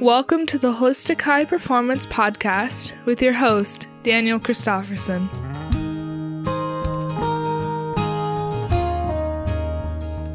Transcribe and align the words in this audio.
Welcome 0.00 0.46
to 0.46 0.56
the 0.56 0.72
Holistic 0.72 1.20
High 1.20 1.44
Performance 1.44 2.06
Podcast 2.06 2.94
with 3.04 3.20
your 3.20 3.34
host, 3.34 3.86
Daniel 4.02 4.40
Christofferson. 4.40 5.28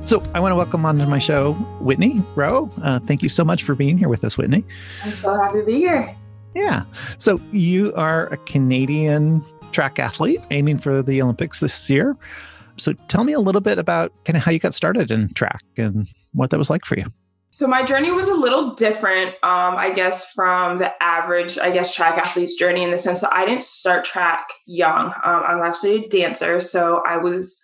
So, 0.07 0.21
I 0.35 0.39
want 0.39 0.51
to 0.51 0.55
welcome 0.55 0.85
onto 0.85 1.07
my 1.07 1.17
show 1.17 1.53
Whitney 1.81 2.21
Rowe. 2.35 2.69
Uh, 2.83 2.99
thank 2.99 3.23
you 3.23 3.29
so 3.29 3.43
much 3.43 3.63
for 3.63 3.73
being 3.73 3.97
here 3.97 4.07
with 4.07 4.23
us, 4.23 4.37
Whitney. 4.37 4.63
I'm 5.03 5.09
so 5.09 5.35
happy 5.41 5.61
to 5.61 5.65
be 5.65 5.77
here. 5.77 6.15
Yeah. 6.53 6.83
So, 7.17 7.39
you 7.51 7.91
are 7.95 8.27
a 8.27 8.37
Canadian 8.37 9.43
track 9.71 9.97
athlete 9.97 10.41
aiming 10.51 10.77
for 10.77 11.01
the 11.01 11.23
Olympics 11.23 11.59
this 11.59 11.89
year. 11.89 12.15
So, 12.77 12.93
tell 13.07 13.23
me 13.23 13.33
a 13.33 13.39
little 13.39 13.61
bit 13.61 13.79
about 13.79 14.13
kind 14.25 14.37
of 14.37 14.43
how 14.43 14.51
you 14.51 14.59
got 14.59 14.75
started 14.75 15.09
in 15.09 15.33
track 15.33 15.63
and 15.75 16.07
what 16.33 16.51
that 16.51 16.59
was 16.59 16.69
like 16.69 16.85
for 16.85 16.99
you. 16.99 17.11
So 17.55 17.67
my 17.67 17.83
journey 17.83 18.11
was 18.11 18.27
a 18.27 18.33
little 18.33 18.71
different, 18.71 19.29
um, 19.41 19.77
I 19.77 19.89
guess, 19.89 20.29
from 20.33 20.77
the 20.77 20.91
average, 21.01 21.57
I 21.57 21.71
guess, 21.71 21.95
track 21.95 22.17
athlete's 22.17 22.55
journey 22.55 22.83
in 22.83 22.91
the 22.91 22.97
sense 22.97 23.21
that 23.21 23.33
I 23.33 23.45
didn't 23.45 23.63
start 23.63 24.03
track 24.03 24.49
young. 24.65 25.05
Um, 25.05 25.41
I 25.47 25.55
was 25.55 25.63
actually 25.65 26.03
a 26.03 26.09
dancer, 26.09 26.59
so 26.59 27.01
I 27.07 27.15
was 27.15 27.63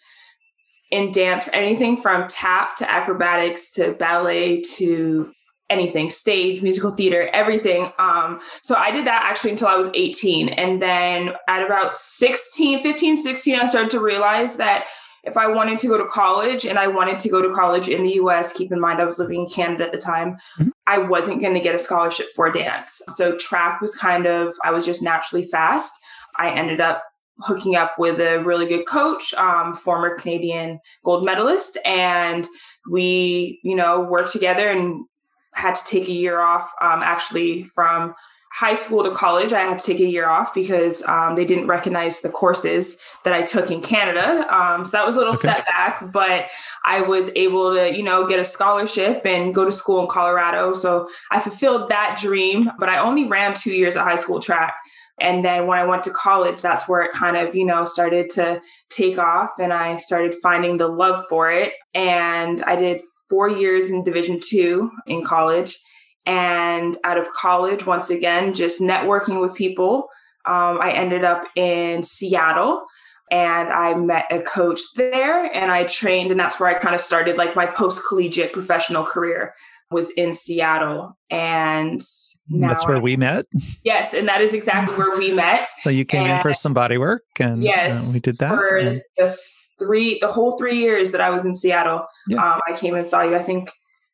in 0.92 1.12
dance 1.12 1.44
for 1.44 1.54
anything 1.54 2.02
from 2.02 2.30
tap 2.30 2.78
to 2.78 2.90
acrobatics 2.90 3.74
to 3.74 3.92
ballet 3.92 4.62
to 4.78 5.34
anything 5.70 6.10
stage 6.10 6.62
musical 6.62 6.92
theater 6.92 7.30
everything 7.32 7.90
um, 7.98 8.42
so 8.62 8.76
i 8.76 8.92
did 8.92 9.08
that 9.08 9.22
actually 9.24 9.52
until 9.52 9.70
i 9.70 9.76
was 9.76 9.90
18 9.94 10.50
and 10.50 10.82
then 10.82 11.32
at 11.48 11.66
about 11.66 11.98
16 11.98 12.84
15 12.84 13.16
16 13.16 13.56
i 13.58 13.64
started 13.64 13.90
to 13.90 14.02
realize 14.02 14.58
that 14.58 14.88
if 15.24 15.38
I 15.38 15.48
wanted 15.48 15.80
to 15.80 15.88
go 15.88 15.98
to 15.98 16.06
college 16.06 16.66
and 16.66 16.80
I 16.80 16.88
wanted 16.88 17.20
to 17.20 17.30
go 17.30 17.42
to 17.42 17.54
college 17.54 17.88
in 17.88 18.04
the 18.04 18.14
US, 18.16 18.54
keep 18.54 18.72
in 18.72 18.80
mind 18.80 19.00
I 19.00 19.06
was 19.06 19.20
living 19.20 19.42
in 19.42 19.48
Canada 19.48 19.86
at 19.86 19.92
the 19.92 19.98
time, 19.98 20.38
mm-hmm. 20.60 20.70
I 20.88 20.98
wasn't 20.98 21.42
going 21.42 21.54
to 21.54 21.60
get 21.60 21.76
a 21.76 21.80
scholarship 21.80 22.28
for 22.36 22.52
dance. 22.52 23.02
So 23.16 23.36
track 23.38 23.82
was 23.82 23.96
kind 23.96 24.26
of, 24.26 24.56
I 24.64 24.72
was 24.72 24.86
just 24.86 25.02
naturally 25.02 25.44
fast. 25.44 25.94
I 26.40 26.50
ended 26.50 26.82
up 26.82 27.04
hooking 27.40 27.76
up 27.76 27.94
with 27.98 28.20
a 28.20 28.40
really 28.44 28.66
good 28.66 28.86
coach, 28.86 29.34
um, 29.36 29.74
former 29.74 30.16
Canadian 30.16 30.80
gold 31.04 31.26
medalist, 31.26 31.78
and 31.86 32.48
we, 32.90 33.60
you 33.64 33.76
know, 33.76 34.02
worked 34.02 34.32
together 34.32 34.70
and 34.70 35.06
had 35.54 35.76
to 35.76 35.86
take 35.86 36.08
a 36.08 36.14
year 36.14 36.40
off 36.40 36.72
um, 36.82 37.02
actually 37.04 37.64
from 37.64 38.14
high 38.54 38.74
school 38.74 39.04
to 39.04 39.12
college, 39.12 39.54
I 39.54 39.62
had 39.62 39.80
to 39.80 39.86
take 39.86 40.02
a 40.02 40.06
year 40.06 40.28
off 40.28 40.54
because 40.54 41.02
um, 41.04 41.36
they 41.36 41.46
didn't 41.46 41.68
recognize 41.68 42.22
the 42.22 42.30
courses 42.30 42.98
that 43.24 43.34
I 43.34 43.44
took 43.44 43.72
in 43.72 43.82
Canada. 43.82 44.46
Um, 44.54 44.84
so 44.86 44.92
that 44.92 45.06
was 45.06 45.16
a 45.16 45.20
little 45.20 45.34
okay. 45.34 45.48
setback, 45.48 46.12
but 46.12 46.50
I 46.86 47.02
was 47.02 47.32
able 47.36 47.74
to, 47.74 47.96
you 47.96 48.04
know, 48.04 48.28
get 48.28 48.40
a 48.40 48.44
scholarship 48.44 49.26
and 49.26 49.56
go 49.56 49.64
to 49.64 49.72
school 49.72 50.02
in 50.02 50.08
Colorado. 50.08 50.74
So 50.74 51.08
I 51.32 51.40
fulfilled 51.40 51.90
that 51.90 52.20
dream, 52.22 52.70
but 52.78 52.90
I 52.90 53.00
only 53.00 53.26
ran 53.26 53.54
two 53.54 53.72
years 53.74 53.96
of 53.96 54.04
high 54.04 54.16
school 54.16 54.42
track. 54.42 54.76
And 55.20 55.46
then 55.46 55.68
when 55.68 55.80
I 55.80 55.86
went 55.86 56.04
to 56.04 56.12
college, 56.12 56.62
that's 56.62 56.90
where 56.90 57.04
it 57.04 57.12
kind 57.12 57.38
of, 57.38 57.56
you 57.56 57.66
know, 57.66 57.86
started 57.86 58.30
to 58.32 58.60
take 58.90 59.18
off 59.18 59.52
and 59.60 59.72
I 59.72 59.96
started 59.96 60.36
finding 60.42 60.78
the 60.78 60.88
love 60.88 61.24
for 61.30 61.52
it. 61.52 61.74
And 61.94 62.62
I 62.64 62.76
did 62.76 63.02
four 63.30 63.48
years 63.48 63.90
in 63.90 64.04
Division 64.04 64.40
two 64.44 64.92
in 65.08 65.24
college 65.24 65.80
and 66.26 66.98
out 67.04 67.18
of 67.18 67.32
college, 67.34 67.86
once 67.86 68.10
again, 68.10 68.54
just 68.54 68.80
networking 68.80 69.42
with 69.42 69.56
people, 69.56 70.08
um, 70.46 70.80
I 70.82 70.92
ended 70.92 71.24
up 71.24 71.44
in 71.56 72.04
Seattle 72.04 72.84
and 73.32 73.70
I 73.70 73.94
met 73.96 74.26
a 74.30 74.42
coach 74.42 74.82
there 74.96 75.46
and 75.56 75.72
I 75.72 75.86
trained, 75.86 76.32
and 76.32 76.40
that's 76.40 76.60
where 76.60 76.70
I 76.70 76.74
kind 76.74 76.96
of 76.96 77.02
started 77.02 77.38
like 77.38 77.56
my 77.56 77.66
post 77.66 78.02
collegiate 78.08 78.54
professional 78.54 79.04
career 79.04 79.54
was 79.90 80.10
in 80.12 80.34
Seattle. 80.34 81.18
And 81.30 82.02
that's 82.50 82.86
where 82.86 82.98
I, 82.98 83.00
we 83.00 83.18
met. 83.18 83.46
Yes, 83.84 84.14
and 84.14 84.28
that 84.28 84.42
is 84.42 84.54
exactly 84.54 84.96
where 84.96 85.18
we 85.18 85.32
met. 85.32 85.68
So 85.82 85.90
you 85.90 86.06
came 86.06 86.24
and 86.24 86.34
in 86.34 86.42
for 86.42 86.54
some 86.54 86.74
body 86.74 86.98
work, 86.98 87.24
and 87.40 87.60
uh, 87.60 87.64
yes, 87.64 88.10
uh, 88.10 88.12
we 88.14 88.20
did 88.20 88.38
that. 88.38 88.56
For 88.56 88.78
and... 88.78 89.02
the 89.18 89.38
three, 89.80 90.20
the 90.20 90.28
whole 90.28 90.58
three 90.58 90.78
years 90.78 91.12
that 91.12 91.22
I 91.22 91.30
was 91.30 91.46
in 91.46 91.56
Seattle, 91.56 92.06
yeah. 92.28 92.54
um, 92.54 92.62
I 92.68 92.78
came 92.78 92.96
and 92.96 93.08
saw 93.08 93.22
you. 93.22 93.36
I 93.36 93.44
think 93.44 93.72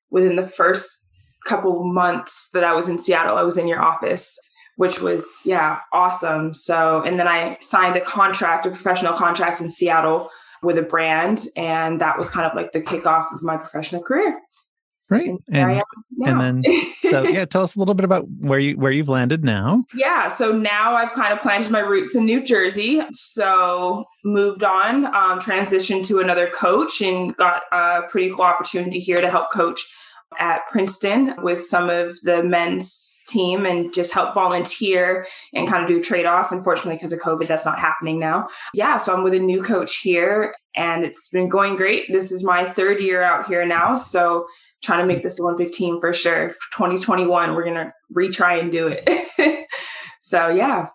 within 0.09 0.35
the 0.35 0.47
first 0.47 1.06
couple 1.45 1.83
months 1.83 2.49
that 2.53 2.63
I 2.63 2.73
was 2.73 2.89
in 2.89 2.97
Seattle, 2.97 3.37
I 3.37 3.43
was 3.43 3.57
in 3.57 3.67
your 3.67 3.81
office, 3.81 4.39
which 4.75 5.01
was, 5.01 5.27
yeah, 5.43 5.79
awesome. 5.93 6.53
So, 6.53 7.01
and 7.01 7.19
then 7.19 7.27
I 7.27 7.57
signed 7.61 7.95
a 7.95 8.01
contract, 8.01 8.65
a 8.65 8.69
professional 8.69 9.13
contract 9.13 9.61
in 9.61 9.69
Seattle 9.69 10.29
with 10.61 10.77
a 10.77 10.83
brand. 10.83 11.47
And 11.55 12.01
that 12.01 12.17
was 12.17 12.29
kind 12.29 12.45
of 12.45 12.55
like 12.55 12.71
the 12.71 12.81
kickoff 12.81 13.33
of 13.33 13.43
my 13.43 13.57
professional 13.57 14.01
career. 14.01 14.39
Right. 15.09 15.29
And, 15.49 15.81
and, 16.25 16.41
then 16.41 16.63
so 17.09 17.23
yeah, 17.23 17.45
tell 17.45 17.63
us 17.63 17.77
a 17.77 17.79
little 17.79 17.93
bit 17.93 18.03
about 18.03 18.25
where 18.39 18.59
you 18.59 18.75
where 18.75 18.91
you've 18.91 19.07
landed 19.07 19.43
now. 19.43 19.85
Yeah. 19.95 20.27
So 20.27 20.51
now 20.51 20.95
I've 20.95 21.13
kind 21.13 21.33
of 21.33 21.39
planted 21.39 21.71
my 21.71 21.79
roots 21.79 22.15
in 22.15 22.25
New 22.25 22.43
Jersey. 22.43 23.01
So 23.13 24.03
moved 24.25 24.63
on, 24.63 25.05
um, 25.05 25.39
transitioned 25.39 26.05
to 26.07 26.19
another 26.19 26.47
coach 26.47 27.01
and 27.01 27.35
got 27.37 27.63
a 27.71 28.01
pretty 28.09 28.29
cool 28.29 28.41
opportunity 28.41 28.99
here 28.99 29.21
to 29.21 29.29
help 29.29 29.51
coach 29.51 29.81
at 30.39 30.67
Princeton 30.67 31.33
with 31.41 31.63
some 31.63 31.89
of 31.89 32.19
the 32.21 32.43
men's 32.43 33.17
team 33.27 33.65
and 33.65 33.93
just 33.93 34.13
help 34.13 34.33
volunteer 34.33 35.25
and 35.53 35.67
kind 35.67 35.83
of 35.83 35.87
do 35.87 36.01
trade 36.01 36.25
off. 36.25 36.51
Unfortunately, 36.51 36.95
because 36.95 37.13
of 37.13 37.19
COVID, 37.19 37.47
that's 37.47 37.65
not 37.65 37.79
happening 37.79 38.19
now. 38.19 38.47
Yeah, 38.73 38.97
so 38.97 39.15
I'm 39.15 39.23
with 39.23 39.33
a 39.33 39.39
new 39.39 39.61
coach 39.61 39.97
here 39.97 40.53
and 40.75 41.03
it's 41.03 41.27
been 41.29 41.49
going 41.49 41.75
great. 41.75 42.11
This 42.11 42.31
is 42.31 42.43
my 42.43 42.65
third 42.65 42.99
year 42.99 43.23
out 43.23 43.47
here 43.47 43.65
now. 43.65 43.95
So 43.95 44.45
trying 44.83 44.99
to 44.99 45.11
make 45.11 45.23
this 45.23 45.39
Olympic 45.39 45.71
team 45.71 45.99
for 45.99 46.13
sure. 46.13 46.49
2021, 46.73 47.55
we're 47.55 47.63
going 47.63 47.75
to 47.75 47.93
retry 48.15 48.59
and 48.59 48.71
do 48.71 48.87
it. 48.87 49.67
so 50.19 50.49
yeah. 50.49 50.87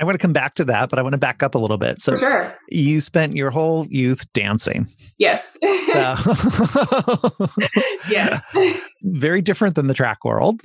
I 0.00 0.04
want 0.04 0.14
to 0.14 0.18
come 0.18 0.32
back 0.32 0.54
to 0.56 0.64
that, 0.64 0.90
but 0.90 0.98
I 0.98 1.02
want 1.02 1.12
to 1.12 1.18
back 1.18 1.42
up 1.42 1.54
a 1.54 1.58
little 1.58 1.78
bit. 1.78 2.00
So 2.00 2.16
sure. 2.16 2.54
you 2.68 3.00
spent 3.00 3.36
your 3.36 3.50
whole 3.50 3.86
youth 3.88 4.30
dancing. 4.32 4.88
Yes. 5.18 5.56
yeah. 8.10 8.40
Very 9.02 9.40
different 9.40 9.76
than 9.76 9.86
the 9.86 9.94
track 9.94 10.24
world. 10.24 10.62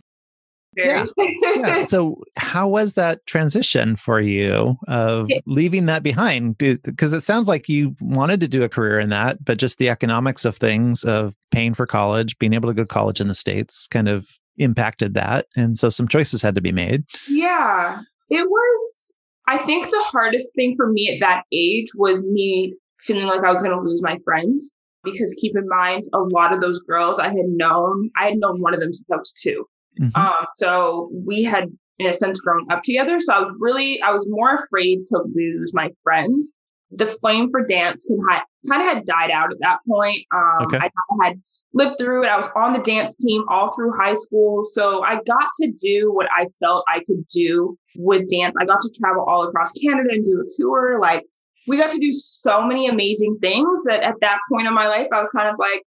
Very. 0.75 1.07
Yeah. 1.17 1.31
yeah. 1.55 1.85
So 1.85 2.21
how 2.37 2.67
was 2.67 2.93
that 2.93 3.25
transition 3.25 3.95
for 3.95 4.21
you 4.21 4.75
of 4.87 5.29
leaving 5.45 5.85
that 5.87 6.03
behind? 6.03 6.57
Because 6.57 7.13
it 7.13 7.21
sounds 7.21 7.47
like 7.47 7.69
you 7.69 7.95
wanted 8.01 8.39
to 8.41 8.47
do 8.47 8.63
a 8.63 8.69
career 8.69 8.99
in 8.99 9.09
that, 9.09 9.43
but 9.43 9.57
just 9.57 9.77
the 9.77 9.89
economics 9.89 10.45
of 10.45 10.55
things 10.57 11.03
of 11.03 11.33
paying 11.51 11.73
for 11.73 11.85
college, 11.85 12.37
being 12.39 12.53
able 12.53 12.69
to 12.69 12.73
go 12.73 12.83
to 12.83 12.87
college 12.87 13.19
in 13.19 13.27
the 13.27 13.35
States 13.35 13.87
kind 13.87 14.07
of 14.07 14.27
impacted 14.57 15.13
that. 15.15 15.47
And 15.55 15.77
so 15.77 15.89
some 15.89 16.07
choices 16.07 16.41
had 16.41 16.55
to 16.55 16.61
be 16.61 16.71
made. 16.71 17.03
Yeah. 17.27 18.01
It 18.29 18.47
was 18.47 19.13
I 19.49 19.57
think 19.57 19.89
the 19.89 20.05
hardest 20.11 20.53
thing 20.53 20.75
for 20.77 20.91
me 20.91 21.09
at 21.09 21.19
that 21.21 21.43
age 21.51 21.87
was 21.95 22.21
me 22.21 22.75
feeling 22.99 23.25
like 23.25 23.43
I 23.43 23.51
was 23.51 23.63
going 23.63 23.75
to 23.75 23.81
lose 23.81 24.03
my 24.03 24.17
friends 24.23 24.71
because 25.03 25.35
keep 25.41 25.57
in 25.57 25.67
mind 25.67 26.03
a 26.13 26.19
lot 26.19 26.53
of 26.53 26.61
those 26.61 26.79
girls 26.79 27.17
I 27.17 27.29
had 27.29 27.47
known, 27.47 28.11
I 28.15 28.25
had 28.25 28.37
known 28.37 28.61
one 28.61 28.75
of 28.75 28.79
them 28.79 28.93
since 28.93 29.09
I 29.09 29.15
was 29.15 29.33
2 29.33 29.65
mm-hmm. 30.01 30.21
Um, 30.21 30.45
so 30.53 31.09
we 31.25 31.43
had 31.43 31.65
in 31.97 32.07
a 32.07 32.13
sense 32.13 32.39
grown 32.39 32.71
up 32.71 32.83
together. 32.83 33.19
So 33.19 33.33
I 33.33 33.39
was 33.39 33.51
really, 33.59 33.99
I 34.03 34.11
was 34.11 34.27
more 34.29 34.55
afraid 34.55 35.05
to 35.07 35.23
lose 35.33 35.73
my 35.73 35.89
friends. 36.03 36.51
The 36.91 37.07
flame 37.07 37.49
for 37.49 37.65
dance 37.65 38.05
can 38.05 38.19
ha- 38.29 38.45
kind 38.69 38.87
of 38.87 38.95
had 38.95 39.05
died 39.05 39.31
out 39.31 39.51
at 39.51 39.57
that 39.61 39.79
point. 39.87 40.25
Um, 40.31 40.65
okay. 40.65 40.77
I 40.77 40.91
had 41.23 41.41
lived 41.73 41.95
through 41.99 42.23
it. 42.23 42.27
I 42.27 42.35
was 42.35 42.49
on 42.55 42.73
the 42.73 42.79
dance 42.79 43.15
team 43.15 43.43
all 43.49 43.73
through 43.73 43.93
high 43.97 44.13
school. 44.13 44.63
So 44.65 45.03
I 45.03 45.15
got 45.15 45.49
to 45.61 45.71
do 45.71 46.11
what 46.11 46.27
I 46.35 46.47
felt 46.59 46.83
I 46.87 46.99
could 47.05 47.27
do 47.27 47.77
with 47.95 48.27
dance. 48.29 48.55
I 48.59 48.65
got 48.65 48.79
to 48.79 48.91
travel 48.99 49.23
all 49.27 49.47
across 49.47 49.71
Canada 49.73 50.09
and 50.11 50.25
do 50.25 50.41
a 50.41 50.49
tour. 50.57 50.99
Like 50.99 51.23
we 51.67 51.77
got 51.77 51.91
to 51.91 51.99
do 51.99 52.11
so 52.11 52.63
many 52.63 52.87
amazing 52.87 53.37
things 53.39 53.83
that 53.85 54.01
at 54.01 54.15
that 54.21 54.39
point 54.51 54.67
in 54.67 54.73
my 54.73 54.87
life, 54.87 55.07
I 55.13 55.19
was 55.19 55.29
kind 55.29 55.47
of 55.47 55.55
like, 55.59 55.83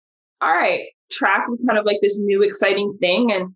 all 0.41 0.51
right, 0.51 0.81
track 1.11 1.47
was 1.47 1.63
kind 1.67 1.77
of 1.77 1.85
like 1.85 1.97
this 2.01 2.19
new 2.19 2.41
exciting 2.41 2.93
thing. 2.99 3.31
And, 3.31 3.53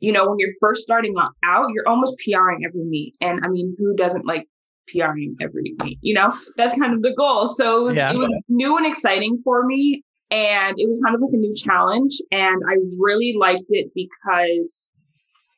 you 0.00 0.12
know, 0.12 0.28
when 0.28 0.38
you're 0.38 0.54
first 0.60 0.82
starting 0.82 1.14
out, 1.44 1.66
you're 1.72 1.88
almost 1.88 2.18
PRing 2.24 2.64
every 2.64 2.84
meet. 2.84 3.14
And 3.20 3.44
I 3.44 3.48
mean, 3.48 3.74
who 3.78 3.94
doesn't 3.94 4.26
like 4.26 4.46
PRing 4.88 5.36
every 5.40 5.74
meet? 5.84 5.98
You 6.02 6.14
know, 6.14 6.34
that's 6.56 6.76
kind 6.76 6.94
of 6.94 7.02
the 7.02 7.14
goal. 7.14 7.46
So 7.46 7.80
it 7.80 7.84
was, 7.84 7.96
yeah. 7.96 8.12
it 8.12 8.16
was 8.16 8.30
new 8.48 8.76
and 8.76 8.86
exciting 8.86 9.40
for 9.44 9.64
me. 9.64 10.02
And 10.30 10.78
it 10.78 10.86
was 10.86 11.00
kind 11.04 11.14
of 11.14 11.20
like 11.20 11.32
a 11.32 11.36
new 11.36 11.54
challenge. 11.54 12.20
And 12.30 12.62
I 12.68 12.76
really 12.98 13.34
liked 13.36 13.64
it 13.68 13.90
because 13.94 14.90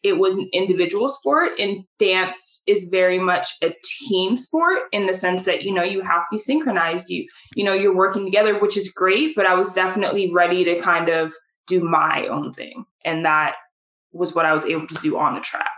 it 0.03 0.19
was 0.19 0.37
an 0.37 0.49
individual 0.53 1.09
sport 1.09 1.53
and 1.59 1.85
dance 1.99 2.63
is 2.67 2.89
very 2.91 3.19
much 3.19 3.55
a 3.63 3.73
team 4.09 4.37
sport 4.37 4.81
in 4.91 5.07
the 5.07 5.15
sense 5.15 5.45
that 5.45 5.63
you 5.63 5.73
know 5.73 5.83
you 5.83 6.03
have 6.03 6.23
to 6.23 6.27
be 6.33 6.39
synchronized 6.39 7.09
you 7.09 7.27
you 7.55 7.65
know 7.65 7.73
you're 7.73 7.95
working 7.95 8.25
together 8.25 8.59
which 8.59 8.77
is 8.77 8.93
great 8.93 9.35
but 9.37 9.47
i 9.47 9.55
was 9.55 9.73
definitely 9.73 10.31
ready 10.33 10.65
to 10.65 10.79
kind 10.81 11.09
of 11.09 11.33
do 11.67 11.85
my 11.85 12.27
own 12.27 12.53
thing 12.53 12.85
and 13.05 13.25
that 13.25 13.55
was 14.13 14.35
what 14.35 14.45
i 14.45 14.53
was 14.53 14.65
able 14.65 14.87
to 14.87 14.97
do 14.97 15.17
on 15.17 15.35
the 15.35 15.41
track 15.41 15.69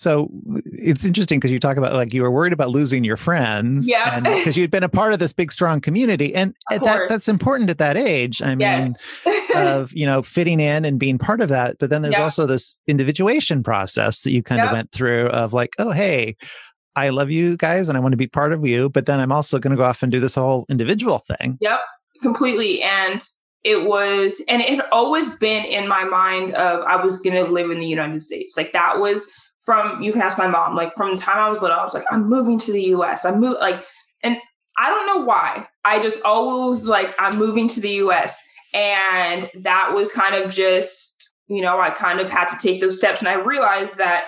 so 0.00 0.30
it's 0.64 1.04
interesting 1.04 1.38
because 1.38 1.52
you 1.52 1.60
talk 1.60 1.76
about 1.76 1.92
like 1.92 2.14
you 2.14 2.22
were 2.22 2.30
worried 2.30 2.54
about 2.54 2.70
losing 2.70 3.04
your 3.04 3.18
friends. 3.18 3.86
Yeah. 3.86 4.20
Because 4.20 4.56
you'd 4.56 4.70
been 4.70 4.82
a 4.82 4.88
part 4.88 5.12
of 5.12 5.18
this 5.18 5.34
big, 5.34 5.52
strong 5.52 5.78
community. 5.78 6.34
And 6.34 6.54
that, 6.70 7.02
that's 7.10 7.28
important 7.28 7.68
at 7.68 7.76
that 7.76 7.98
age. 7.98 8.40
I 8.40 8.54
mean, 8.54 8.94
of 9.54 9.92
you 9.94 10.06
know 10.06 10.22
fitting 10.22 10.58
in 10.58 10.86
and 10.86 10.98
being 10.98 11.18
part 11.18 11.40
of 11.40 11.48
that 11.48 11.76
but 11.78 11.90
then 11.90 12.02
there's 12.02 12.14
yeah. 12.14 12.22
also 12.22 12.46
this 12.46 12.76
individuation 12.86 13.62
process 13.62 14.22
that 14.22 14.30
you 14.30 14.42
kind 14.42 14.60
of 14.60 14.72
went 14.72 14.90
through 14.92 15.26
of 15.28 15.52
like 15.52 15.74
oh 15.78 15.90
hey 15.90 16.36
i 16.96 17.08
love 17.08 17.30
you 17.30 17.56
guys 17.56 17.88
and 17.88 17.98
i 17.98 18.00
want 18.00 18.12
to 18.12 18.16
be 18.16 18.26
part 18.26 18.52
of 18.52 18.64
you 18.64 18.88
but 18.90 19.06
then 19.06 19.18
i'm 19.18 19.32
also 19.32 19.58
going 19.58 19.72
to 19.72 19.76
go 19.76 19.82
off 19.82 20.02
and 20.02 20.12
do 20.12 20.20
this 20.20 20.34
whole 20.34 20.66
individual 20.68 21.18
thing 21.18 21.58
yep 21.60 21.80
completely 22.22 22.82
and 22.82 23.24
it 23.64 23.86
was 23.86 24.42
and 24.48 24.62
it 24.62 24.68
had 24.68 24.84
always 24.92 25.28
been 25.36 25.64
in 25.64 25.88
my 25.88 26.04
mind 26.04 26.54
of 26.54 26.80
i 26.84 26.96
was 26.96 27.18
going 27.18 27.34
to 27.34 27.50
live 27.50 27.70
in 27.70 27.80
the 27.80 27.86
united 27.86 28.22
states 28.22 28.56
like 28.56 28.72
that 28.72 28.98
was 29.00 29.26
from 29.64 30.02
you 30.02 30.12
can 30.12 30.22
ask 30.22 30.38
my 30.38 30.46
mom 30.46 30.74
like 30.74 30.94
from 30.96 31.14
the 31.14 31.20
time 31.20 31.38
i 31.38 31.48
was 31.48 31.62
little 31.62 31.76
i 31.76 31.82
was 31.82 31.94
like 31.94 32.04
i'm 32.10 32.28
moving 32.28 32.58
to 32.58 32.72
the 32.72 32.82
us 32.82 33.24
i'm 33.24 33.40
moving 33.40 33.60
like 33.60 33.82
and 34.22 34.36
i 34.78 34.88
don't 34.88 35.06
know 35.06 35.24
why 35.24 35.66
i 35.84 35.98
just 35.98 36.20
always 36.22 36.86
like 36.86 37.14
i'm 37.18 37.38
moving 37.38 37.68
to 37.68 37.80
the 37.80 37.94
us 37.96 38.42
and 38.72 39.50
that 39.62 39.92
was 39.94 40.12
kind 40.12 40.34
of 40.34 40.52
just 40.52 41.30
you 41.48 41.60
know 41.60 41.80
i 41.80 41.90
kind 41.90 42.20
of 42.20 42.30
had 42.30 42.46
to 42.46 42.58
take 42.58 42.80
those 42.80 42.96
steps 42.96 43.20
and 43.20 43.28
i 43.28 43.34
realized 43.34 43.98
that 43.98 44.26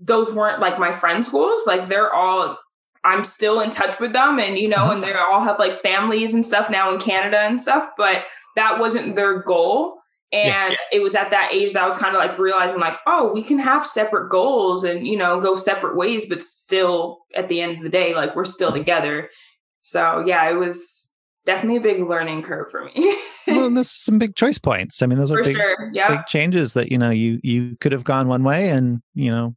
those 0.00 0.32
weren't 0.32 0.60
like 0.60 0.78
my 0.78 0.92
friends 0.92 1.28
goals. 1.28 1.60
like 1.66 1.88
they're 1.88 2.12
all 2.12 2.58
i'm 3.04 3.24
still 3.24 3.60
in 3.60 3.70
touch 3.70 4.00
with 4.00 4.12
them 4.12 4.38
and 4.38 4.56
you 4.56 4.68
know 4.68 4.76
uh-huh. 4.76 4.92
and 4.92 5.02
they 5.02 5.12
all 5.12 5.42
have 5.42 5.58
like 5.58 5.82
families 5.82 6.34
and 6.34 6.46
stuff 6.46 6.70
now 6.70 6.92
in 6.92 6.98
canada 6.98 7.38
and 7.38 7.60
stuff 7.60 7.86
but 7.96 8.24
that 8.56 8.78
wasn't 8.78 9.16
their 9.16 9.42
goal. 9.42 9.98
And 10.32 10.72
yeah, 10.72 10.76
it 10.90 11.02
was 11.02 11.14
at 11.14 11.30
that 11.30 11.52
age 11.52 11.74
that 11.74 11.82
I 11.82 11.86
was 11.86 11.96
kind 11.96 12.16
of 12.16 12.20
like 12.20 12.38
realizing, 12.38 12.78
like, 12.78 12.98
oh, 13.06 13.32
we 13.34 13.42
can 13.42 13.58
have 13.58 13.86
separate 13.86 14.30
goals 14.30 14.82
and, 14.82 15.06
you 15.06 15.16
know, 15.16 15.38
go 15.40 15.56
separate 15.56 15.94
ways, 15.94 16.24
but 16.24 16.42
still 16.42 17.18
at 17.34 17.50
the 17.50 17.60
end 17.60 17.76
of 17.76 17.82
the 17.82 17.90
day, 17.90 18.14
like 18.14 18.34
we're 18.34 18.46
still 18.46 18.72
together. 18.72 19.28
So, 19.82 20.24
yeah, 20.26 20.48
it 20.48 20.54
was 20.54 21.10
definitely 21.44 21.76
a 21.76 21.80
big 21.80 22.08
learning 22.08 22.42
curve 22.42 22.70
for 22.70 22.84
me. 22.84 22.92
well, 23.46 23.66
and 23.66 23.76
there's 23.76 23.90
some 23.90 24.18
big 24.18 24.34
choice 24.34 24.56
points. 24.56 25.02
I 25.02 25.06
mean, 25.06 25.18
those 25.18 25.30
are 25.30 25.42
big, 25.44 25.56
sure. 25.56 25.90
yeah. 25.92 26.08
big 26.08 26.26
changes 26.26 26.72
that, 26.74 26.90
you 26.90 26.96
know, 26.96 27.10
you, 27.10 27.38
you 27.42 27.76
could 27.82 27.92
have 27.92 28.04
gone 28.04 28.26
one 28.26 28.42
way 28.42 28.70
and, 28.70 29.02
you 29.14 29.30
know, 29.30 29.54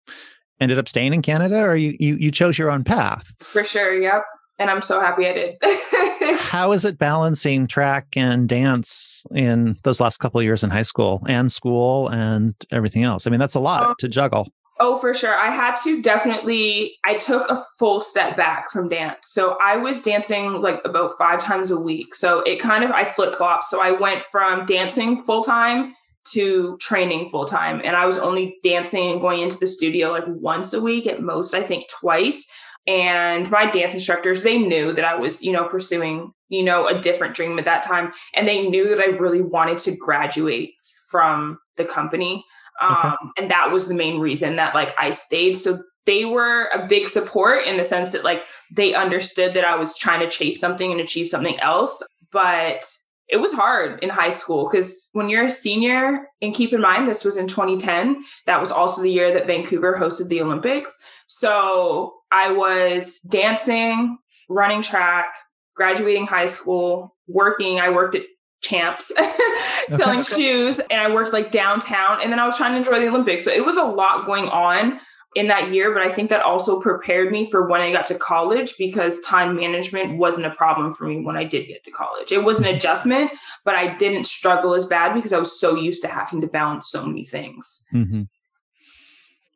ended 0.60 0.78
up 0.78 0.90
staying 0.90 1.14
in 1.14 1.22
Canada 1.22 1.62
or 1.62 1.78
you, 1.78 1.96
you, 2.02 2.16
you 2.16 2.32
chose 2.32 2.58
your 2.58 2.70
own 2.70 2.84
path. 2.84 3.34
For 3.40 3.64
sure. 3.64 3.94
Yep 3.94 4.24
and 4.58 4.70
I'm 4.70 4.82
so 4.82 5.00
happy 5.00 5.28
I 5.28 5.34
did. 5.34 5.58
How 6.40 6.72
is 6.72 6.86
it 6.86 6.98
balancing 6.98 7.68
track 7.68 8.08
and 8.16 8.48
dance 8.48 9.26
in 9.34 9.78
those 9.84 10.00
last 10.00 10.18
couple 10.18 10.40
of 10.40 10.46
years 10.46 10.64
in 10.64 10.70
high 10.70 10.82
school 10.82 11.22
and 11.28 11.52
school 11.52 12.08
and 12.10 12.56
everything 12.72 13.04
else? 13.04 13.28
I 13.28 13.30
mean, 13.30 13.40
that's 13.40 13.56
a 13.56 13.60
lot 13.60 13.84
um, 13.84 13.96
to 14.00 14.08
juggle. 14.08 14.48
Oh, 14.80 14.98
for 14.98 15.14
sure. 15.14 15.34
I 15.34 15.52
had 15.52 15.76
to 15.84 16.02
definitely, 16.02 16.96
I 17.06 17.16
took 17.16 17.50
a 17.50 17.64
full 17.80 18.02
step 18.02 18.36
back 18.36 18.72
from 18.72 18.90
dance. 18.90 19.20
So 19.24 19.58
I 19.62 19.78
was 19.78 20.02
dancing 20.02 20.62
like 20.62 20.82
about 20.84 21.18
five 21.18 21.40
times 21.40 21.72
a 21.72 21.80
week. 21.80 22.14
So 22.14 22.42
it 22.42 22.60
kind 22.60 22.84
of, 22.84 22.92
I 22.92 23.06
flip 23.06 23.36
flopped. 23.36 23.66
So 23.66 23.82
I 23.82 23.92
went 23.92 24.24
from 24.32 24.66
dancing 24.66 25.24
full 25.24 25.44
time 25.44 25.94
to 26.32 26.78
training 26.82 27.30
full 27.30 27.46
time. 27.46 27.82
And 27.86 27.96
I 27.96 28.06
was 28.06 28.18
only 28.18 28.58
dancing 28.64 29.12
and 29.12 29.22
going 29.22 29.42
into 29.42 29.58
the 29.58 29.68
studio 29.68 30.12
like 30.12 30.26
once 30.28 30.74
a 30.74 30.82
week 30.82 31.08
at 31.08 31.22
most, 31.22 31.54
I 31.54 31.64
think 31.64 31.88
twice 31.88 32.46
and 32.88 33.50
my 33.50 33.66
dance 33.66 33.94
instructors 33.94 34.44
they 34.44 34.58
knew 34.58 34.94
that 34.94 35.06
i 35.06 35.16
was 35.16 35.42
you 35.44 35.52
know 35.52 35.68
pursuing 35.68 36.32
you 36.50 36.64
know 36.64 36.88
a 36.88 37.00
different 37.00 37.36
dream 37.36 37.58
at 37.60 37.66
that 37.66 37.84
time. 37.84 38.12
And 38.34 38.48
they 38.48 38.68
knew 38.68 38.90
that 38.90 39.00
i 39.00 39.06
really 39.06 39.42
wanted 39.42 39.78
to 39.80 39.96
graduate 39.96 40.74
from 41.10 41.60
the 41.78 41.86
company. 41.86 42.44
Um, 42.82 42.98
okay. 42.98 43.16
and 43.38 43.52
that 43.52 43.72
was 43.72 43.88
the 43.88 43.94
main 43.94 44.20
reason 44.20 44.58
that 44.58 44.76
like 44.76 44.94
i 45.00 45.12
stayed. 45.12 45.54
So 45.54 45.82
they 46.06 46.26
were 46.26 46.66
a 46.74 46.86
big 46.88 47.08
support 47.08 47.66
in 47.66 47.78
the 47.78 47.84
sense 47.84 48.12
that 48.12 48.24
like 48.24 48.44
they 48.72 48.94
understood 48.94 49.54
that 49.54 49.66
i 49.66 49.76
was 49.76 49.98
trying 49.98 50.20
to 50.20 50.30
chase 50.30 50.60
something 50.60 50.92
and 50.92 51.02
achieve 51.02 51.28
something 51.28 51.60
else. 51.60 52.04
But 52.32 52.86
it 53.28 53.38
was 53.38 53.52
hard 53.54 54.04
in 54.04 54.10
high 54.10 54.30
school 54.30 54.70
because 54.70 55.10
when 55.14 55.30
you're 55.30 55.46
a 55.46 55.50
senior, 55.50 56.28
and 56.42 56.54
keep 56.54 56.74
in 56.74 56.82
mind, 56.82 57.08
this 57.08 57.26
was 57.26 57.38
in 57.38 57.48
2010, 57.48 58.24
that 58.46 58.60
was 58.60 58.72
also 58.72 59.02
the 59.02 59.12
year 59.12 59.34
that 59.34 59.48
Vancouver 59.48 59.98
hosted 60.00 60.30
the 60.30 60.42
Olympics. 60.42 60.98
So 61.28 62.14
I 62.32 62.52
was 62.52 63.20
dancing, 63.22 64.18
running 64.48 64.82
track, 64.82 65.34
graduating 65.76 66.28
high 66.28 66.46
school, 66.46 67.16
working. 67.28 67.80
I 67.80 67.90
worked 67.90 68.16
at 68.16 68.24
Champs 68.62 69.12
selling 69.94 70.24
shoes, 70.36 70.80
and 70.90 71.00
I 71.00 71.14
worked 71.14 71.34
like 71.34 71.52
downtown. 71.52 72.22
And 72.22 72.32
then 72.32 72.40
I 72.40 72.46
was 72.46 72.58
trying 72.58 72.74
to 72.74 72.78
enjoy 72.78 73.00
the 73.00 73.08
Olympics. 73.08 73.44
So 73.44 73.52
it 73.52 73.66
was 73.66 73.78
a 73.78 73.84
lot 73.84 74.26
going 74.26 74.50
on 74.50 75.00
in 75.36 75.48
that 75.48 75.72
year, 75.72 75.94
but 75.94 76.02
I 76.02 76.10
think 76.10 76.30
that 76.30 76.42
also 76.42 76.80
prepared 76.80 77.30
me 77.30 77.50
for 77.52 77.68
when 77.68 77.82
I 77.82 77.92
got 77.92 78.08
to 78.08 78.16
college 78.16 78.76
because 78.78 79.20
time 79.20 79.58
management 79.58 80.18
wasn't 80.18 80.48
a 80.48 80.52
problem 80.52 80.94
for 80.94 81.06
me 81.06 81.20
when 81.20 81.36
I 81.36 81.44
did 81.44 81.68
get 81.68 81.84
to 81.84 81.92
college. 81.92 82.32
It 82.32 82.46
was 82.46 82.60
an 82.60 82.66
adjustment, 82.66 83.32
but 83.66 83.76
I 83.76 83.96
didn't 83.98 84.24
struggle 84.24 84.74
as 84.74 84.86
bad 84.86 85.14
because 85.14 85.34
I 85.34 85.38
was 85.38 85.60
so 85.60 85.76
used 85.76 86.02
to 86.04 86.08
having 86.08 86.40
to 86.40 86.48
balance 86.48 86.90
so 86.90 87.06
many 87.06 87.26
things. 87.26 87.86
Mm-hmm. 87.94 88.24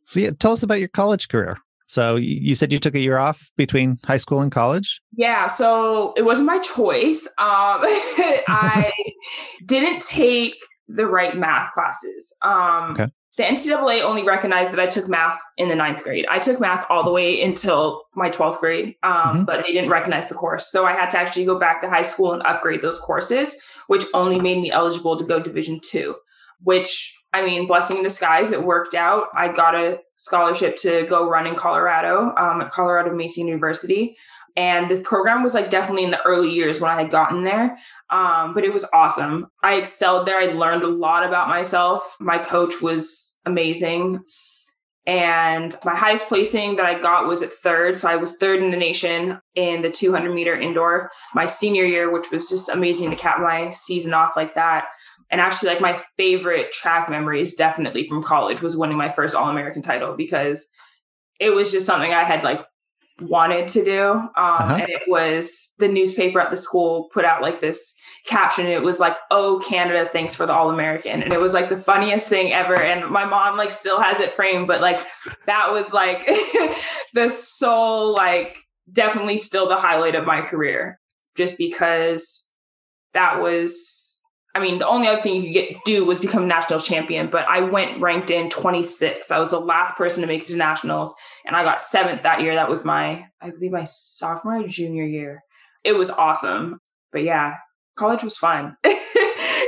So, 0.03 0.19
yeah, 0.19 0.31
tell 0.37 0.51
us 0.51 0.63
about 0.63 0.79
your 0.79 0.89
college 0.89 1.29
career. 1.29 1.57
So, 1.87 2.17
you 2.17 2.55
said 2.55 2.73
you 2.73 2.79
took 2.79 2.95
a 2.95 2.99
year 2.99 3.17
off 3.17 3.49
between 3.55 3.99
high 4.03 4.17
school 4.17 4.41
and 4.41 4.51
college? 4.51 5.01
Yeah. 5.15 5.47
So, 5.47 6.13
it 6.17 6.23
wasn't 6.23 6.47
my 6.47 6.59
choice. 6.59 7.25
Um, 7.25 7.35
I 7.39 8.91
didn't 9.65 10.01
take 10.01 10.55
the 10.89 11.05
right 11.05 11.37
math 11.37 11.71
classes. 11.71 12.35
Um, 12.41 12.91
okay 12.91 13.07
the 13.39 13.45
NCAA 13.45 14.03
only 14.03 14.23
recognized 14.23 14.73
that 14.73 14.81
I 14.81 14.85
took 14.85 15.07
math 15.07 15.39
in 15.55 15.69
the 15.69 15.75
ninth 15.75 16.03
grade. 16.03 16.25
I 16.29 16.39
took 16.39 16.59
math 16.59 16.85
all 16.89 17.05
the 17.05 17.11
way 17.11 17.41
until 17.41 18.03
my 18.13 18.29
12th 18.29 18.59
grade, 18.59 18.95
um, 19.01 19.13
mm-hmm. 19.13 19.43
but 19.45 19.63
they 19.65 19.71
didn't 19.71 19.89
recognize 19.89 20.27
the 20.27 20.35
course. 20.35 20.69
So 20.69 20.85
I 20.85 20.91
had 20.91 21.09
to 21.11 21.17
actually 21.17 21.45
go 21.45 21.57
back 21.57 21.81
to 21.81 21.89
high 21.89 22.01
school 22.01 22.33
and 22.33 22.43
upgrade 22.43 22.81
those 22.81 22.99
courses, 22.99 23.55
which 23.87 24.03
only 24.13 24.41
made 24.41 24.59
me 24.59 24.71
eligible 24.71 25.17
to 25.17 25.23
go 25.23 25.39
Division 25.39 25.79
two, 25.81 26.15
which 26.63 27.15
I 27.31 27.41
mean, 27.45 27.65
blessing 27.65 27.95
in 27.95 28.03
disguise, 28.03 28.51
it 28.51 28.61
worked 28.61 28.93
out. 28.93 29.27
I 29.33 29.53
got 29.53 29.73
a 29.73 30.01
scholarship 30.15 30.75
to 30.79 31.05
go 31.07 31.29
run 31.29 31.47
in 31.47 31.55
Colorado 31.55 32.33
um, 32.35 32.59
at 32.59 32.71
Colorado 32.71 33.15
Mesa 33.15 33.39
University. 33.39 34.17
And 34.57 34.91
the 34.91 34.99
program 34.99 35.43
was 35.43 35.53
like 35.53 35.69
definitely 35.69 36.03
in 36.03 36.11
the 36.11 36.21
early 36.23 36.51
years 36.51 36.81
when 36.81 36.91
I 36.91 37.01
had 37.01 37.11
gotten 37.11 37.45
there. 37.45 37.77
Um, 38.09 38.53
but 38.53 38.65
it 38.65 38.73
was 38.73 38.83
awesome. 38.91 39.47
I 39.63 39.75
excelled 39.75 40.27
there. 40.27 40.39
I 40.39 40.47
learned 40.47 40.83
a 40.83 40.87
lot 40.87 41.25
about 41.25 41.47
myself. 41.47 42.17
My 42.19 42.39
coach 42.39 42.81
was 42.81 43.28
amazing. 43.45 44.19
And 45.05 45.75
my 45.83 45.95
highest 45.95 46.27
placing 46.27 46.75
that 46.75 46.85
I 46.85 46.99
got 46.99 47.27
was 47.27 47.41
at 47.41 47.51
third. 47.51 47.95
So 47.95 48.07
I 48.07 48.15
was 48.15 48.37
third 48.37 48.61
in 48.61 48.69
the 48.69 48.77
nation 48.77 49.39
in 49.55 49.81
the 49.81 49.89
200 49.89 50.31
meter 50.33 50.55
indoor 50.55 51.09
my 51.33 51.47
senior 51.47 51.83
year, 51.83 52.11
which 52.11 52.29
was 52.31 52.47
just 52.47 52.69
amazing 52.69 53.09
to 53.09 53.15
cap 53.15 53.39
my 53.39 53.71
season 53.71 54.13
off 54.13 54.35
like 54.35 54.53
that. 54.53 54.85
And 55.31 55.41
actually, 55.41 55.69
like 55.69 55.81
my 55.81 56.01
favorite 56.17 56.71
track 56.71 57.09
memories 57.09 57.55
definitely 57.55 58.07
from 58.07 58.21
college 58.21 58.61
was 58.61 58.77
winning 58.77 58.97
my 58.97 59.09
first 59.09 59.35
All 59.35 59.49
American 59.49 59.81
title 59.81 60.15
because 60.15 60.67
it 61.39 61.51
was 61.51 61.71
just 61.71 61.85
something 61.85 62.13
I 62.13 62.23
had 62.23 62.43
like 62.43 62.61
wanted 63.21 63.67
to 63.69 63.83
do. 63.83 64.11
Um, 64.11 64.31
uh-huh. 64.35 64.77
And 64.81 64.89
it 64.89 65.03
was 65.07 65.73
the 65.79 65.87
newspaper 65.87 66.39
at 66.39 66.51
the 66.51 66.57
school 66.57 67.09
put 67.13 67.25
out 67.25 67.41
like 67.41 67.59
this 67.59 67.93
caption. 68.25 68.67
it 68.67 68.81
was 68.81 68.99
like, 68.99 69.17
"Oh, 69.31 69.61
Canada, 69.67 70.09
thanks 70.11 70.35
for 70.35 70.45
the 70.45 70.53
All 70.53 70.69
American," 70.69 71.21
and 71.21 71.33
it 71.33 71.41
was 71.41 71.53
like 71.53 71.69
the 71.69 71.77
funniest 71.77 72.27
thing 72.27 72.53
ever. 72.53 72.79
And 72.79 73.09
my 73.09 73.25
mom 73.25 73.57
like 73.57 73.71
still 73.71 74.01
has 74.01 74.19
it 74.19 74.33
framed, 74.33 74.67
but 74.67 74.81
like 74.81 75.05
that 75.45 75.71
was 75.71 75.93
like 75.93 76.25
the 77.13 77.29
sole 77.29 78.13
like 78.13 78.57
definitely 78.91 79.37
still 79.37 79.67
the 79.67 79.77
highlight 79.77 80.15
of 80.15 80.25
my 80.25 80.41
career, 80.41 80.99
just 81.35 81.57
because 81.57 82.49
that 83.13 83.41
was 83.41 84.08
I 84.59 84.61
mean, 84.61 84.77
the 84.77 84.87
only 84.87 85.07
other 85.07 85.21
thing 85.21 85.35
you 85.35 85.41
could 85.43 85.53
get 85.53 85.83
do 85.85 86.03
was 86.03 86.19
become 86.19 86.47
national 86.47 86.79
champion, 86.79 87.29
but 87.29 87.45
I 87.47 87.61
went 87.61 88.01
ranked 88.01 88.29
in 88.29 88.49
26. 88.49 89.31
I 89.31 89.39
was 89.39 89.51
the 89.51 89.59
last 89.59 89.95
person 89.95 90.21
to 90.21 90.27
make 90.27 90.41
it 90.41 90.47
to 90.47 90.57
nationals, 90.57 91.15
and 91.45 91.55
I 91.55 91.63
got 91.63 91.81
seventh 91.81 92.23
that 92.23 92.41
year. 92.41 92.55
That 92.55 92.69
was 92.69 92.83
my, 92.83 93.25
I 93.41 93.51
believe, 93.51 93.71
my 93.71 93.85
sophomore 93.85 94.67
junior 94.67 95.05
year. 95.05 95.43
It 95.85 95.93
was 95.93 96.09
awesome, 96.09 96.79
but 97.13 97.23
yeah, 97.23 97.53
college 97.95 98.21
was 98.21 98.35
fun. 98.35 98.75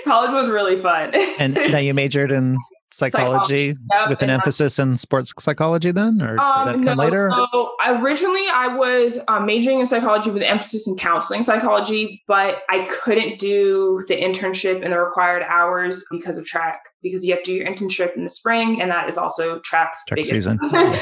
college 0.05 0.31
was 0.31 0.49
really 0.49 0.81
fun. 0.81 1.13
and 1.39 1.53
now 1.53 1.77
you 1.77 1.93
majored 1.95 2.31
in 2.31 2.57
psychology 2.93 3.75
yep, 3.89 4.09
with 4.09 4.21
an 4.21 4.29
emphasis 4.29 4.77
in 4.79 4.97
sports 4.97 5.33
psychology 5.39 5.91
then 5.91 6.21
or 6.21 6.37
um, 6.39 6.67
did 6.67 6.73
that 6.73 6.85
come 6.85 6.97
no, 6.97 7.03
later? 7.03 7.31
so 7.31 7.71
originally 7.85 8.45
i 8.53 8.67
was 8.67 9.19
um, 9.27 9.45
majoring 9.45 9.79
in 9.79 9.87
psychology 9.87 10.29
with 10.29 10.43
emphasis 10.43 10.87
in 10.87 10.95
counseling 10.97 11.43
psychology 11.43 12.21
but 12.27 12.59
i 12.69 12.83
couldn't 13.01 13.39
do 13.39 14.03
the 14.07 14.15
internship 14.15 14.83
in 14.83 14.91
the 14.91 14.99
required 14.99 15.43
hours 15.43 16.03
because 16.11 16.37
of 16.37 16.45
track 16.45 16.81
because 17.01 17.25
you 17.25 17.33
have 17.33 17.43
to 17.43 17.51
do 17.51 17.55
your 17.55 17.67
internship 17.67 18.15
in 18.15 18.23
the 18.23 18.29
spring 18.29 18.81
and 18.81 18.91
that 18.91 19.09
is 19.09 19.17
also 19.17 19.59
track's 19.59 20.03
track 20.05 20.17
biggest 20.17 20.31
season. 20.31 20.59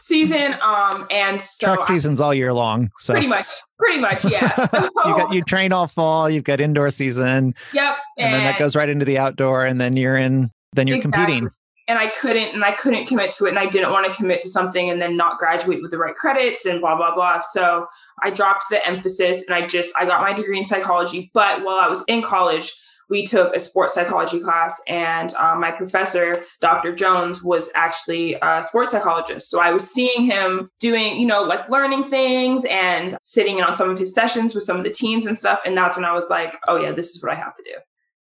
Season 0.00 0.54
um 0.62 1.06
and 1.10 1.40
so 1.40 1.66
track 1.66 1.84
season's 1.84 2.20
all 2.20 2.34
year 2.34 2.52
long 2.52 2.90
so 2.98 3.14
pretty 3.14 3.26
much 3.26 3.46
pretty 3.78 4.00
much 4.00 4.24
yeah. 4.24 4.54
You 5.06 5.16
got 5.16 5.32
you 5.32 5.42
train 5.42 5.72
all 5.72 5.86
fall 5.86 6.28
you've 6.28 6.44
got 6.44 6.60
indoor 6.60 6.90
season 6.90 7.54
yep 7.72 7.96
and, 8.18 8.26
and 8.26 8.34
then 8.34 8.44
that 8.44 8.58
goes 8.58 8.76
right 8.76 8.88
into 8.88 9.04
the 9.04 9.18
outdoor 9.18 9.64
and 9.64 9.80
then 9.80 9.96
you're 9.96 10.16
in 10.16 10.50
then 10.74 10.86
you're 10.86 10.98
exactly. 10.98 11.24
competing 11.24 11.50
and 11.86 11.98
I 11.98 12.08
couldn't 12.08 12.54
and 12.54 12.64
I 12.64 12.72
couldn't 12.72 13.06
commit 13.06 13.32
to 13.32 13.46
it 13.46 13.50
and 13.50 13.58
I 13.58 13.66
didn't 13.66 13.92
want 13.92 14.10
to 14.10 14.16
commit 14.16 14.42
to 14.42 14.48
something 14.48 14.90
and 14.90 15.00
then 15.00 15.16
not 15.16 15.38
graduate 15.38 15.82
with 15.82 15.90
the 15.90 15.98
right 15.98 16.14
credits 16.14 16.66
and 16.66 16.80
blah 16.80 16.96
blah 16.96 17.14
blah. 17.14 17.40
So 17.40 17.86
I 18.22 18.30
dropped 18.30 18.64
the 18.70 18.86
emphasis 18.86 19.42
and 19.46 19.54
I 19.54 19.62
just 19.62 19.94
I 19.98 20.06
got 20.06 20.22
my 20.22 20.32
degree 20.32 20.58
in 20.58 20.64
psychology. 20.64 21.30
But 21.34 21.62
while 21.62 21.76
I 21.76 21.88
was 21.88 22.02
in 22.08 22.22
college, 22.22 22.72
we 23.10 23.22
took 23.22 23.54
a 23.54 23.58
sports 23.58 23.92
psychology 23.94 24.40
class, 24.40 24.80
and 24.88 25.34
um, 25.34 25.60
my 25.60 25.70
professor, 25.70 26.42
Dr. 26.60 26.94
Jones, 26.94 27.42
was 27.42 27.68
actually 27.74 28.34
a 28.40 28.62
sports 28.62 28.92
psychologist. 28.92 29.50
So 29.50 29.60
I 29.60 29.72
was 29.72 29.88
seeing 29.88 30.24
him 30.24 30.70
doing, 30.80 31.20
you 31.20 31.26
know, 31.26 31.42
like 31.42 31.68
learning 31.68 32.08
things 32.08 32.64
and 32.64 33.18
sitting 33.20 33.58
in 33.58 33.64
on 33.64 33.74
some 33.74 33.90
of 33.90 33.98
his 33.98 34.14
sessions 34.14 34.54
with 34.54 34.64
some 34.64 34.78
of 34.78 34.84
the 34.84 34.90
teams 34.90 35.26
and 35.26 35.36
stuff. 35.36 35.60
And 35.66 35.76
that's 35.76 35.96
when 35.96 36.06
I 36.06 36.14
was 36.14 36.30
like, 36.30 36.56
oh 36.66 36.80
yeah, 36.80 36.92
this 36.92 37.14
is 37.14 37.22
what 37.22 37.30
I 37.30 37.34
have 37.34 37.54
to 37.56 37.62
do. 37.62 37.74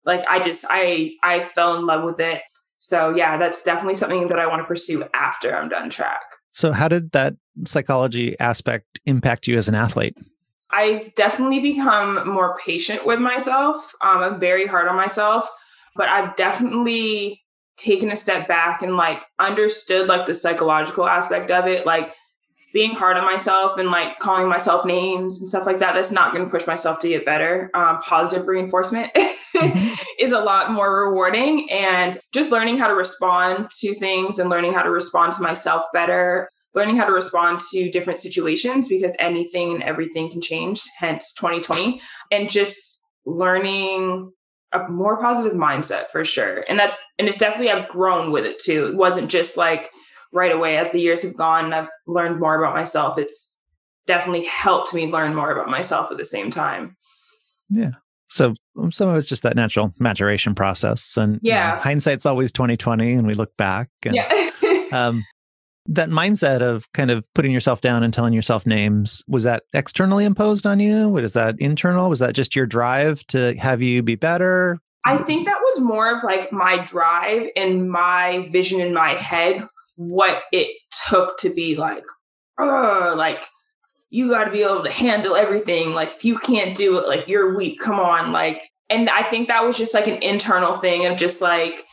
Like 0.05 0.25
I 0.29 0.41
just 0.41 0.65
I 0.69 1.13
I 1.23 1.43
fell 1.43 1.77
in 1.77 1.87
love 1.87 2.05
with 2.05 2.21
it. 2.21 2.43
So 2.79 3.15
yeah, 3.15 3.39
that's 3.39 3.63
definitely 3.63 3.95
something 3.95 4.29
that 4.29 4.39
I 4.39 4.47
want 4.47 4.63
to 4.63 4.67
pursue 4.67 5.05
after 5.15 5.57
I'm 5.57 5.69
done 5.69 5.91
track. 5.91 6.23
So 6.51 6.73
how 6.73 6.89
did 6.89 7.13
that 7.13 7.35
psychology 7.67 8.39
aspect 8.41 9.01
impact 9.07 9.47
you 9.47 9.57
as 9.57 9.69
an 9.69 9.75
athlete? 9.75 10.17
I've 10.71 11.15
definitely 11.15 11.61
become 11.61 12.29
more 12.29 12.59
patient 12.65 13.07
with 13.07 13.21
myself. 13.21 13.95
Um, 14.01 14.19
I'm 14.19 14.41
very 14.41 14.67
hard 14.67 14.89
on 14.89 14.97
myself, 14.97 15.49
but 15.97 16.09
I've 16.09 16.35
definitely 16.37 17.43
taken 17.77 18.11
a 18.11 18.17
step 18.17 18.49
back 18.49 18.83
and 18.83 18.97
like 18.97 19.23
understood 19.39 20.09
like 20.09 20.27
the 20.27 20.35
psychological 20.35 21.07
aspect 21.07 21.51
of 21.51 21.67
it. 21.67 21.87
Like 21.87 22.15
being 22.73 22.95
hard 22.95 23.17
on 23.17 23.25
myself 23.25 23.76
and 23.79 23.91
like 23.91 24.19
calling 24.19 24.49
myself 24.49 24.85
names 24.85 25.41
and 25.41 25.49
stuff 25.49 25.67
like 25.67 25.79
that, 25.79 25.95
that's 25.95 26.11
not 26.11 26.33
going 26.33 26.45
to 26.45 26.50
push 26.50 26.67
myself 26.67 26.99
to 27.00 27.09
get 27.09 27.25
better. 27.25 27.71
Um, 27.75 27.99
positive 27.99 28.49
reinforcement 28.49 29.12
mm-hmm. 29.14 29.95
is 30.19 30.33
a 30.33 30.38
lot 30.38 30.73
more 30.73 31.07
rewarding. 31.07 31.71
And 31.71 32.19
just 32.33 32.50
learning 32.50 32.79
how 32.79 32.88
to 32.88 32.95
respond 32.95 33.71
to 33.81 33.95
things 33.95 34.38
and 34.38 34.49
learning 34.49 34.73
how 34.73 34.83
to 34.83 34.91
respond 34.91 35.33
to 35.35 35.43
myself 35.43 35.85
better, 35.93 36.49
learning 36.75 36.97
how 36.97 37.05
to 37.05 37.12
respond 37.12 37.61
to 37.73 37.91
different 37.91 38.19
situations 38.19 38.88
because 38.88 39.14
anything 39.19 39.75
and 39.75 39.83
everything 39.83 40.31
can 40.31 40.41
change, 40.41 40.83
hence 40.97 41.35
2020. 41.35 42.00
And 42.31 42.49
just 42.49 43.02
learning 43.26 44.33
a 44.73 44.88
more 44.88 45.21
positive 45.21 45.52
mindset 45.52 46.09
for 46.11 46.25
sure. 46.25 46.64
And 46.69 46.79
that's, 46.79 46.97
and 47.19 47.29
it's 47.29 47.37
definitely, 47.37 47.71
I've 47.71 47.88
grown 47.88 48.33
with 48.33 48.47
it 48.47 48.59
too. 48.59 48.87
It 48.87 48.97
wasn't 48.97 49.31
just 49.31 49.59
like, 49.59 49.91
right 50.33 50.53
away 50.53 50.77
as 50.77 50.91
the 50.93 51.01
years 51.01 51.23
have 51.23 51.37
gone 51.37 51.67
and 51.67 51.75
I've 51.75 51.89
learned 52.07 52.41
more 52.41 52.62
about 52.62 52.75
myself. 52.75 53.19
It's 53.19 53.59
definitely 54.07 54.45
helped 54.45 54.95
me 54.95 55.07
learn 55.07 55.35
more 55.35 55.51
about 55.51 55.69
myself 55.69 56.11
at 56.11 56.19
the 56.19 56.25
same 56.25 56.51
time. 56.51 56.97
Yeah. 57.71 57.93
So 58.27 58.53
um, 58.79 58.91
some 58.91 59.09
of 59.09 59.17
it's 59.17 59.29
just 59.29 59.43
that 59.43 59.57
natural 59.57 59.93
maturation 59.99 60.55
process, 60.55 61.19
and 61.19 61.39
yeah, 61.43 61.69
you 61.69 61.75
know, 61.75 61.81
hindsight's 61.83 62.25
always 62.25 62.51
twenty 62.51 62.79
twenty, 62.79 63.12
and 63.12 63.27
we 63.27 63.35
look 63.35 63.55
back. 63.59 63.91
And, 64.07 64.15
yeah. 64.15 64.87
um, 64.93 65.23
that 65.87 66.09
mindset 66.09 66.62
of 66.62 66.91
kind 66.93 67.11
of 67.11 67.25
putting 67.35 67.53
yourself 67.53 67.83
down 67.83 68.03
and 68.03 68.15
telling 68.15 68.33
yourself 68.33 68.67
names 68.67 69.23
was 69.29 69.45
that 69.45 69.65
externally 69.75 70.25
imposed 70.25 70.65
on 70.65 70.81
you? 70.81 71.11
Was 71.11 71.35
that 71.35 71.57
internal? 71.59 72.09
Was 72.09 72.21
that 72.21 72.35
just 72.35 72.57
your 72.57 72.65
drive 72.65 73.23
to 73.29 73.55
have 73.57 73.83
you 73.83 74.03
be 74.03 74.15
better? 74.15 74.79
I 75.05 75.17
think 75.17 75.47
that 75.47 75.59
was 75.61 75.81
more 75.81 76.17
of 76.17 76.23
like 76.23 76.53
my 76.53 76.79
drive 76.85 77.49
and 77.57 77.91
my 77.91 78.49
vision 78.51 78.81
in 78.81 78.95
my 78.95 79.11
head 79.11 79.67
what 79.97 80.43
it 80.53 80.77
took 81.09 81.39
to 81.39 81.51
be 81.51 81.77
like, 81.77 82.05
oh, 82.59 83.15
like 83.17 83.45
you 84.11 84.31
got 84.31 84.45
to 84.45 84.51
be 84.51 84.63
able 84.63 84.85
to 84.85 84.91
handle 84.91 85.35
everything. 85.35 85.93
Like 85.93 86.13
if 86.13 86.25
you 86.25 86.39
can't 86.39 86.77
do 86.77 86.99
it, 86.99 87.09
like 87.09 87.29
you're 87.29 87.57
weak. 87.57 87.81
Come 87.81 87.99
on, 87.99 88.33
like. 88.33 88.63
And 88.91 89.09
I 89.09 89.23
think 89.23 89.49
that 89.49 89.65
was 89.65 89.79
just 89.79 89.95
like 89.95 90.07
an 90.07 90.23
internal 90.23 90.75
thing 90.75 91.07
of 91.07 91.17
just 91.17 91.41
like 91.41 91.87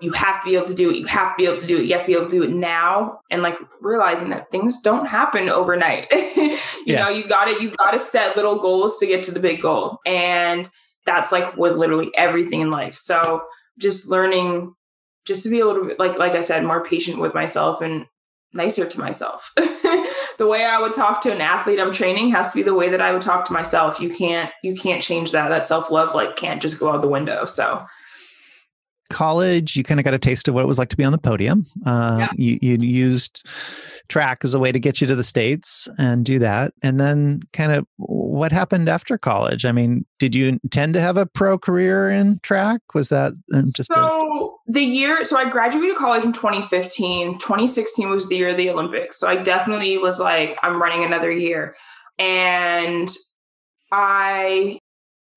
you 0.00 0.12
have 0.12 0.42
to 0.42 0.48
be 0.48 0.56
able 0.56 0.66
to 0.66 0.74
do 0.74 0.90
it. 0.90 0.96
You 0.96 1.06
have 1.06 1.30
to 1.30 1.34
be 1.36 1.46
able 1.46 1.58
to 1.58 1.66
do 1.66 1.78
it. 1.78 1.86
You 1.86 1.92
have 1.92 2.02
to 2.02 2.06
be 2.06 2.14
able 2.14 2.26
to 2.26 2.30
do 2.30 2.42
it 2.42 2.50
now. 2.50 3.20
And 3.30 3.42
like 3.42 3.56
realizing 3.80 4.30
that 4.30 4.50
things 4.50 4.80
don't 4.80 5.06
happen 5.06 5.48
overnight. 5.48 6.08
you 6.12 6.58
yeah. 6.86 7.04
know, 7.04 7.08
you 7.08 7.26
got 7.26 7.48
it. 7.48 7.60
you 7.60 7.70
got 7.70 7.92
to 7.92 8.00
set 8.00 8.36
little 8.36 8.58
goals 8.58 8.98
to 8.98 9.06
get 9.06 9.22
to 9.24 9.32
the 9.32 9.40
big 9.40 9.62
goal. 9.62 9.98
And 10.04 10.68
that's 11.06 11.30
like 11.30 11.56
with 11.56 11.76
literally 11.76 12.10
everything 12.16 12.60
in 12.60 12.70
life. 12.70 12.94
So 12.94 13.44
just 13.78 14.08
learning 14.08 14.74
just 15.24 15.42
to 15.44 15.48
be 15.48 15.60
a 15.60 15.66
little 15.66 15.84
bit 15.84 15.98
like 15.98 16.18
like 16.18 16.32
I 16.32 16.42
said, 16.42 16.64
more 16.64 16.84
patient 16.84 17.20
with 17.20 17.34
myself 17.34 17.80
and 17.80 18.06
nicer 18.52 18.86
to 18.86 19.00
myself. 19.00 19.52
the 19.56 20.46
way 20.46 20.64
I 20.64 20.78
would 20.80 20.94
talk 20.94 21.20
to 21.22 21.32
an 21.32 21.40
athlete 21.40 21.80
I'm 21.80 21.92
training 21.92 22.30
has 22.30 22.50
to 22.50 22.56
be 22.56 22.62
the 22.62 22.74
way 22.74 22.88
that 22.88 23.00
I 23.00 23.12
would 23.12 23.22
talk 23.22 23.44
to 23.46 23.52
myself. 23.52 24.00
You 24.00 24.10
can't 24.10 24.50
you 24.62 24.74
can't 24.74 25.02
change 25.02 25.32
that. 25.32 25.48
That 25.48 25.64
self-love 25.64 26.14
like 26.14 26.36
can't 26.36 26.62
just 26.62 26.78
go 26.78 26.92
out 26.92 27.02
the 27.02 27.08
window. 27.08 27.44
So 27.44 27.84
college, 29.10 29.76
you 29.76 29.84
kind 29.84 30.00
of 30.00 30.04
got 30.04 30.14
a 30.14 30.18
taste 30.18 30.48
of 30.48 30.54
what 30.54 30.62
it 30.62 30.66
was 30.66 30.78
like 30.78 30.88
to 30.88 30.96
be 30.96 31.04
on 31.04 31.12
the 31.12 31.18
podium. 31.18 31.64
Uh, 31.86 32.16
yeah. 32.20 32.28
you, 32.36 32.58
you 32.60 32.76
used 32.78 33.46
track 34.08 34.44
as 34.44 34.54
a 34.54 34.58
way 34.58 34.72
to 34.72 34.78
get 34.78 35.00
you 35.00 35.06
to 35.06 35.14
the 35.14 35.24
States 35.24 35.88
and 35.98 36.24
do 36.24 36.38
that. 36.38 36.72
And 36.82 37.00
then, 37.00 37.42
kind 37.52 37.72
of, 37.72 37.86
what 38.34 38.50
happened 38.50 38.88
after 38.88 39.16
college? 39.16 39.64
I 39.64 39.70
mean, 39.70 40.04
did 40.18 40.34
you 40.34 40.48
intend 40.48 40.94
to 40.94 41.00
have 41.00 41.16
a 41.16 41.24
pro 41.24 41.56
career 41.56 42.10
in 42.10 42.40
track? 42.42 42.80
Was 42.92 43.08
that 43.10 43.32
uh, 43.54 43.62
just 43.76 43.94
so 43.94 44.58
the 44.66 44.82
year? 44.82 45.24
So 45.24 45.38
I 45.38 45.48
graduated 45.48 45.96
college 45.96 46.24
in 46.24 46.32
2015. 46.32 47.38
2016 47.38 48.10
was 48.10 48.28
the 48.28 48.34
year 48.34 48.48
of 48.48 48.56
the 48.56 48.70
Olympics. 48.70 49.20
So 49.20 49.28
I 49.28 49.36
definitely 49.36 49.98
was 49.98 50.18
like, 50.18 50.58
I'm 50.64 50.82
running 50.82 51.04
another 51.04 51.30
year. 51.30 51.76
And 52.18 53.08
I 53.92 54.80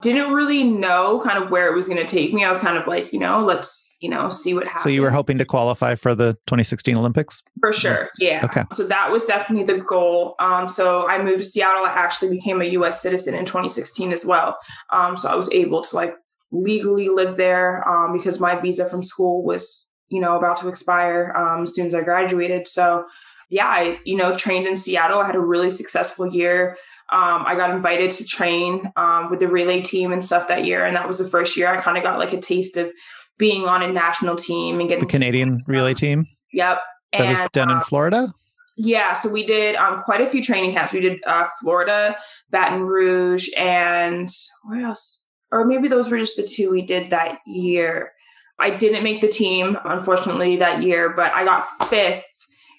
didn't 0.02 0.34
really 0.34 0.64
know 0.64 1.22
kind 1.24 1.44
of 1.44 1.52
where 1.52 1.72
it 1.72 1.76
was 1.76 1.88
going 1.88 2.04
to 2.04 2.12
take 2.12 2.34
me. 2.34 2.46
I 2.46 2.50
was 2.50 2.62
kind 2.62 2.80
of 2.80 2.88
like, 2.88 3.14
you 3.14 3.20
know, 3.20 3.46
let's, 3.46 3.87
you 4.00 4.10
know, 4.10 4.30
see 4.30 4.54
what 4.54 4.66
happens. 4.66 4.84
So 4.84 4.90
you 4.90 5.02
were 5.02 5.10
hoping 5.10 5.38
to 5.40 5.46
qualify 5.46 5.96
for 5.96 6.14
the 6.14 6.34
2016 6.48 6.96
Olympics? 6.96 7.42
For 7.60 7.74
sure. 7.74 8.10
Yeah. 8.20 8.46
Okay. 8.46 8.64
So 8.74 8.86
that 8.88 9.12
was 9.12 9.26
definitely 9.26 9.66
the 9.66 9.82
goal. 9.82 10.36
Um, 10.40 10.68
so 10.68 11.08
I 11.08 11.22
moved 11.22 11.40
to 11.40 11.46
Seattle. 11.46 11.86
I 11.86 11.90
actually 11.90 12.30
became 12.30 12.62
a 12.62 12.66
US 12.66 13.02
citizen 13.02 13.34
in 13.34 13.46
2016 13.46 14.14
as 14.14 14.26
well. 14.26 14.58
Um, 14.94 15.18
so 15.18 15.30
I 15.30 15.36
was 15.36 15.52
able 15.52 15.82
to 15.82 15.96
like 15.96 16.14
legally 16.52 17.10
live 17.10 17.38
there 17.38 17.88
um, 17.88 18.14
because 18.14 18.40
my 18.40 18.60
visa 18.60 18.88
from 18.88 19.04
school 19.04 19.44
was, 19.44 19.88
you 20.10 20.22
know, 20.22 20.38
about 20.38 20.58
to 20.58 20.68
expire 20.68 21.34
um, 21.36 21.64
as 21.64 21.74
soon 21.74 21.88
as 21.88 21.96
I 21.96 22.02
graduated. 22.02 22.68
So 22.68 23.06
yeah, 23.50 23.66
I, 23.66 24.00
you 24.06 24.18
know, 24.18 24.34
trained 24.34 24.68
in 24.68 24.76
Seattle. 24.76 25.20
I 25.20 25.26
had 25.26 25.36
a 25.36 25.42
really 25.42 25.70
successful 25.70 26.28
year. 26.28 26.78
Um, 27.12 27.46
I 27.48 27.56
got 27.56 27.70
invited 27.70 28.12
to 28.12 28.26
train 28.26 28.92
um, 28.98 29.30
with 29.30 29.40
the 29.40 29.48
relay 29.48 29.82
team 29.82 30.12
and 30.12 30.24
stuff 30.24 30.50
that 30.50 30.66
year, 30.66 30.86
and 30.86 30.96
that 30.98 31.08
was 31.08 31.20
the 31.20 31.28
first 31.28 31.56
year 31.56 31.74
I 31.74 31.78
kind 31.78 31.98
of 31.98 32.04
got 32.04 32.20
like 32.20 32.34
a 32.34 32.42
taste 32.42 32.76
of 32.76 32.92
being 33.38 33.66
on 33.66 33.84
a 33.84 33.92
national 33.92 34.36
team 34.36 34.80
and 34.80 34.90
getting 34.90 35.06
the 35.06 35.12
Canadian 35.12 35.64
relay 35.68 35.94
team. 35.94 36.26
Yep, 36.54 36.80
that 37.14 37.22
and, 37.22 37.30
was 37.30 37.48
done 37.54 37.70
in 37.70 37.78
um, 37.78 37.84
Florida. 37.84 38.34
Yeah, 38.78 39.14
so 39.14 39.30
we 39.30 39.44
did 39.44 39.76
um, 39.76 40.00
quite 40.00 40.22
a 40.22 40.28
few 40.28 40.42
training 40.44 40.74
camps. 40.74 40.94
We 40.94 41.02
did 41.02 41.20
uh, 41.26 41.48
Florida, 41.62 42.16
Baton 42.52 42.82
Rouge, 42.82 43.50
and 43.58 44.30
where 44.66 44.86
else? 44.86 45.24
Or 45.52 45.66
maybe 45.66 45.88
those 45.88 46.10
were 46.10 46.18
just 46.18 46.38
the 46.38 46.44
two 46.44 46.70
we 46.70 46.84
did 46.84 47.10
that 47.10 47.40
year. 47.48 48.12
I 48.60 48.70
didn't 48.70 49.04
make 49.04 49.22
the 49.22 49.28
team, 49.28 49.78
unfortunately, 49.84 50.58
that 50.58 50.84
year, 50.84 51.10
but 51.10 51.32
I 51.32 51.44
got 51.44 51.90
fifth 51.90 52.26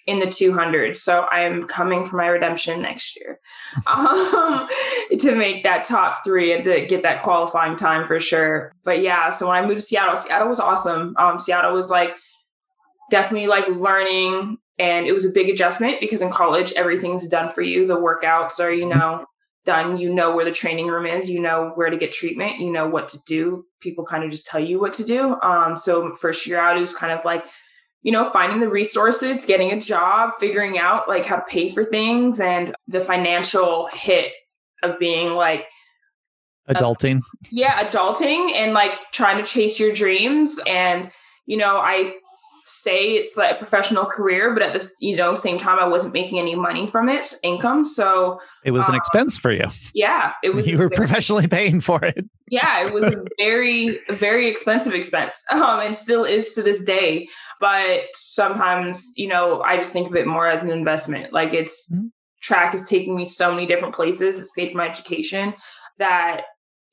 in 0.08 0.20
the 0.20 0.26
200. 0.26 0.96
So 0.96 1.26
I 1.30 1.40
am 1.40 1.64
coming 1.64 2.06
for 2.06 2.16
my 2.16 2.26
redemption 2.26 2.82
next 2.82 3.16
year. 3.16 3.38
Um, 3.86 4.66
to 5.18 5.34
make 5.34 5.64
that 5.64 5.84
top 5.84 6.24
three 6.24 6.52
and 6.52 6.64
to 6.64 6.86
get 6.86 7.02
that 7.02 7.22
qualifying 7.22 7.76
time 7.76 8.06
for 8.06 8.18
sure. 8.18 8.72
But 8.84 9.02
yeah, 9.02 9.30
so 9.30 9.48
when 9.48 9.62
I 9.62 9.66
moved 9.66 9.80
to 9.80 9.86
Seattle, 9.86 10.16
Seattle 10.16 10.48
was 10.48 10.60
awesome. 10.60 11.14
Um, 11.18 11.38
Seattle 11.38 11.74
was 11.74 11.90
like 11.90 12.14
definitely 13.10 13.48
like 13.48 13.68
learning 13.68 14.58
and 14.78 15.06
it 15.06 15.12
was 15.12 15.24
a 15.24 15.30
big 15.30 15.48
adjustment 15.48 16.00
because 16.00 16.22
in 16.22 16.30
college 16.30 16.72
everything's 16.72 17.26
done 17.26 17.52
for 17.52 17.62
you. 17.62 17.86
The 17.86 17.96
workouts 17.96 18.60
are 18.60 18.72
you 18.72 18.86
know 18.86 19.24
done. 19.66 19.98
You 19.98 20.12
know 20.12 20.34
where 20.34 20.44
the 20.44 20.50
training 20.50 20.86
room 20.86 21.06
is. 21.06 21.28
You 21.28 21.40
know 21.40 21.72
where 21.74 21.90
to 21.90 21.96
get 21.96 22.12
treatment. 22.12 22.60
You 22.60 22.70
know 22.70 22.88
what 22.88 23.08
to 23.10 23.18
do. 23.26 23.64
People 23.80 24.04
kind 24.04 24.24
of 24.24 24.30
just 24.30 24.46
tell 24.46 24.60
you 24.60 24.80
what 24.80 24.94
to 24.94 25.04
do. 25.04 25.38
Um 25.42 25.76
so 25.76 26.12
first 26.12 26.46
year 26.46 26.58
out 26.58 26.78
it 26.78 26.80
was 26.80 26.94
kind 26.94 27.12
of 27.12 27.24
like 27.24 27.44
you 28.02 28.12
know, 28.12 28.30
finding 28.30 28.60
the 28.60 28.68
resources, 28.68 29.44
getting 29.44 29.72
a 29.72 29.80
job, 29.80 30.32
figuring 30.38 30.78
out 30.78 31.08
like 31.08 31.24
how 31.24 31.36
to 31.36 31.44
pay 31.48 31.70
for 31.70 31.84
things 31.84 32.40
and 32.40 32.74
the 32.86 33.00
financial 33.00 33.88
hit 33.92 34.32
of 34.82 34.98
being 34.98 35.32
like 35.32 35.66
adulting. 36.68 37.20
yeah, 37.50 37.84
adulting 37.84 38.52
and 38.54 38.72
like 38.72 38.98
trying 39.12 39.38
to 39.38 39.44
chase 39.44 39.80
your 39.80 39.92
dreams. 39.92 40.60
And, 40.66 41.10
you 41.46 41.56
know, 41.56 41.78
I 41.78 42.14
say 42.68 43.14
it's 43.14 43.36
like 43.36 43.52
a 43.52 43.54
professional 43.54 44.04
career, 44.04 44.52
but 44.52 44.62
at 44.62 44.74
the 44.74 44.88
you 45.00 45.16
know 45.16 45.34
same 45.34 45.58
time, 45.58 45.78
I 45.78 45.86
wasn't 45.86 46.12
making 46.12 46.38
any 46.38 46.54
money 46.54 46.86
from 46.86 47.08
it, 47.08 47.34
income. 47.42 47.84
So 47.84 48.40
it 48.64 48.70
was 48.70 48.86
an 48.88 48.94
um, 48.94 48.98
expense 48.98 49.38
for 49.38 49.52
you. 49.52 49.64
Yeah, 49.94 50.34
it 50.42 50.54
was. 50.54 50.66
You 50.68 50.76
were 50.76 50.88
very, 50.88 50.96
professionally 50.96 51.48
paying 51.48 51.80
for 51.80 52.04
it. 52.04 52.28
Yeah, 52.50 52.86
it 52.86 52.92
was 52.92 53.04
a 53.04 53.22
very 53.38 54.00
very 54.10 54.48
expensive 54.48 54.94
expense, 54.94 55.42
um, 55.50 55.80
and 55.80 55.96
still 55.96 56.24
is 56.24 56.54
to 56.54 56.62
this 56.62 56.82
day. 56.82 57.28
But 57.60 58.02
sometimes, 58.14 59.12
you 59.16 59.28
know, 59.28 59.62
I 59.62 59.76
just 59.76 59.92
think 59.92 60.08
of 60.08 60.16
it 60.16 60.26
more 60.26 60.46
as 60.46 60.62
an 60.62 60.70
investment. 60.70 61.32
Like 61.32 61.54
it's 61.54 61.90
mm-hmm. 61.90 62.08
track 62.42 62.74
is 62.74 62.84
taking 62.84 63.16
me 63.16 63.24
so 63.24 63.52
many 63.52 63.66
different 63.66 63.94
places. 63.94 64.38
It's 64.38 64.50
paid 64.50 64.72
for 64.72 64.78
my 64.78 64.88
education 64.88 65.54
that 65.98 66.42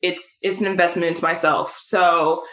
it's 0.02 0.38
it's 0.42 0.60
an 0.60 0.68
investment 0.68 1.08
into 1.08 1.24
myself. 1.24 1.78
So 1.82 2.44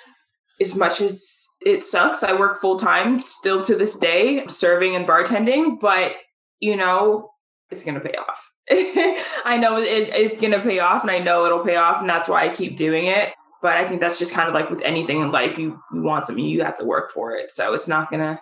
as 0.60 0.74
much 0.76 1.00
as 1.00 1.41
it 1.66 1.84
sucks. 1.84 2.22
I 2.22 2.32
work 2.32 2.60
full 2.60 2.78
time 2.78 3.22
still 3.22 3.62
to 3.64 3.76
this 3.76 3.96
day, 3.96 4.46
serving 4.46 4.96
and 4.96 5.06
bartending, 5.06 5.78
but 5.80 6.12
you 6.60 6.76
know, 6.76 7.30
it's 7.70 7.84
going 7.84 7.94
to 7.94 8.00
pay 8.00 8.14
off. 8.14 8.52
I 9.44 9.58
know 9.60 9.78
it 9.78 10.14
is 10.14 10.36
going 10.36 10.52
to 10.52 10.60
pay 10.60 10.78
off 10.78 11.02
and 11.02 11.10
I 11.10 11.18
know 11.18 11.44
it'll 11.44 11.64
pay 11.64 11.76
off. 11.76 12.00
And 12.00 12.08
that's 12.08 12.28
why 12.28 12.44
I 12.44 12.48
keep 12.50 12.76
doing 12.76 13.06
it. 13.06 13.30
But 13.60 13.76
I 13.76 13.84
think 13.84 14.00
that's 14.00 14.18
just 14.18 14.32
kind 14.32 14.48
of 14.48 14.54
like 14.54 14.70
with 14.70 14.82
anything 14.82 15.20
in 15.20 15.30
life, 15.30 15.58
you, 15.58 15.80
you 15.92 16.02
want 16.02 16.26
something, 16.26 16.44
you 16.44 16.62
have 16.64 16.78
to 16.78 16.84
work 16.84 17.10
for 17.10 17.32
it. 17.32 17.50
So 17.50 17.74
it's 17.74 17.88
not 17.88 18.10
gonna 18.10 18.40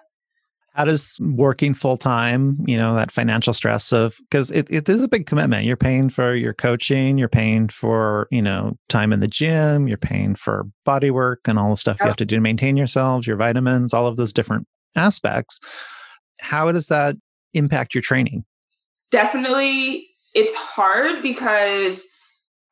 how 0.74 0.84
does 0.84 1.16
working 1.20 1.74
full 1.74 1.96
time, 1.96 2.58
you 2.66 2.76
know, 2.76 2.94
that 2.94 3.10
financial 3.10 3.52
stress 3.52 3.92
of 3.92 4.16
because 4.18 4.50
it, 4.50 4.66
it 4.70 4.88
is 4.88 5.02
a 5.02 5.08
big 5.08 5.26
commitment. 5.26 5.64
You're 5.64 5.76
paying 5.76 6.08
for 6.08 6.34
your 6.34 6.54
coaching, 6.54 7.18
you're 7.18 7.28
paying 7.28 7.68
for, 7.68 8.28
you 8.30 8.40
know, 8.40 8.76
time 8.88 9.12
in 9.12 9.20
the 9.20 9.28
gym, 9.28 9.88
you're 9.88 9.98
paying 9.98 10.34
for 10.34 10.64
body 10.84 11.10
work 11.10 11.40
and 11.46 11.58
all 11.58 11.70
the 11.70 11.76
stuff 11.76 11.98
you 12.00 12.06
have 12.06 12.16
to 12.16 12.24
do 12.24 12.36
to 12.36 12.40
maintain 12.40 12.76
yourselves, 12.76 13.26
your 13.26 13.36
vitamins, 13.36 13.92
all 13.92 14.06
of 14.06 14.16
those 14.16 14.32
different 14.32 14.66
aspects. 14.96 15.58
How 16.40 16.70
does 16.70 16.86
that 16.86 17.16
impact 17.52 17.94
your 17.94 18.02
training? 18.02 18.44
Definitely 19.10 20.06
it's 20.34 20.54
hard 20.54 21.22
because 21.22 22.06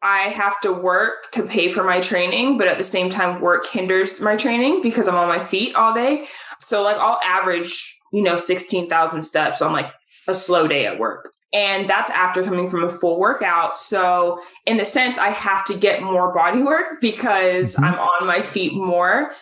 I 0.02 0.28
have 0.28 0.61
to 0.61 0.73
work 0.73 1.31
to 1.33 1.43
pay 1.43 1.71
for 1.71 1.83
my 1.83 2.00
training, 2.00 2.57
but 2.57 2.69
at 2.69 2.78
the 2.78 2.85
same 2.85 3.11
time, 3.11 3.40
work 3.40 3.67
hinders 3.67 4.21
my 4.21 4.37
training 4.37 4.81
because 4.83 5.09
I'm 5.09 5.17
on 5.17 5.28
my 5.28 5.45
feet 5.45 5.75
all 5.75 5.93
day. 5.93 6.26
So, 6.61 6.83
like, 6.83 6.97
I'll 6.99 7.21
average, 7.25 7.99
you 8.12 8.23
know, 8.23 8.37
16,000 8.37 9.23
steps 9.23 9.61
on 9.61 9.73
like 9.73 9.90
a 10.28 10.35
slow 10.35 10.69
day 10.69 10.87
at 10.87 10.99
work. 10.99 11.33
And 11.52 11.88
that's 11.88 12.11
after 12.11 12.43
coming 12.43 12.69
from 12.69 12.85
a 12.85 12.90
full 12.90 13.19
workout. 13.19 13.76
So, 13.78 14.40
in 14.67 14.76
the 14.76 14.85
sense, 14.85 15.19
I 15.19 15.31
have 15.31 15.64
to 15.64 15.75
get 15.75 16.02
more 16.02 16.33
body 16.33 16.62
work 16.62 17.00
because 17.00 17.75
mm-hmm. 17.75 17.85
I'm 17.85 17.95
on 17.99 18.26
my 18.26 18.43
feet 18.43 18.75
more. 18.75 19.33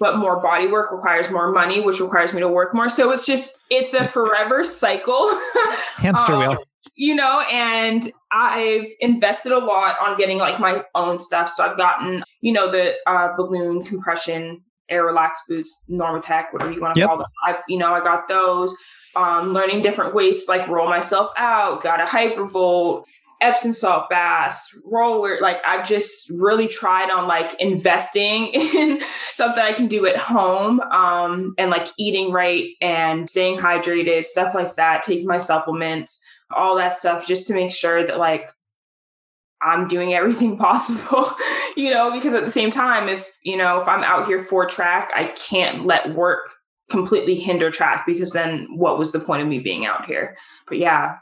But 0.00 0.16
more 0.16 0.40
body 0.40 0.66
work 0.66 0.90
requires 0.90 1.30
more 1.30 1.52
money, 1.52 1.80
which 1.80 2.00
requires 2.00 2.32
me 2.32 2.40
to 2.40 2.48
work 2.48 2.74
more. 2.74 2.88
So 2.88 3.12
it's 3.12 3.24
just, 3.24 3.52
it's 3.70 3.94
a 3.94 4.04
forever 4.04 4.64
cycle. 4.64 5.30
Hamster 5.96 6.32
um, 6.32 6.38
wheel 6.40 6.64
you 6.94 7.14
know, 7.14 7.40
and 7.50 8.12
I've 8.30 8.88
invested 9.00 9.52
a 9.52 9.58
lot 9.58 9.96
on 10.00 10.16
getting 10.16 10.38
like 10.38 10.60
my 10.60 10.84
own 10.94 11.18
stuff. 11.20 11.48
So 11.48 11.64
I've 11.64 11.76
gotten, 11.76 12.22
you 12.40 12.52
know, 12.52 12.70
the 12.70 12.94
uh, 13.06 13.34
balloon 13.36 13.82
compression 13.82 14.62
air 14.88 15.04
relax 15.04 15.40
boots, 15.48 15.74
Normatec, 15.90 16.52
whatever 16.52 16.72
you 16.72 16.80
want 16.80 16.94
to 16.94 17.00
yep. 17.00 17.08
call 17.08 17.18
them. 17.18 17.26
I, 17.44 17.58
you 17.68 17.78
know, 17.78 17.94
I 17.94 18.00
got 18.00 18.28
those. 18.28 18.74
Um, 19.14 19.52
learning 19.52 19.82
different 19.82 20.14
ways 20.14 20.44
to 20.44 20.50
like 20.50 20.68
roll 20.68 20.88
myself 20.88 21.30
out. 21.36 21.82
Got 21.82 22.00
a 22.00 22.04
hypervolt, 22.04 23.04
Epsom 23.42 23.74
salt 23.74 24.08
baths, 24.08 24.74
roller. 24.86 25.38
Like 25.40 25.60
I've 25.66 25.86
just 25.86 26.30
really 26.30 26.66
tried 26.66 27.10
on 27.10 27.26
like 27.26 27.52
investing 27.60 28.46
in 28.54 29.02
something 29.32 29.62
I 29.62 29.72
can 29.72 29.88
do 29.88 30.06
at 30.06 30.16
home, 30.16 30.80
um, 30.80 31.54
and 31.58 31.70
like 31.70 31.88
eating 31.98 32.32
right 32.32 32.70
and 32.80 33.28
staying 33.28 33.58
hydrated, 33.58 34.24
stuff 34.24 34.54
like 34.54 34.76
that. 34.76 35.02
Taking 35.02 35.26
my 35.26 35.38
supplements 35.38 36.22
all 36.56 36.76
that 36.76 36.92
stuff 36.92 37.26
just 37.26 37.46
to 37.48 37.54
make 37.54 37.70
sure 37.70 38.04
that 38.04 38.18
like 38.18 38.50
I'm 39.62 39.88
doing 39.88 40.14
everything 40.14 40.56
possible, 40.56 41.30
you 41.76 41.90
know, 41.90 42.12
because 42.12 42.34
at 42.34 42.44
the 42.44 42.50
same 42.50 42.70
time, 42.70 43.08
if, 43.08 43.28
you 43.42 43.56
know, 43.56 43.80
if 43.80 43.88
I'm 43.88 44.04
out 44.04 44.26
here 44.26 44.42
for 44.42 44.66
track, 44.66 45.10
I 45.14 45.26
can't 45.26 45.86
let 45.86 46.14
work 46.14 46.50
completely 46.90 47.34
hinder 47.36 47.70
track 47.70 48.04
because 48.06 48.32
then 48.32 48.66
what 48.70 48.98
was 48.98 49.12
the 49.12 49.20
point 49.20 49.42
of 49.42 49.48
me 49.48 49.60
being 49.60 49.86
out 49.86 50.06
here? 50.06 50.36
But 50.68 50.78
yeah. 50.78 51.16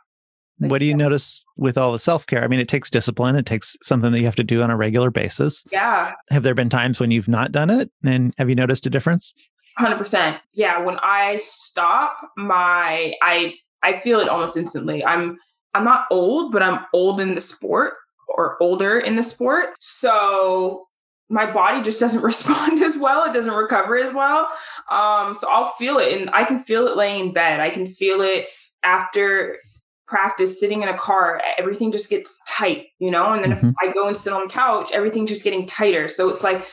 Like 0.59 0.71
what 0.71 0.81
do 0.81 0.85
you 0.85 0.95
notice 0.95 1.43
with 1.57 1.79
all 1.79 1.93
the 1.93 1.99
self 1.99 2.27
care? 2.27 2.45
I 2.45 2.49
mean, 2.49 2.61
it 2.61 2.69
takes 2.69 2.91
discipline. 2.91 3.35
It 3.35 3.47
takes 3.47 3.77
something 3.83 4.13
that 4.13 4.19
you 4.19 4.27
have 4.27 4.37
to 4.37 4.45
do 4.45 4.61
on 4.61 4.71
a 4.71 4.77
regular 4.77 5.11
basis. 5.11 5.65
Yeah. 5.73 6.13
Have 6.29 6.43
there 6.43 6.55
been 6.55 6.69
times 6.69 7.01
when 7.01 7.11
you've 7.11 7.29
not 7.29 7.51
done 7.51 7.71
it? 7.71 7.91
And 8.05 8.35
have 8.37 8.51
you 8.51 8.55
noticed 8.55 8.85
a 8.85 8.91
difference? 8.91 9.33
100%. 9.79 10.39
Yeah. 10.53 10.81
When 10.81 10.99
I 10.99 11.39
stop, 11.39 12.15
my, 12.37 13.15
I 13.23 13.55
I 13.83 13.99
feel 13.99 14.21
it 14.21 14.29
almost 14.29 14.57
instantly. 14.57 15.05
I'm 15.05 15.37
I'm 15.75 15.85
not 15.85 16.07
old, 16.11 16.53
but 16.53 16.63
I'm 16.63 16.81
old 16.93 17.21
in 17.21 17.35
the 17.35 17.41
sport 17.41 17.95
or 18.29 18.61
older 18.63 18.99
in 18.99 19.17
the 19.17 19.23
sport. 19.23 19.71
So 19.79 20.87
my 21.29 21.51
body 21.51 21.83
just 21.83 22.01
doesn't 22.01 22.23
respond 22.23 22.83
as 22.83 22.97
well. 22.97 23.25
It 23.25 23.33
doesn't 23.33 23.55
recover 23.55 23.97
as 23.97 24.13
well. 24.13 24.49
Um, 24.91 25.35
so 25.35 25.49
I'll 25.51 25.73
feel 25.73 25.99
it 25.99 26.21
and 26.21 26.31
I 26.31 26.45
can 26.45 26.61
feel 26.61 26.87
it 26.87 26.97
laying 26.97 27.27
in 27.29 27.33
bed. 27.33 27.61
I 27.61 27.71
can 27.71 27.87
feel 27.87 28.21
it 28.21 28.47
after 28.83 29.59
practice 30.07 30.59
sitting 30.59 30.83
in 30.83 30.89
a 30.89 30.99
car. 30.99 31.41
Everything 31.57 31.93
just 31.93 32.11
gets 32.11 32.41
tight, 32.49 32.89
you 32.99 33.11
know? 33.11 33.33
And 33.33 33.45
then 33.45 33.53
mm-hmm. 33.53 33.69
if 33.69 33.75
I 33.81 33.93
go 33.93 34.09
and 34.09 34.17
sit 34.17 34.33
on 34.33 34.49
the 34.49 34.53
couch, 34.53 34.91
everything's 34.93 35.31
just 35.31 35.45
getting 35.45 35.67
tighter. 35.67 36.09
So 36.09 36.29
it's 36.29 36.43
like 36.43 36.67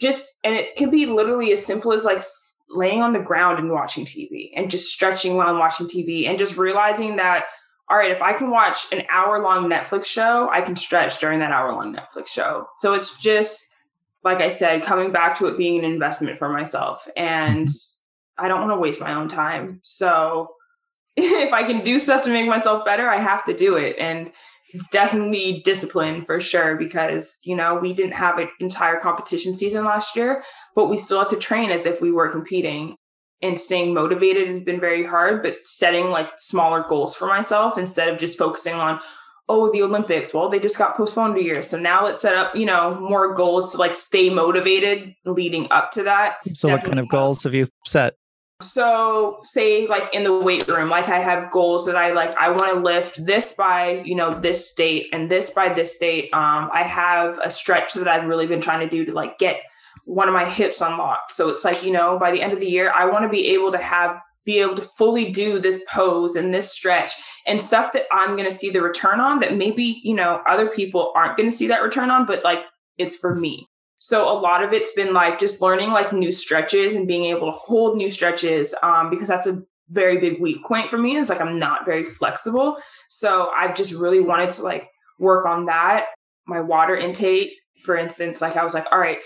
just, 0.00 0.38
and 0.44 0.54
it 0.54 0.76
can 0.76 0.90
be 0.90 1.06
literally 1.06 1.50
as 1.50 1.64
simple 1.64 1.94
as 1.94 2.04
like 2.04 2.22
laying 2.68 3.02
on 3.02 3.12
the 3.12 3.20
ground 3.20 3.58
and 3.58 3.70
watching 3.70 4.04
TV 4.04 4.50
and 4.56 4.70
just 4.70 4.92
stretching 4.92 5.36
while 5.36 5.48
I'm 5.48 5.58
watching 5.58 5.86
TV 5.86 6.28
and 6.28 6.38
just 6.38 6.56
realizing 6.56 7.16
that, 7.16 7.44
all 7.88 7.96
right, 7.96 8.10
if 8.10 8.22
I 8.22 8.32
can 8.32 8.50
watch 8.50 8.86
an 8.92 9.02
hour 9.10 9.42
long 9.42 9.68
Netflix 9.68 10.06
show, 10.06 10.48
I 10.50 10.62
can 10.62 10.76
stretch 10.76 11.20
during 11.20 11.40
that 11.40 11.52
hour 11.52 11.72
long 11.72 11.94
Netflix 11.94 12.28
show. 12.28 12.68
So 12.76 12.94
it's 12.94 13.16
just, 13.18 13.66
like 14.22 14.38
I 14.38 14.48
said, 14.48 14.82
coming 14.82 15.12
back 15.12 15.38
to 15.38 15.46
it 15.46 15.58
being 15.58 15.78
an 15.78 15.84
investment 15.84 16.38
for 16.38 16.48
myself. 16.48 17.06
And 17.16 17.68
I 18.38 18.48
don't 18.48 18.60
want 18.60 18.72
to 18.72 18.80
waste 18.80 19.00
my 19.00 19.14
own 19.14 19.28
time. 19.28 19.80
So 19.82 20.54
if 21.16 21.52
I 21.52 21.64
can 21.64 21.82
do 21.82 22.00
stuff 22.00 22.24
to 22.24 22.30
make 22.30 22.46
myself 22.46 22.84
better, 22.84 23.08
I 23.08 23.20
have 23.20 23.44
to 23.44 23.54
do 23.54 23.76
it. 23.76 23.96
And 23.98 24.32
definitely 24.90 25.62
discipline 25.64 26.24
for 26.24 26.40
sure 26.40 26.76
because 26.76 27.38
you 27.44 27.54
know 27.54 27.74
we 27.76 27.92
didn't 27.92 28.14
have 28.14 28.38
an 28.38 28.48
entire 28.60 28.98
competition 28.98 29.54
season 29.54 29.84
last 29.84 30.16
year 30.16 30.42
but 30.74 30.86
we 30.86 30.98
still 30.98 31.20
had 31.20 31.30
to 31.30 31.36
train 31.36 31.70
as 31.70 31.86
if 31.86 32.00
we 32.00 32.10
were 32.10 32.28
competing. 32.28 32.96
And 33.42 33.60
staying 33.60 33.92
motivated 33.92 34.48
has 34.48 34.62
been 34.62 34.80
very 34.80 35.04
hard 35.04 35.42
but 35.42 35.58
setting 35.62 36.08
like 36.08 36.30
smaller 36.38 36.84
goals 36.88 37.14
for 37.14 37.26
myself 37.26 37.76
instead 37.76 38.08
of 38.08 38.18
just 38.18 38.38
focusing 38.38 38.74
on 38.74 39.00
oh 39.50 39.70
the 39.70 39.82
olympics 39.82 40.32
well 40.32 40.48
they 40.48 40.58
just 40.58 40.78
got 40.78 40.96
postponed 40.96 41.36
a 41.36 41.42
year. 41.42 41.62
So 41.62 41.78
now 41.78 42.04
let's 42.04 42.22
set 42.22 42.34
up 42.34 42.56
you 42.56 42.64
know 42.64 42.98
more 42.98 43.34
goals 43.34 43.72
to 43.72 43.78
like 43.78 43.94
stay 43.94 44.30
motivated 44.30 45.14
leading 45.26 45.70
up 45.70 45.90
to 45.92 46.04
that. 46.04 46.36
So 46.54 46.68
definitely 46.68 46.72
what 46.72 46.84
kind 46.84 47.00
of 47.00 47.08
goals 47.08 47.44
have 47.44 47.52
you 47.52 47.68
set 47.84 48.14
so 48.64 49.38
say 49.42 49.86
like 49.86 50.12
in 50.14 50.24
the 50.24 50.38
weight 50.38 50.66
room 50.68 50.88
like 50.88 51.08
i 51.08 51.20
have 51.20 51.50
goals 51.50 51.86
that 51.86 51.96
i 51.96 52.12
like 52.12 52.34
i 52.36 52.48
want 52.48 52.74
to 52.74 52.80
lift 52.80 53.24
this 53.24 53.52
by 53.52 54.02
you 54.04 54.14
know 54.14 54.32
this 54.40 54.74
date 54.74 55.06
and 55.12 55.30
this 55.30 55.50
by 55.50 55.72
this 55.72 55.98
date 55.98 56.32
um 56.32 56.70
i 56.72 56.82
have 56.82 57.38
a 57.44 57.50
stretch 57.50 57.94
that 57.94 58.08
i've 58.08 58.26
really 58.26 58.46
been 58.46 58.60
trying 58.60 58.80
to 58.80 58.88
do 58.88 59.04
to 59.04 59.12
like 59.12 59.38
get 59.38 59.60
one 60.04 60.28
of 60.28 60.34
my 60.34 60.48
hips 60.48 60.80
unlocked. 60.80 61.32
So 61.32 61.48
it's 61.48 61.64
like 61.64 61.84
you 61.84 61.92
know 61.92 62.18
by 62.18 62.30
the 62.30 62.42
end 62.42 62.52
of 62.52 62.60
the 62.60 62.68
year 62.68 62.92
i 62.94 63.06
want 63.06 63.24
to 63.24 63.28
be 63.28 63.48
able 63.48 63.72
to 63.72 63.78
have 63.78 64.20
be 64.44 64.58
able 64.58 64.74
to 64.74 64.82
fully 64.82 65.30
do 65.30 65.58
this 65.58 65.82
pose 65.90 66.36
and 66.36 66.52
this 66.52 66.70
stretch 66.70 67.12
and 67.46 67.60
stuff 67.62 67.92
that 67.92 68.04
i'm 68.12 68.36
going 68.36 68.48
to 68.48 68.54
see 68.54 68.70
the 68.70 68.82
return 68.82 69.20
on 69.20 69.40
that 69.40 69.56
maybe 69.56 70.00
you 70.04 70.14
know 70.14 70.42
other 70.46 70.68
people 70.68 71.12
aren't 71.16 71.36
going 71.36 71.48
to 71.48 71.56
see 71.56 71.66
that 71.68 71.82
return 71.82 72.10
on 72.10 72.26
but 72.26 72.44
like 72.44 72.60
it's 72.98 73.16
for 73.16 73.34
me 73.34 73.66
so 74.04 74.30
a 74.30 74.36
lot 74.38 74.62
of 74.62 74.74
it's 74.74 74.92
been 74.92 75.14
like 75.14 75.38
just 75.38 75.62
learning 75.62 75.90
like 75.90 76.12
new 76.12 76.30
stretches 76.30 76.94
and 76.94 77.08
being 77.08 77.24
able 77.24 77.50
to 77.50 77.56
hold 77.56 77.96
new 77.96 78.10
stretches 78.10 78.74
um, 78.82 79.08
because 79.08 79.28
that's 79.28 79.46
a 79.46 79.62
very 79.88 80.18
big 80.18 80.42
weak 80.42 80.62
point 80.62 80.90
for 80.90 80.98
me. 80.98 81.16
It's 81.16 81.30
like 81.30 81.40
I'm 81.40 81.58
not 81.58 81.86
very 81.86 82.04
flexible. 82.04 82.76
So 83.08 83.48
I've 83.56 83.74
just 83.74 83.94
really 83.94 84.20
wanted 84.20 84.50
to 84.50 84.62
like 84.62 84.90
work 85.18 85.46
on 85.46 85.64
that. 85.66 86.08
My 86.46 86.60
water 86.60 86.94
intake, 86.94 87.52
for 87.82 87.96
instance, 87.96 88.42
like 88.42 88.58
I 88.58 88.62
was 88.62 88.74
like, 88.74 88.86
all 88.92 88.98
right, 88.98 89.20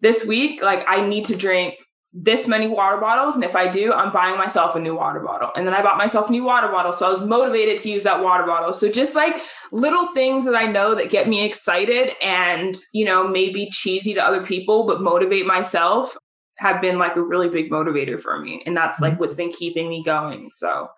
this 0.00 0.24
week, 0.24 0.60
like 0.60 0.84
I 0.88 1.06
need 1.06 1.26
to 1.26 1.36
drink 1.36 1.76
this 2.16 2.46
many 2.46 2.68
water 2.68 2.96
bottles. 2.98 3.34
And 3.34 3.42
if 3.42 3.56
I 3.56 3.66
do, 3.66 3.92
I'm 3.92 4.12
buying 4.12 4.38
myself 4.38 4.76
a 4.76 4.80
new 4.80 4.94
water 4.94 5.18
bottle. 5.18 5.50
And 5.56 5.66
then 5.66 5.74
I 5.74 5.82
bought 5.82 5.98
myself 5.98 6.28
a 6.28 6.32
new 6.32 6.44
water 6.44 6.68
bottle. 6.68 6.92
So 6.92 7.06
I 7.06 7.10
was 7.10 7.20
motivated 7.20 7.78
to 7.80 7.90
use 7.90 8.04
that 8.04 8.22
water 8.22 8.44
bottle. 8.46 8.72
So 8.72 8.88
just 8.90 9.16
like 9.16 9.36
little 9.72 10.12
things 10.14 10.44
that 10.44 10.54
I 10.54 10.66
know 10.66 10.94
that 10.94 11.10
get 11.10 11.28
me 11.28 11.44
excited 11.44 12.12
and, 12.22 12.76
you 12.92 13.04
know, 13.04 13.26
maybe 13.26 13.68
cheesy 13.72 14.14
to 14.14 14.24
other 14.24 14.44
people, 14.44 14.86
but 14.86 15.02
motivate 15.02 15.44
myself 15.44 16.16
have 16.58 16.80
been 16.80 17.00
like 17.00 17.16
a 17.16 17.22
really 17.22 17.48
big 17.48 17.68
motivator 17.68 18.20
for 18.20 18.38
me. 18.38 18.62
And 18.64 18.76
that's 18.76 19.00
like 19.00 19.14
mm-hmm. 19.14 19.20
what's 19.20 19.34
been 19.34 19.50
keeping 19.50 19.88
me 19.88 20.04
going. 20.04 20.50
So 20.52 20.88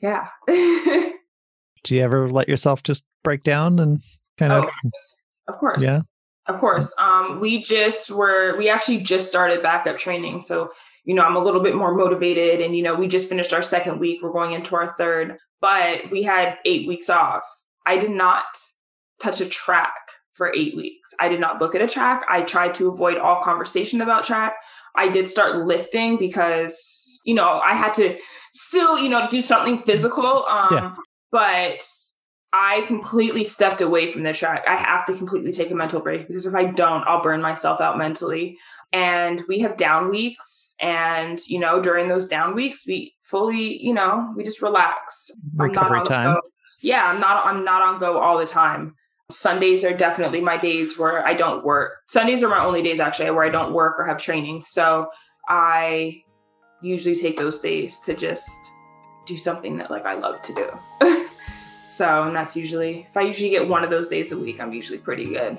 yeah. 0.00 0.28
do 0.46 1.14
you 1.88 2.00
ever 2.00 2.30
let 2.30 2.48
yourself 2.48 2.84
just 2.84 3.02
break 3.24 3.42
down 3.42 3.80
and 3.80 4.00
kind 4.38 4.52
of? 4.52 4.66
Oh, 4.66 4.90
of 5.48 5.58
course. 5.58 5.82
Yeah. 5.82 6.02
Of 6.46 6.58
course. 6.58 6.92
Um, 6.98 7.40
we 7.40 7.62
just 7.62 8.10
were, 8.10 8.56
we 8.58 8.68
actually 8.68 8.98
just 8.98 9.28
started 9.28 9.62
backup 9.62 9.96
training. 9.96 10.42
So, 10.42 10.70
you 11.04 11.14
know, 11.14 11.22
I'm 11.22 11.36
a 11.36 11.42
little 11.42 11.60
bit 11.60 11.74
more 11.74 11.94
motivated 11.94 12.60
and, 12.60 12.76
you 12.76 12.82
know, 12.82 12.94
we 12.94 13.08
just 13.08 13.28
finished 13.28 13.52
our 13.52 13.62
second 13.62 13.98
week. 13.98 14.22
We're 14.22 14.32
going 14.32 14.52
into 14.52 14.76
our 14.76 14.94
third, 14.96 15.38
but 15.60 16.10
we 16.10 16.22
had 16.22 16.58
eight 16.64 16.86
weeks 16.86 17.08
off. 17.08 17.44
I 17.86 17.96
did 17.96 18.10
not 18.10 18.44
touch 19.20 19.40
a 19.40 19.46
track 19.46 19.92
for 20.34 20.52
eight 20.54 20.76
weeks. 20.76 21.14
I 21.20 21.28
did 21.28 21.40
not 21.40 21.60
look 21.60 21.74
at 21.74 21.80
a 21.80 21.86
track. 21.86 22.24
I 22.28 22.42
tried 22.42 22.74
to 22.74 22.88
avoid 22.88 23.18
all 23.18 23.40
conversation 23.40 24.00
about 24.00 24.24
track. 24.24 24.56
I 24.96 25.08
did 25.08 25.28
start 25.28 25.56
lifting 25.56 26.18
because, 26.18 27.20
you 27.24 27.34
know, 27.34 27.60
I 27.64 27.74
had 27.74 27.94
to 27.94 28.18
still, 28.52 28.98
you 28.98 29.08
know, 29.08 29.28
do 29.30 29.42
something 29.42 29.78
physical. 29.78 30.44
Um, 30.46 30.68
yeah. 30.72 30.94
But 31.30 31.86
I 32.56 32.82
completely 32.82 33.42
stepped 33.42 33.80
away 33.80 34.12
from 34.12 34.22
the 34.22 34.32
track. 34.32 34.62
I 34.68 34.76
have 34.76 35.04
to 35.06 35.12
completely 35.12 35.50
take 35.50 35.72
a 35.72 35.74
mental 35.74 36.00
break 36.00 36.28
because 36.28 36.46
if 36.46 36.54
I 36.54 36.66
don't, 36.66 37.02
I'll 37.04 37.20
burn 37.20 37.42
myself 37.42 37.80
out 37.80 37.98
mentally. 37.98 38.58
And 38.92 39.42
we 39.48 39.58
have 39.58 39.76
down 39.76 40.08
weeks. 40.08 40.76
And, 40.80 41.40
you 41.48 41.58
know, 41.58 41.82
during 41.82 42.06
those 42.06 42.28
down 42.28 42.54
weeks, 42.54 42.86
we 42.86 43.16
fully, 43.24 43.82
you 43.84 43.92
know, 43.92 44.32
we 44.36 44.44
just 44.44 44.62
relax. 44.62 45.32
Recovery 45.56 46.04
time. 46.04 46.36
Yeah, 46.80 47.04
I'm 47.04 47.18
not 47.18 47.44
I'm 47.44 47.64
not 47.64 47.82
on 47.82 47.98
go 47.98 48.18
all 48.18 48.38
the 48.38 48.46
time. 48.46 48.94
Sundays 49.32 49.82
are 49.84 49.92
definitely 49.92 50.40
my 50.40 50.56
days 50.56 50.96
where 50.96 51.26
I 51.26 51.34
don't 51.34 51.64
work. 51.64 51.94
Sundays 52.06 52.44
are 52.44 52.48
my 52.48 52.64
only 52.64 52.82
days 52.82 53.00
actually 53.00 53.32
where 53.32 53.44
I 53.44 53.50
don't 53.50 53.72
work 53.72 53.98
or 53.98 54.06
have 54.06 54.18
training. 54.18 54.62
So 54.62 55.08
I 55.48 56.22
usually 56.82 57.16
take 57.16 57.36
those 57.36 57.58
days 57.58 57.98
to 58.04 58.14
just 58.14 58.48
do 59.26 59.36
something 59.36 59.76
that 59.78 59.90
like 59.90 60.06
I 60.06 60.14
love 60.14 60.40
to 60.42 60.54
do. 60.54 61.20
so, 61.96 62.24
and 62.24 62.34
that's 62.34 62.56
usually 62.56 63.06
if 63.08 63.16
I 63.16 63.22
usually 63.22 63.50
get 63.50 63.68
one 63.68 63.84
of 63.84 63.90
those 63.90 64.08
days 64.08 64.32
a 64.32 64.36
week, 64.36 64.60
I'm 64.60 64.72
usually 64.72 64.98
pretty 64.98 65.26
good. 65.26 65.56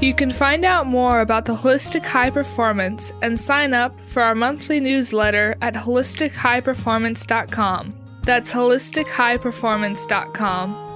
You 0.00 0.14
can 0.14 0.30
find 0.30 0.64
out 0.64 0.86
more 0.86 1.20
about 1.20 1.44
the 1.44 1.54
Holistic 1.54 2.06
High 2.06 2.30
Performance 2.30 3.12
and 3.20 3.38
sign 3.38 3.74
up 3.74 4.00
for 4.00 4.22
our 4.22 4.34
monthly 4.34 4.80
newsletter 4.80 5.58
at 5.60 5.74
holistichighperformance.com. 5.74 7.94
That's 8.22 8.50
holistichighperformance.com. 8.52 10.89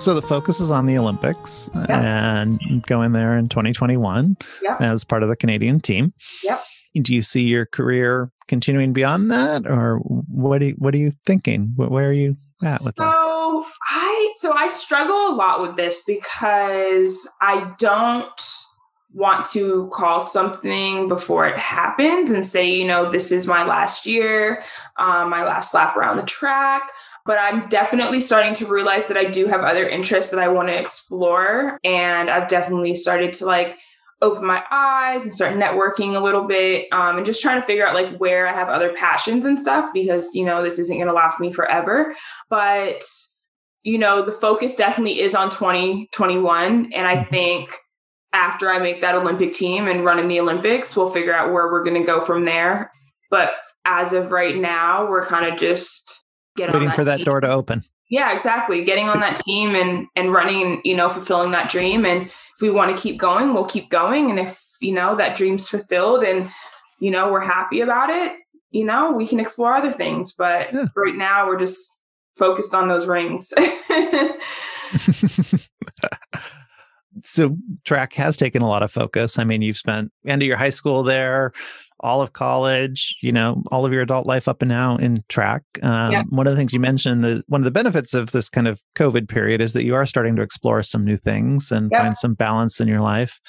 so 0.00 0.14
the 0.14 0.22
focus 0.22 0.60
is 0.60 0.70
on 0.70 0.86
the 0.86 0.96
Olympics 0.96 1.68
yeah. 1.74 2.40
and 2.40 2.82
going 2.86 3.12
there 3.12 3.36
in 3.36 3.48
2021 3.48 4.36
as 4.80 5.04
part 5.04 5.22
of 5.22 5.28
the 5.28 5.36
Canadian 5.36 5.78
team. 5.78 6.14
Yep. 6.42 6.62
Do 7.02 7.14
you 7.14 7.22
see 7.22 7.42
your 7.42 7.66
career 7.66 8.32
continuing 8.48 8.92
beyond 8.92 9.30
that, 9.30 9.66
or 9.66 9.98
what? 9.98 10.62
Are 10.62 10.64
you, 10.64 10.74
what 10.78 10.92
are 10.92 10.98
you 10.98 11.12
thinking? 11.24 11.72
Where 11.76 12.08
are 12.08 12.12
you 12.12 12.36
at 12.64 12.80
with 12.80 12.96
so, 12.96 13.04
that? 13.04 13.12
So 13.12 13.64
I 13.88 14.32
so 14.36 14.52
I 14.52 14.66
struggle 14.68 15.28
a 15.28 15.34
lot 15.34 15.60
with 15.60 15.76
this 15.76 16.02
because 16.04 17.28
I 17.40 17.72
don't 17.78 18.40
want 19.12 19.44
to 19.50 19.88
call 19.92 20.24
something 20.24 21.08
before 21.08 21.46
it 21.46 21.58
happens 21.58 22.30
and 22.30 22.44
say, 22.46 22.68
you 22.70 22.86
know, 22.86 23.10
this 23.10 23.32
is 23.32 23.46
my 23.46 23.64
last 23.64 24.06
year, 24.06 24.62
um, 24.98 25.30
my 25.30 25.44
last 25.44 25.74
lap 25.74 25.96
around 25.96 26.16
the 26.16 26.22
track. 26.22 26.90
But 27.26 27.38
I'm 27.38 27.68
definitely 27.68 28.20
starting 28.20 28.54
to 28.54 28.66
realize 28.66 29.06
that 29.06 29.16
I 29.16 29.24
do 29.24 29.46
have 29.46 29.62
other 29.62 29.88
interests 29.88 30.30
that 30.30 30.40
I 30.40 30.48
want 30.48 30.68
to 30.68 30.78
explore. 30.78 31.78
And 31.84 32.30
I've 32.30 32.48
definitely 32.48 32.94
started 32.94 33.32
to 33.34 33.46
like 33.46 33.78
open 34.22 34.44
my 34.44 34.62
eyes 34.70 35.24
and 35.24 35.34
start 35.34 35.56
networking 35.56 36.14
a 36.14 36.20
little 36.20 36.44
bit 36.44 36.86
um, 36.92 37.16
and 37.16 37.26
just 37.26 37.40
trying 37.40 37.60
to 37.60 37.66
figure 37.66 37.86
out 37.86 37.94
like 37.94 38.18
where 38.18 38.46
I 38.46 38.52
have 38.52 38.68
other 38.68 38.92
passions 38.92 39.44
and 39.44 39.58
stuff 39.58 39.90
because, 39.94 40.34
you 40.34 40.44
know, 40.44 40.62
this 40.62 40.78
isn't 40.78 40.96
going 40.96 41.08
to 41.08 41.14
last 41.14 41.40
me 41.40 41.52
forever. 41.52 42.14
But, 42.48 43.02
you 43.82 43.98
know, 43.98 44.22
the 44.22 44.32
focus 44.32 44.74
definitely 44.74 45.20
is 45.20 45.34
on 45.34 45.50
2021. 45.50 46.92
And 46.92 47.06
I 47.06 47.16
mm-hmm. 47.16 47.30
think 47.30 47.74
after 48.32 48.70
I 48.70 48.78
make 48.78 49.00
that 49.00 49.14
Olympic 49.14 49.52
team 49.52 49.88
and 49.88 50.04
run 50.04 50.18
in 50.18 50.28
the 50.28 50.40
Olympics, 50.40 50.94
we'll 50.94 51.10
figure 51.10 51.34
out 51.34 51.52
where 51.52 51.70
we're 51.70 51.84
going 51.84 52.00
to 52.00 52.06
go 52.06 52.20
from 52.20 52.44
there. 52.44 52.90
But 53.30 53.54
as 53.84 54.12
of 54.12 54.32
right 54.32 54.56
now, 54.56 55.08
we're 55.08 55.24
kind 55.24 55.50
of 55.50 55.58
just 55.58 56.19
getting 56.60 56.74
waiting 56.74 56.88
that 56.88 56.96
for 56.96 57.04
that 57.04 57.16
team. 57.18 57.24
door 57.24 57.40
to 57.40 57.50
open. 57.50 57.82
Yeah, 58.10 58.32
exactly. 58.32 58.84
Getting 58.84 59.08
on 59.08 59.20
that 59.20 59.36
team 59.36 59.74
and 59.74 60.06
and 60.16 60.32
running, 60.32 60.80
you 60.84 60.96
know, 60.96 61.08
fulfilling 61.08 61.52
that 61.52 61.70
dream. 61.70 62.04
And 62.04 62.26
if 62.26 62.60
we 62.60 62.70
want 62.70 62.94
to 62.94 63.00
keep 63.00 63.18
going, 63.18 63.54
we'll 63.54 63.64
keep 63.64 63.88
going. 63.88 64.30
And 64.30 64.38
if 64.38 64.60
you 64.80 64.92
know 64.92 65.14
that 65.16 65.36
dream's 65.36 65.68
fulfilled 65.68 66.22
and 66.22 66.50
you 66.98 67.10
know 67.10 67.30
we're 67.30 67.40
happy 67.40 67.80
about 67.80 68.10
it, 68.10 68.32
you 68.70 68.84
know, 68.84 69.12
we 69.12 69.26
can 69.26 69.40
explore 69.40 69.74
other 69.74 69.92
things. 69.92 70.32
But 70.32 70.72
yeah. 70.72 70.86
right 70.96 71.14
now, 71.14 71.46
we're 71.46 71.58
just 71.58 71.98
focused 72.36 72.74
on 72.74 72.88
those 72.88 73.06
rings. 73.06 73.52
so 77.22 77.56
track 77.84 78.12
has 78.14 78.36
taken 78.36 78.62
a 78.62 78.68
lot 78.68 78.82
of 78.82 78.90
focus. 78.90 79.38
I 79.38 79.44
mean, 79.44 79.62
you've 79.62 79.76
spent 79.76 80.10
end 80.26 80.42
of 80.42 80.46
your 80.46 80.56
high 80.56 80.70
school 80.70 81.02
there, 81.02 81.52
all 82.00 82.20
of 82.20 82.32
college, 82.32 83.16
you 83.22 83.32
know, 83.32 83.62
all 83.70 83.84
of 83.84 83.92
your 83.92 84.02
adult 84.02 84.26
life 84.26 84.48
up 84.48 84.62
and 84.62 84.68
now 84.68 84.96
in 84.96 85.22
track. 85.28 85.62
Um, 85.82 86.12
yeah. 86.12 86.22
One 86.30 86.46
of 86.46 86.52
the 86.52 86.56
things 86.56 86.72
you 86.72 86.80
mentioned, 86.80 87.22
the, 87.24 87.42
one 87.48 87.60
of 87.60 87.64
the 87.64 87.70
benefits 87.70 88.14
of 88.14 88.32
this 88.32 88.48
kind 88.48 88.66
of 88.66 88.82
COVID 88.96 89.28
period 89.28 89.60
is 89.60 89.72
that 89.74 89.84
you 89.84 89.94
are 89.94 90.06
starting 90.06 90.36
to 90.36 90.42
explore 90.42 90.82
some 90.82 91.04
new 91.04 91.16
things 91.16 91.70
and 91.70 91.90
yeah. 91.92 92.02
find 92.02 92.16
some 92.16 92.34
balance 92.34 92.80
in 92.80 92.88
your 92.88 93.00
life. 93.00 93.40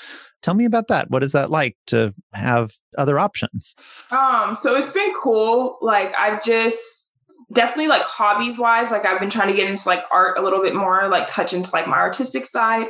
Tell 0.42 0.54
me 0.54 0.66
about 0.66 0.88
that. 0.88 1.10
What 1.10 1.24
is 1.24 1.32
that 1.32 1.50
like 1.50 1.78
to 1.88 2.14
have 2.34 2.72
other 2.98 3.20
options? 3.20 3.76
Um, 4.10 4.58
so 4.60 4.76
it's 4.76 4.90
been 4.90 5.14
cool. 5.22 5.78
Like 5.82 6.14
I've 6.18 6.44
just 6.44 7.12
definitely 7.54 7.88
like 7.88 8.04
hobbies 8.04 8.58
wise, 8.58 8.92
like 8.92 9.06
I've 9.06 9.20
been 9.20 9.30
trying 9.30 9.50
to 9.50 9.54
get 9.54 9.70
into 9.70 9.88
like 9.88 10.04
art 10.12 10.38
a 10.38 10.42
little 10.42 10.62
bit 10.62 10.76
more, 10.76 11.08
like 11.10 11.28
touch 11.28 11.54
into 11.54 11.70
like 11.74 11.88
my 11.88 11.98
artistic 11.98 12.46
side. 12.46 12.88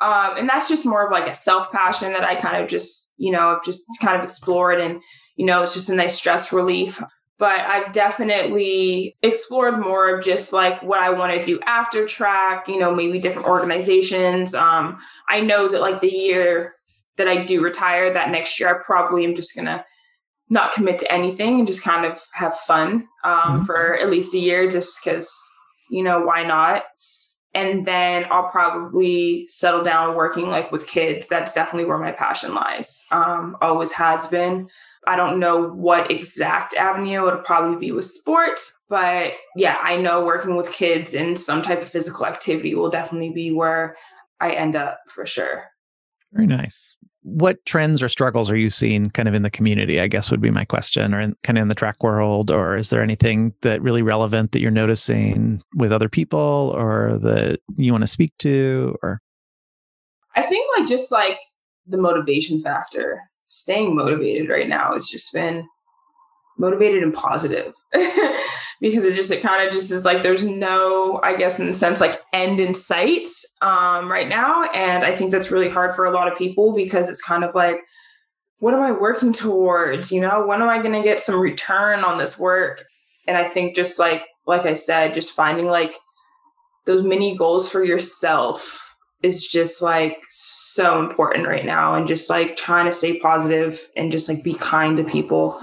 Um, 0.00 0.36
and 0.38 0.48
that's 0.48 0.68
just 0.68 0.86
more 0.86 1.04
of 1.04 1.12
like 1.12 1.26
a 1.26 1.34
self 1.34 1.70
passion 1.70 2.12
that 2.14 2.24
I 2.24 2.34
kind 2.34 2.62
of 2.62 2.68
just, 2.68 3.10
you 3.16 3.30
know, 3.30 3.60
just 3.64 3.82
kind 4.00 4.16
of 4.16 4.24
explored. 4.24 4.80
And, 4.80 5.02
you 5.36 5.44
know, 5.44 5.62
it's 5.62 5.74
just 5.74 5.90
a 5.90 5.94
nice 5.94 6.14
stress 6.14 6.52
relief. 6.52 7.02
But 7.38 7.60
I've 7.60 7.92
definitely 7.92 9.16
explored 9.22 9.78
more 9.80 10.14
of 10.14 10.24
just 10.24 10.52
like 10.52 10.82
what 10.82 11.00
I 11.00 11.10
want 11.10 11.32
to 11.32 11.46
do 11.46 11.58
after 11.60 12.06
track, 12.06 12.68
you 12.68 12.78
know, 12.78 12.94
maybe 12.94 13.18
different 13.18 13.48
organizations. 13.48 14.54
Um, 14.54 14.98
I 15.28 15.40
know 15.40 15.68
that 15.68 15.80
like 15.80 16.00
the 16.00 16.12
year 16.12 16.72
that 17.16 17.28
I 17.28 17.44
do 17.44 17.62
retire, 17.62 18.12
that 18.12 18.30
next 18.30 18.60
year, 18.60 18.68
I 18.68 18.82
probably 18.84 19.24
am 19.24 19.34
just 19.34 19.54
going 19.54 19.66
to 19.66 19.84
not 20.50 20.72
commit 20.72 20.98
to 20.98 21.12
anything 21.12 21.58
and 21.58 21.66
just 21.66 21.82
kind 21.82 22.04
of 22.04 22.20
have 22.32 22.54
fun 22.54 23.06
um, 23.24 23.32
mm-hmm. 23.32 23.62
for 23.62 23.96
at 23.96 24.10
least 24.10 24.34
a 24.34 24.38
year, 24.38 24.70
just 24.70 25.02
because, 25.02 25.32
you 25.90 26.02
know, 26.02 26.20
why 26.20 26.44
not? 26.44 26.82
And 27.54 27.84
then 27.84 28.26
I'll 28.30 28.48
probably 28.48 29.46
settle 29.48 29.82
down 29.82 30.14
working 30.14 30.48
like 30.48 30.70
with 30.70 30.86
kids. 30.86 31.28
That's 31.28 31.52
definitely 31.52 31.86
where 31.86 31.98
my 31.98 32.12
passion 32.12 32.54
lies. 32.54 33.04
Um, 33.10 33.56
always 33.60 33.90
has 33.92 34.26
been. 34.28 34.68
I 35.06 35.16
don't 35.16 35.40
know 35.40 35.68
what 35.68 36.10
exact 36.10 36.74
avenue 36.74 37.26
it'll 37.26 37.40
probably 37.40 37.78
be 37.78 37.90
with 37.90 38.04
sports, 38.04 38.76
but 38.88 39.32
yeah, 39.56 39.78
I 39.82 39.96
know 39.96 40.24
working 40.24 40.56
with 40.56 40.70
kids 40.72 41.14
in 41.14 41.36
some 41.36 41.62
type 41.62 41.80
of 41.82 41.88
physical 41.88 42.26
activity 42.26 42.74
will 42.74 42.90
definitely 42.90 43.30
be 43.30 43.50
where 43.50 43.96
I 44.40 44.52
end 44.52 44.76
up 44.76 45.00
for 45.08 45.24
sure. 45.24 45.64
Very 46.32 46.46
nice 46.46 46.98
what 47.22 47.64
trends 47.66 48.02
or 48.02 48.08
struggles 48.08 48.50
are 48.50 48.56
you 48.56 48.70
seeing 48.70 49.10
kind 49.10 49.28
of 49.28 49.34
in 49.34 49.42
the 49.42 49.50
community 49.50 50.00
i 50.00 50.06
guess 50.06 50.30
would 50.30 50.40
be 50.40 50.50
my 50.50 50.64
question 50.64 51.14
or 51.14 51.20
in, 51.20 51.34
kind 51.42 51.58
of 51.58 51.62
in 51.62 51.68
the 51.68 51.74
track 51.74 52.02
world 52.02 52.50
or 52.50 52.76
is 52.76 52.90
there 52.90 53.02
anything 53.02 53.52
that 53.62 53.82
really 53.82 54.02
relevant 54.02 54.52
that 54.52 54.60
you're 54.60 54.70
noticing 54.70 55.62
with 55.74 55.92
other 55.92 56.08
people 56.08 56.74
or 56.76 57.18
that 57.18 57.60
you 57.76 57.92
want 57.92 58.02
to 58.02 58.08
speak 58.08 58.32
to 58.38 58.96
or? 59.02 59.20
I 60.36 60.42
think 60.42 60.66
like 60.78 60.88
just 60.88 61.10
like 61.10 61.38
the 61.86 61.98
motivation 61.98 62.60
factor 62.60 63.20
staying 63.46 63.96
motivated 63.96 64.48
right 64.48 64.68
now 64.68 64.92
has 64.92 65.08
just 65.08 65.32
been 65.32 65.66
motivated 66.60 67.02
and 67.02 67.14
positive. 67.14 67.74
Because 68.82 69.04
it 69.04 69.12
just 69.12 69.30
it 69.30 69.42
kind 69.42 69.66
of 69.66 69.74
just 69.74 69.92
is 69.92 70.06
like 70.06 70.22
there's 70.22 70.42
no 70.42 71.20
i 71.22 71.36
guess 71.36 71.58
in 71.58 71.66
the 71.66 71.74
sense 71.74 72.00
like 72.00 72.18
end 72.32 72.58
in 72.60 72.72
sight 72.72 73.26
um, 73.60 74.10
right 74.10 74.26
now. 74.26 74.70
And 74.70 75.04
i 75.04 75.14
think 75.14 75.30
that's 75.30 75.50
really 75.50 75.68
hard 75.68 75.94
for 75.94 76.06
a 76.06 76.10
lot 76.10 76.32
of 76.32 76.38
people 76.38 76.72
because 76.72 77.10
it's 77.10 77.20
kind 77.20 77.44
of 77.44 77.54
like 77.54 77.80
what 78.58 78.72
am 78.72 78.80
i 78.80 78.90
working 78.90 79.34
towards? 79.34 80.10
You 80.10 80.22
know 80.22 80.46
when 80.46 80.62
am 80.62 80.70
i 80.70 80.80
going 80.80 80.94
to 80.94 81.02
get 81.02 81.20
some 81.20 81.38
return 81.38 82.04
on 82.04 82.16
this 82.16 82.38
work? 82.38 82.82
And 83.28 83.36
i 83.36 83.44
think 83.44 83.76
just 83.76 83.98
like 83.98 84.22
like 84.46 84.64
i 84.64 84.72
said 84.72 85.12
just 85.12 85.32
finding 85.32 85.66
like 85.66 85.92
those 86.86 87.02
mini 87.02 87.36
goals 87.36 87.68
for 87.68 87.84
yourself 87.84 88.96
is 89.22 89.46
just 89.46 89.82
like 89.82 90.16
so 90.28 90.98
important 90.98 91.46
right 91.46 91.66
now. 91.66 91.94
And 91.94 92.06
just 92.06 92.30
like 92.30 92.56
trying 92.56 92.86
to 92.86 92.92
stay 92.92 93.18
positive 93.18 93.90
and 93.96 94.10
just 94.10 94.28
like 94.28 94.42
be 94.42 94.54
kind 94.54 94.96
to 94.96 95.04
people 95.04 95.60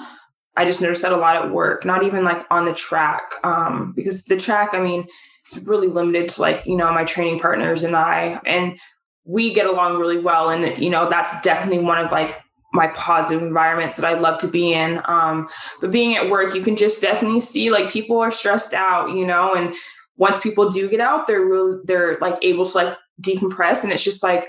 I 0.57 0.65
just 0.65 0.81
noticed 0.81 1.03
that 1.03 1.13
a 1.13 1.17
lot 1.17 1.35
at 1.37 1.51
work, 1.51 1.85
not 1.85 2.03
even 2.03 2.23
like 2.23 2.45
on 2.49 2.65
the 2.65 2.73
track. 2.73 3.21
Um, 3.43 3.93
because 3.95 4.23
the 4.23 4.37
track, 4.37 4.71
I 4.73 4.81
mean, 4.81 5.07
it's 5.45 5.57
really 5.59 5.87
limited 5.87 6.29
to 6.29 6.41
like, 6.41 6.65
you 6.65 6.75
know, 6.75 6.91
my 6.91 7.05
training 7.05 7.39
partners 7.39 7.83
and 7.83 7.95
I, 7.95 8.41
and 8.45 8.77
we 9.23 9.53
get 9.53 9.67
along 9.67 9.97
really 9.97 10.19
well. 10.19 10.49
And, 10.49 10.77
you 10.77 10.89
know, 10.89 11.09
that's 11.09 11.39
definitely 11.41 11.79
one 11.79 12.03
of 12.03 12.11
like 12.11 12.41
my 12.73 12.87
positive 12.87 13.43
environments 13.43 13.95
that 13.95 14.05
I 14.05 14.15
love 14.19 14.39
to 14.39 14.47
be 14.47 14.73
in. 14.73 14.99
Um, 15.05 15.47
but 15.79 15.91
being 15.91 16.17
at 16.17 16.29
work, 16.29 16.53
you 16.55 16.61
can 16.61 16.75
just 16.75 17.01
definitely 17.01 17.39
see 17.39 17.69
like 17.69 17.91
people 17.91 18.19
are 18.19 18.31
stressed 18.31 18.73
out, 18.73 19.11
you 19.11 19.25
know, 19.25 19.53
and 19.53 19.73
once 20.17 20.39
people 20.39 20.69
do 20.69 20.89
get 20.89 20.99
out, 20.99 21.27
they're 21.27 21.45
really, 21.45 21.77
they're 21.85 22.17
like 22.19 22.37
able 22.41 22.65
to 22.65 22.77
like 22.77 22.97
decompress. 23.21 23.83
And 23.83 23.93
it's 23.93 24.03
just 24.03 24.23
like, 24.23 24.47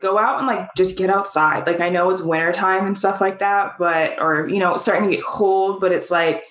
go 0.00 0.18
out 0.18 0.38
and 0.38 0.46
like 0.46 0.68
just 0.76 0.98
get 0.98 1.10
outside. 1.10 1.66
Like 1.66 1.80
I 1.80 1.88
know 1.88 2.10
it's 2.10 2.22
wintertime 2.22 2.86
and 2.86 2.98
stuff 2.98 3.20
like 3.20 3.38
that, 3.38 3.76
but 3.78 4.20
or 4.20 4.48
you 4.48 4.58
know, 4.58 4.74
it's 4.74 4.82
starting 4.82 5.08
to 5.08 5.16
get 5.16 5.24
cold, 5.24 5.80
but 5.80 5.92
it's 5.92 6.10
like 6.10 6.44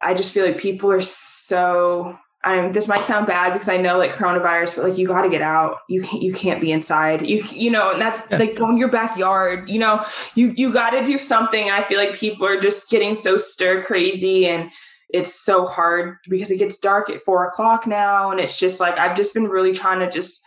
I 0.00 0.14
just 0.14 0.32
feel 0.32 0.46
like 0.46 0.58
people 0.58 0.90
are 0.90 1.00
so 1.00 2.18
I 2.44 2.60
mean, 2.60 2.70
this 2.70 2.86
might 2.86 3.02
sound 3.02 3.26
bad 3.26 3.52
because 3.52 3.68
I 3.68 3.78
know 3.78 3.98
like 3.98 4.12
coronavirus, 4.12 4.76
but 4.76 4.84
like 4.84 4.98
you 4.98 5.08
got 5.08 5.22
to 5.22 5.28
get 5.28 5.42
out. 5.42 5.78
You 5.88 6.02
can't 6.02 6.22
you 6.22 6.32
can't 6.32 6.60
be 6.60 6.70
inside. 6.70 7.26
You 7.26 7.42
you 7.50 7.70
know, 7.70 7.92
and 7.92 8.00
that's 8.00 8.20
yeah. 8.30 8.38
like 8.38 8.56
go 8.56 8.68
in 8.70 8.78
your 8.78 8.90
backyard. 8.90 9.68
You 9.68 9.80
know, 9.80 10.04
you 10.34 10.54
you 10.56 10.72
got 10.72 10.90
to 10.90 11.04
do 11.04 11.18
something. 11.18 11.68
I 11.70 11.82
feel 11.82 11.98
like 11.98 12.14
people 12.14 12.46
are 12.46 12.60
just 12.60 12.88
getting 12.90 13.16
so 13.16 13.36
stir 13.36 13.82
crazy 13.82 14.46
and 14.46 14.70
it's 15.10 15.34
so 15.34 15.64
hard 15.64 16.18
because 16.28 16.50
it 16.50 16.58
gets 16.58 16.76
dark 16.76 17.08
at 17.10 17.22
four 17.22 17.44
o'clock 17.46 17.86
now, 17.86 18.30
and 18.30 18.38
it's 18.38 18.58
just 18.58 18.78
like 18.78 18.96
I've 18.98 19.16
just 19.16 19.34
been 19.34 19.48
really 19.48 19.72
trying 19.72 19.98
to 20.00 20.10
just 20.10 20.40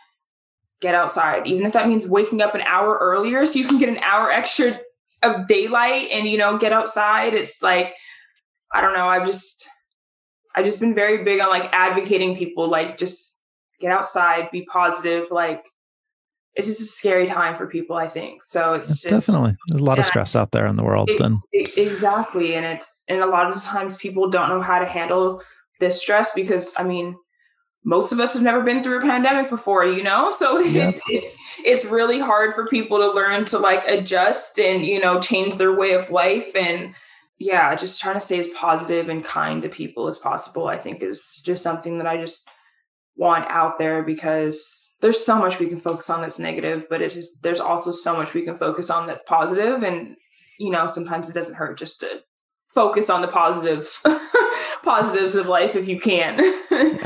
get 0.82 0.94
outside, 0.94 1.46
even 1.46 1.64
if 1.64 1.72
that 1.72 1.88
means 1.88 2.06
waking 2.06 2.42
up 2.42 2.54
an 2.54 2.60
hour 2.62 2.98
earlier 3.00 3.46
so 3.46 3.58
you 3.58 3.66
can 3.66 3.78
get 3.78 3.88
an 3.88 3.98
hour 3.98 4.30
extra 4.30 4.78
of 5.22 5.46
daylight 5.46 6.08
and, 6.10 6.26
you 6.26 6.36
know, 6.36 6.58
get 6.58 6.72
outside. 6.72 7.32
It's 7.32 7.62
like, 7.62 7.94
I 8.74 8.80
don't 8.80 8.92
know. 8.92 9.06
I've 9.06 9.24
just, 9.24 9.68
I've 10.54 10.64
just 10.64 10.80
been 10.80 10.94
very 10.94 11.22
big 11.22 11.40
on 11.40 11.48
like 11.48 11.70
advocating 11.72 12.36
people, 12.36 12.66
like 12.66 12.98
just 12.98 13.38
get 13.80 13.92
outside, 13.92 14.50
be 14.50 14.64
positive. 14.64 15.30
Like 15.30 15.64
it's 16.54 16.66
just 16.66 16.80
a 16.80 16.84
scary 16.84 17.26
time 17.26 17.56
for 17.56 17.66
people, 17.66 17.96
I 17.96 18.08
think. 18.08 18.42
So 18.42 18.74
it's 18.74 18.88
just, 18.88 19.08
definitely 19.08 19.56
there's 19.68 19.80
a 19.80 19.84
lot 19.84 19.98
yeah, 19.98 20.00
of 20.00 20.06
stress 20.06 20.34
out 20.34 20.50
there 20.50 20.66
in 20.66 20.76
the 20.76 20.84
world. 20.84 21.08
And 21.10 21.36
exactly. 21.52 22.56
And 22.56 22.66
it's, 22.66 23.04
and 23.08 23.20
a 23.20 23.26
lot 23.26 23.48
of 23.48 23.62
times 23.62 23.96
people 23.96 24.28
don't 24.28 24.48
know 24.48 24.60
how 24.60 24.80
to 24.80 24.86
handle 24.86 25.40
this 25.78 26.00
stress 26.02 26.32
because 26.34 26.74
I 26.76 26.82
mean, 26.82 27.16
most 27.84 28.12
of 28.12 28.20
us 28.20 28.34
have 28.34 28.42
never 28.42 28.62
been 28.62 28.82
through 28.82 28.98
a 28.98 29.02
pandemic 29.02 29.48
before, 29.48 29.84
you 29.84 30.02
know? 30.02 30.30
So 30.30 30.60
yep. 30.60 30.94
it's, 31.08 31.34
it's, 31.34 31.36
it's 31.64 31.84
really 31.84 32.18
hard 32.18 32.54
for 32.54 32.66
people 32.66 32.98
to 32.98 33.10
learn 33.10 33.44
to 33.46 33.58
like 33.58 33.86
adjust 33.86 34.58
and, 34.58 34.86
you 34.86 35.00
know, 35.00 35.20
change 35.20 35.56
their 35.56 35.74
way 35.74 35.92
of 35.92 36.10
life. 36.10 36.54
And 36.54 36.94
yeah, 37.38 37.74
just 37.74 38.00
trying 38.00 38.14
to 38.14 38.20
stay 38.20 38.38
as 38.38 38.46
positive 38.48 39.08
and 39.08 39.24
kind 39.24 39.62
to 39.62 39.68
people 39.68 40.06
as 40.06 40.18
possible, 40.18 40.68
I 40.68 40.78
think 40.78 41.02
is 41.02 41.42
just 41.44 41.62
something 41.62 41.98
that 41.98 42.06
I 42.06 42.18
just 42.18 42.48
want 43.16 43.46
out 43.48 43.78
there 43.78 44.02
because 44.02 44.94
there's 45.00 45.24
so 45.24 45.38
much 45.38 45.58
we 45.58 45.68
can 45.68 45.80
focus 45.80 46.08
on 46.08 46.20
that's 46.20 46.38
negative, 46.38 46.86
but 46.88 47.02
it's 47.02 47.14
just, 47.14 47.42
there's 47.42 47.60
also 47.60 47.90
so 47.90 48.16
much 48.16 48.32
we 48.32 48.42
can 48.42 48.56
focus 48.56 48.90
on 48.90 49.08
that's 49.08 49.24
positive 49.24 49.82
And, 49.82 50.16
you 50.60 50.70
know, 50.70 50.86
sometimes 50.86 51.28
it 51.28 51.34
doesn't 51.34 51.56
hurt 51.56 51.78
just 51.78 51.98
to 52.00 52.22
focus 52.72 53.10
on 53.10 53.22
the 53.22 53.28
positive 53.28 54.00
positives 54.84 55.34
of 55.34 55.46
life 55.46 55.74
if 55.74 55.88
you 55.88 55.98
can. 55.98 56.40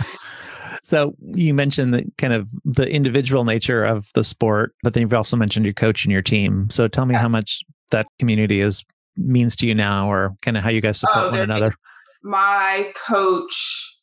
So 0.87 1.17
you 1.35 1.53
mentioned 1.53 1.93
the 1.93 2.05
kind 2.17 2.33
of 2.33 2.49
the 2.65 2.89
individual 2.89 3.43
nature 3.43 3.83
of 3.83 4.09
the 4.15 4.23
sport, 4.23 4.73
but 4.85 4.95
then 4.95 5.01
you've 5.01 5.15
also 5.15 5.37
mentioned 5.37 5.67
your 5.67 5.75
coach 5.75 6.05
and 6.05 6.13
your 6.13 6.23
team. 6.23 6.71
So 6.71 6.87
tell 6.87 7.07
me 7.07 7.15
how 7.17 7.29
much 7.29 7.65
that 7.91 8.07
community 8.21 8.61
is 8.61 8.85
means 9.17 9.57
to 9.57 9.67
you 9.67 9.75
now, 9.75 10.09
or 10.09 10.37
kind 10.43 10.57
of 10.57 10.63
how 10.63 10.71
you 10.71 10.81
guys 10.81 11.01
support 11.01 11.27
oh, 11.27 11.31
one 11.33 11.41
another. 11.41 11.75
My 12.23 12.93
coach, 13.09 13.99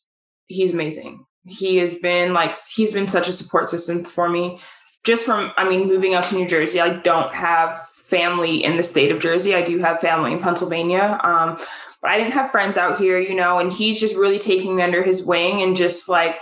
he's 0.46 0.74
amazing. 0.74 1.24
He 1.46 1.78
has 1.78 1.94
been 1.94 2.34
like 2.34 2.52
he's 2.74 2.92
been 2.92 3.08
such 3.08 3.28
a 3.28 3.32
support 3.32 3.70
system 3.70 4.04
for 4.04 4.28
me. 4.28 4.58
Just 5.04 5.24
from 5.24 5.52
I 5.56 5.66
mean, 5.66 5.88
moving 5.88 6.14
up 6.14 6.26
to 6.26 6.34
New 6.34 6.46
Jersey, 6.46 6.82
I 6.82 6.90
don't 6.90 7.32
have 7.34 7.80
family 7.94 8.62
in 8.62 8.76
the 8.76 8.82
state 8.82 9.10
of 9.10 9.20
Jersey. 9.20 9.54
I 9.54 9.62
do 9.62 9.78
have 9.78 10.00
family 10.00 10.32
in 10.32 10.38
Pennsylvania. 10.38 11.18
Um, 11.24 11.56
but 12.02 12.10
I 12.10 12.18
didn't 12.18 12.34
have 12.34 12.50
friends 12.50 12.76
out 12.76 12.98
here, 12.98 13.18
you 13.18 13.34
know, 13.34 13.58
and 13.58 13.72
he's 13.72 13.98
just 13.98 14.14
really 14.14 14.38
taking 14.38 14.76
me 14.76 14.82
under 14.82 15.02
his 15.02 15.22
wing 15.22 15.62
and 15.62 15.74
just 15.74 16.10
like 16.10 16.38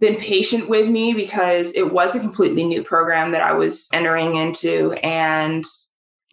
been 0.00 0.16
patient 0.16 0.68
with 0.68 0.88
me 0.88 1.14
because 1.14 1.72
it 1.74 1.92
was 1.92 2.14
a 2.14 2.20
completely 2.20 2.64
new 2.64 2.82
program 2.82 3.32
that 3.32 3.42
I 3.42 3.52
was 3.52 3.88
entering 3.92 4.36
into 4.36 4.92
and 5.02 5.64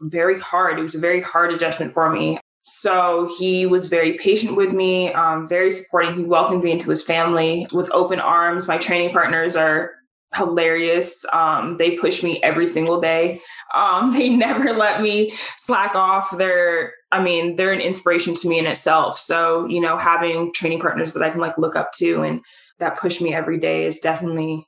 very 0.01 0.39
hard. 0.39 0.79
It 0.79 0.83
was 0.83 0.95
a 0.95 0.99
very 0.99 1.21
hard 1.21 1.53
adjustment 1.53 1.93
for 1.93 2.09
me. 2.09 2.39
So 2.61 3.29
he 3.37 3.65
was 3.65 3.87
very 3.87 4.13
patient 4.13 4.55
with 4.55 4.71
me, 4.71 5.11
um, 5.13 5.47
very 5.47 5.69
supporting. 5.69 6.15
He 6.15 6.23
welcomed 6.23 6.63
me 6.63 6.71
into 6.71 6.89
his 6.89 7.03
family 7.03 7.67
with 7.73 7.91
open 7.91 8.19
arms. 8.19 8.67
My 8.67 8.77
training 8.77 9.11
partners 9.11 9.55
are 9.55 9.91
hilarious. 10.33 11.25
Um, 11.31 11.77
they 11.77 11.91
push 11.91 12.23
me 12.23 12.41
every 12.41 12.67
single 12.67 13.01
day. 13.01 13.41
Um, 13.75 14.11
they 14.17 14.29
never 14.29 14.73
let 14.73 15.01
me 15.01 15.31
slack 15.57 15.95
off. 15.95 16.37
They're, 16.37 16.93
I 17.11 17.21
mean, 17.21 17.57
they're 17.57 17.73
an 17.73 17.81
inspiration 17.81 18.33
to 18.35 18.47
me 18.47 18.59
in 18.59 18.65
itself. 18.65 19.19
So, 19.19 19.65
you 19.67 19.81
know, 19.81 19.97
having 19.97 20.53
training 20.53 20.79
partners 20.79 21.13
that 21.13 21.23
I 21.23 21.29
can 21.29 21.41
like 21.41 21.57
look 21.57 21.75
up 21.75 21.91
to 21.93 22.23
and 22.23 22.41
that 22.83 22.99
push 22.99 23.21
me 23.21 23.33
every 23.33 23.57
day 23.57 23.85
is 23.85 23.99
definitely 23.99 24.67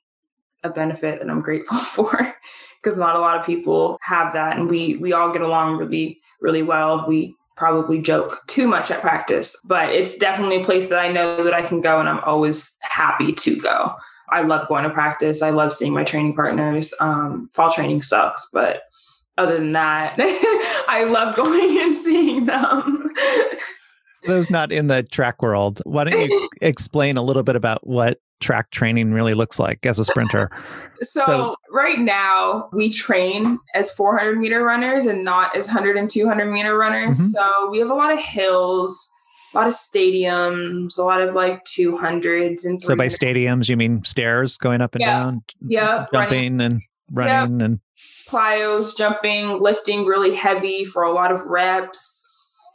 a 0.64 0.70
benefit 0.70 1.20
that 1.20 1.30
I'm 1.30 1.42
grateful 1.42 1.78
for 1.96 2.36
because 2.82 2.98
not 2.98 3.16
a 3.16 3.20
lot 3.20 3.38
of 3.38 3.46
people 3.46 3.98
have 4.02 4.34
that 4.34 4.58
and 4.58 4.70
we 4.70 4.96
we 4.98 5.14
all 5.14 5.32
get 5.32 5.42
along 5.42 5.78
really 5.78 6.20
really 6.42 6.64
well. 6.64 7.06
We 7.08 7.36
probably 7.58 8.00
joke 8.00 8.42
too 8.48 8.68
much 8.68 8.92
at 8.92 9.02
practice, 9.02 9.56
but 9.64 9.90
it's 9.90 10.16
definitely 10.16 10.62
a 10.62 10.64
place 10.64 10.90
that 10.90 11.00
I 11.00 11.10
know 11.12 11.44
that 11.44 11.54
I 11.54 11.62
can 11.62 11.80
go 11.82 12.00
and 12.00 12.10
I'm 12.10 12.20
always 12.20 12.78
happy 12.82 13.32
to 13.32 13.56
go. 13.60 13.94
I 14.30 14.42
love 14.42 14.68
going 14.68 14.84
to 14.84 14.90
practice. 14.90 15.42
I 15.42 15.52
love 15.52 15.72
seeing 15.72 15.94
my 15.94 16.04
training 16.04 16.36
partners. 16.36 16.94
Um, 17.00 17.50
fall 17.54 17.70
training 17.70 18.02
sucks, 18.02 18.48
but 18.52 18.82
other 19.38 19.56
than 19.56 19.72
that, 19.74 20.16
I 20.90 21.06
love 21.06 21.36
going 21.42 21.80
and 21.80 21.96
seeing 21.96 22.46
them 22.46 23.14
those 24.28 24.50
not 24.50 24.72
in 24.72 24.88
the 24.88 25.04
track 25.04 25.42
world, 25.42 25.82
why 25.86 26.04
don't 26.04 26.20
you 26.20 26.50
explain 26.62 27.18
a 27.18 27.24
little 27.24 27.44
bit 27.44 27.56
about 27.56 27.86
what 27.86 28.20
track 28.40 28.72
training 28.72 29.12
really 29.12 29.34
looks 29.34 29.60
like 29.60 29.86
as 29.86 30.00
a 30.00 30.06
sprinter? 30.06 30.50
So, 31.02 31.26
so 31.26 31.54
right 31.74 32.00
now 32.00 32.70
we 32.72 32.90
train 32.90 33.60
as 33.74 33.92
400 33.92 34.40
meter 34.40 34.64
runners 34.64 35.06
and 35.06 35.26
not 35.26 35.54
as 35.54 35.68
100 35.68 35.98
and 35.98 36.10
200 36.10 36.46
meter 36.46 36.78
runners. 36.78 37.20
Mm-hmm. 37.20 37.28
So 37.28 37.70
we 37.70 37.80
have 37.80 37.92
a 37.92 37.94
lot 37.94 38.14
of 38.14 38.20
hills, 38.20 39.10
a 39.54 39.58
lot 39.58 39.68
of 39.68 39.74
stadiums, 39.74 40.98
a 40.98 41.04
lot 41.04 41.22
of 41.22 41.36
like 41.36 41.66
200s 41.66 42.64
and. 42.64 42.82
So 42.82 42.96
by 42.96 43.08
stadiums, 43.08 43.68
you 43.68 43.76
mean 43.76 44.06
stairs 44.06 44.56
going 44.56 44.80
up 44.80 44.96
and 44.96 45.02
yeah. 45.02 45.20
down, 45.20 45.44
yeah, 45.68 46.06
jumping 46.14 46.60
running. 46.60 46.62
and 46.62 46.82
running 47.12 47.60
yep. 47.60 47.66
and 47.66 47.80
plyos, 48.30 48.96
jumping, 48.98 49.60
lifting 49.60 50.06
really 50.06 50.34
heavy 50.34 50.86
for 50.86 51.04
a 51.04 51.12
lot 51.12 51.34
of 51.34 51.42
reps 51.46 52.26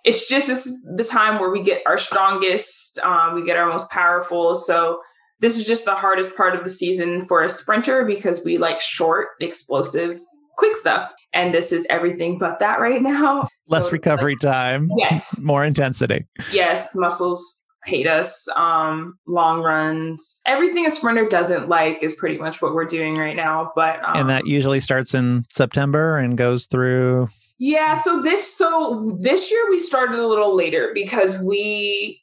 it's 0.04 0.28
just 0.28 0.46
this 0.46 0.66
is 0.66 0.80
the 0.96 1.04
time 1.04 1.38
where 1.38 1.50
we 1.50 1.62
get 1.62 1.82
our 1.86 1.98
strongest, 1.98 2.98
um, 3.00 3.34
we 3.34 3.44
get 3.44 3.56
our 3.56 3.66
most 3.66 3.90
powerful. 3.90 4.54
So 4.54 5.00
this 5.40 5.58
is 5.58 5.66
just 5.66 5.84
the 5.84 5.94
hardest 5.94 6.36
part 6.36 6.54
of 6.54 6.64
the 6.64 6.70
season 6.70 7.22
for 7.22 7.42
a 7.42 7.48
sprinter 7.48 8.04
because 8.04 8.44
we 8.44 8.58
like 8.58 8.80
short, 8.80 9.28
explosive, 9.40 10.18
quick 10.56 10.76
stuff. 10.76 11.12
And 11.32 11.54
this 11.54 11.72
is 11.72 11.86
everything 11.88 12.38
but 12.38 12.58
that 12.60 12.80
right 12.80 13.02
now. 13.02 13.48
Less 13.68 13.86
so, 13.86 13.92
recovery 13.92 14.36
time. 14.40 14.90
Yes. 14.96 15.38
More 15.42 15.64
intensity. 15.64 16.26
Yes. 16.52 16.90
Muscles 16.94 17.62
hate 17.86 18.06
us. 18.06 18.46
Um, 18.56 19.18
long 19.26 19.62
runs. 19.62 20.42
Everything 20.46 20.86
a 20.86 20.90
sprinter 20.90 21.26
doesn't 21.26 21.68
like 21.68 22.02
is 22.02 22.14
pretty 22.14 22.36
much 22.36 22.60
what 22.60 22.74
we're 22.74 22.84
doing 22.84 23.14
right 23.14 23.36
now. 23.36 23.72
But 23.74 24.04
um, 24.04 24.16
and 24.16 24.28
that 24.28 24.46
usually 24.46 24.80
starts 24.80 25.14
in 25.14 25.46
September 25.50 26.18
and 26.18 26.36
goes 26.36 26.66
through 26.66 27.28
yeah, 27.62 27.92
so 27.92 28.22
this 28.22 28.56
so 28.56 29.18
this 29.20 29.50
year 29.50 29.68
we 29.68 29.78
started 29.78 30.18
a 30.18 30.26
little 30.26 30.56
later 30.56 30.92
because 30.94 31.38
we 31.38 32.22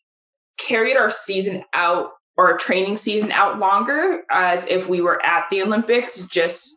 carried 0.58 0.98
our 0.98 1.12
season 1.12 1.64
out 1.76 2.10
or 2.38 2.52
our 2.52 2.58
training 2.58 2.98
season 2.98 3.32
out 3.32 3.60
longer 3.60 4.24
as 4.32 4.66
if 4.66 4.90
we 4.90 5.00
were 5.00 5.24
at 5.24 5.46
the 5.52 5.62
Olympics 5.62 6.26
just 6.28 6.76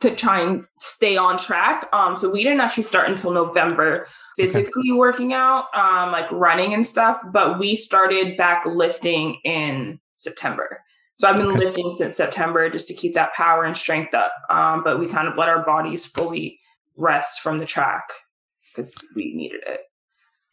to 0.00 0.14
try 0.14 0.40
and 0.40 0.64
stay 0.78 1.18
on 1.18 1.36
track. 1.36 1.86
Um, 1.92 2.16
so 2.16 2.30
we 2.30 2.42
didn't 2.42 2.60
actually 2.62 2.84
start 2.84 3.10
until 3.10 3.30
November 3.30 4.06
physically 4.36 4.90
okay. 4.90 4.92
working 4.92 5.34
out, 5.34 5.66
um, 5.76 6.10
like 6.10 6.32
running 6.32 6.72
and 6.72 6.86
stuff, 6.86 7.20
but 7.30 7.58
we 7.58 7.74
started 7.74 8.38
back 8.38 8.64
lifting 8.64 9.38
in 9.44 10.00
September. 10.16 10.82
So 11.18 11.28
I've 11.28 11.36
been 11.36 11.48
okay. 11.48 11.58
lifting 11.58 11.90
since 11.90 12.16
September 12.16 12.70
just 12.70 12.88
to 12.88 12.94
keep 12.94 13.12
that 13.14 13.34
power 13.34 13.64
and 13.64 13.76
strength 13.76 14.14
up. 14.14 14.32
Um, 14.48 14.82
but 14.82 14.98
we 14.98 15.08
kind 15.08 15.28
of 15.28 15.36
let 15.36 15.50
our 15.50 15.62
bodies 15.62 16.06
fully 16.06 16.58
rest 16.98 17.40
from 17.40 17.58
the 17.58 17.66
track 17.66 18.04
because 18.74 18.94
we 19.14 19.34
needed 19.34 19.60
it. 19.66 19.80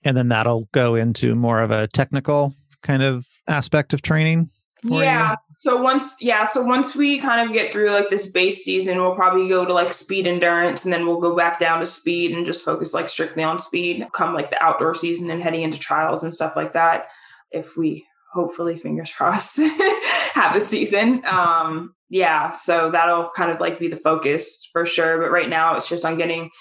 And 0.03 0.15
then 0.15 0.29
that'll 0.29 0.69
go 0.71 0.95
into 0.95 1.36
more 1.36 1.62
of 1.62 1.71
a 1.71 1.88
technical 1.88 2.53
kind 2.84 3.03
of 3.03 3.25
aspect 3.47 3.93
of 3.93 4.01
training. 4.01 4.49
Yeah. 4.84 5.31
You? 5.31 5.38
So 5.49 5.81
once, 5.81 6.17
yeah. 6.21 6.43
So 6.43 6.62
once 6.62 6.95
we 6.95 7.19
kind 7.19 7.47
of 7.47 7.53
get 7.53 7.73
through 7.73 7.89
like 7.89 8.10
this 8.10 8.27
base 8.27 8.63
season, 8.63 9.01
we'll 9.01 9.15
probably 9.15 9.47
go 9.47 9.65
to 9.65 9.73
like 9.73 9.91
speed 9.91 10.27
endurance 10.27 10.86
and 10.86 10.93
then 10.93 11.08
we'll 11.08 11.19
go 11.19 11.36
back 11.36 11.58
down 11.58 11.79
to 11.79 11.88
speed 11.88 12.31
and 12.31 12.45
just 12.45 12.63
focus 12.63 12.93
like 12.93 13.10
strictly 13.10 13.43
on 13.43 13.58
speed 13.58 14.05
come 14.13 14.36
like 14.36 14.49
the 14.49 14.63
outdoor 14.63 14.93
season 14.93 15.31
and 15.31 15.41
heading 15.41 15.63
into 15.63 15.79
trials 15.79 16.23
and 16.23 16.34
stuff 16.34 16.55
like 16.55 16.73
that. 16.73 17.08
If 17.49 17.75
we 17.75 18.05
hopefully, 18.36 18.78
fingers 18.78 19.12
crossed, 19.12 19.58
have 20.34 20.56
a 20.56 20.60
season. 20.60 21.26
Um, 21.26 21.95
yeah, 22.10 22.52
so 22.52 22.91
that'll 22.91 23.30
kind 23.36 23.50
of 23.50 23.60
like 23.60 23.80
be 23.80 23.88
the 23.88 23.98
focus 23.98 24.69
for 24.71 24.86
sure. 24.86 25.19
But 25.19 25.32
right 25.32 25.50
now, 25.50 25.76
it's 25.76 25.89
just 25.89 26.06
on 26.06 26.17
getting 26.17 26.52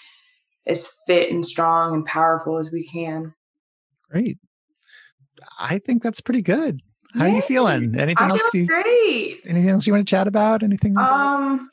as 0.67 0.89
fit 1.07 1.31
and 1.31 1.45
strong 1.45 1.93
and 1.93 2.07
powerful 2.07 2.59
as 2.59 2.71
we 2.73 2.87
can. 2.87 3.35
Great. 4.11 4.39
I 5.59 5.79
think 5.79 6.03
that's 6.03 6.21
pretty 6.21 6.43
good. 6.43 6.81
How 7.13 7.27
Yay. 7.27 7.33
are 7.33 7.37
you 7.37 7.43
feeling? 7.43 7.95
Anything 7.99 8.17
I 8.19 8.29
else? 8.31 8.55
You, 8.55 8.67
great. 8.67 9.41
Anything 9.47 9.69
else 9.69 9.87
you 9.87 9.93
want 9.93 10.07
to 10.07 10.11
chat 10.11 10.27
about? 10.27 10.63
Anything? 10.63 10.95
Else? 10.99 11.11
Um. 11.11 11.71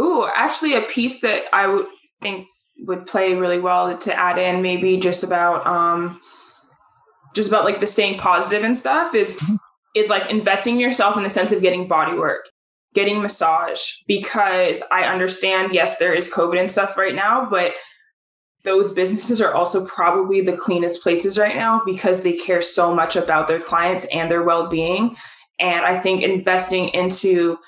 Ooh, 0.00 0.26
actually, 0.34 0.74
a 0.74 0.82
piece 0.82 1.20
that 1.20 1.44
I 1.52 1.66
would 1.66 1.86
think 2.20 2.48
would 2.80 3.06
play 3.06 3.34
really 3.34 3.60
well 3.60 3.96
to 3.96 4.18
add 4.18 4.38
in, 4.38 4.62
maybe 4.62 4.96
just 4.96 5.22
about 5.22 5.66
um, 5.66 6.20
just 7.34 7.48
about 7.48 7.64
like 7.64 7.80
the 7.80 7.86
staying 7.86 8.18
positive 8.18 8.62
and 8.62 8.76
stuff 8.76 9.14
is 9.14 9.36
mm-hmm. 9.36 9.56
is 9.94 10.08
like 10.08 10.30
investing 10.30 10.80
yourself 10.80 11.16
in 11.16 11.22
the 11.22 11.30
sense 11.30 11.52
of 11.52 11.60
getting 11.60 11.88
body 11.88 12.16
work 12.16 12.46
getting 12.94 13.20
massage 13.20 13.96
because 14.06 14.82
I 14.90 15.02
understand, 15.02 15.74
yes, 15.74 15.98
there 15.98 16.14
is 16.14 16.32
COVID 16.32 16.58
and 16.58 16.70
stuff 16.70 16.96
right 16.96 17.14
now, 17.14 17.46
but 17.50 17.74
those 18.62 18.94
businesses 18.94 19.42
are 19.42 19.52
also 19.52 19.84
probably 19.84 20.40
the 20.40 20.56
cleanest 20.56 21.02
places 21.02 21.36
right 21.36 21.56
now 21.56 21.82
because 21.84 22.22
they 22.22 22.32
care 22.32 22.62
so 22.62 22.94
much 22.94 23.14
about 23.14 23.46
their 23.46 23.60
clients 23.60 24.06
and 24.12 24.30
their 24.30 24.42
well 24.42 24.68
being. 24.68 25.16
And 25.60 25.84
I 25.84 25.98
think 25.98 26.22
investing 26.22 26.88
into 26.90 27.58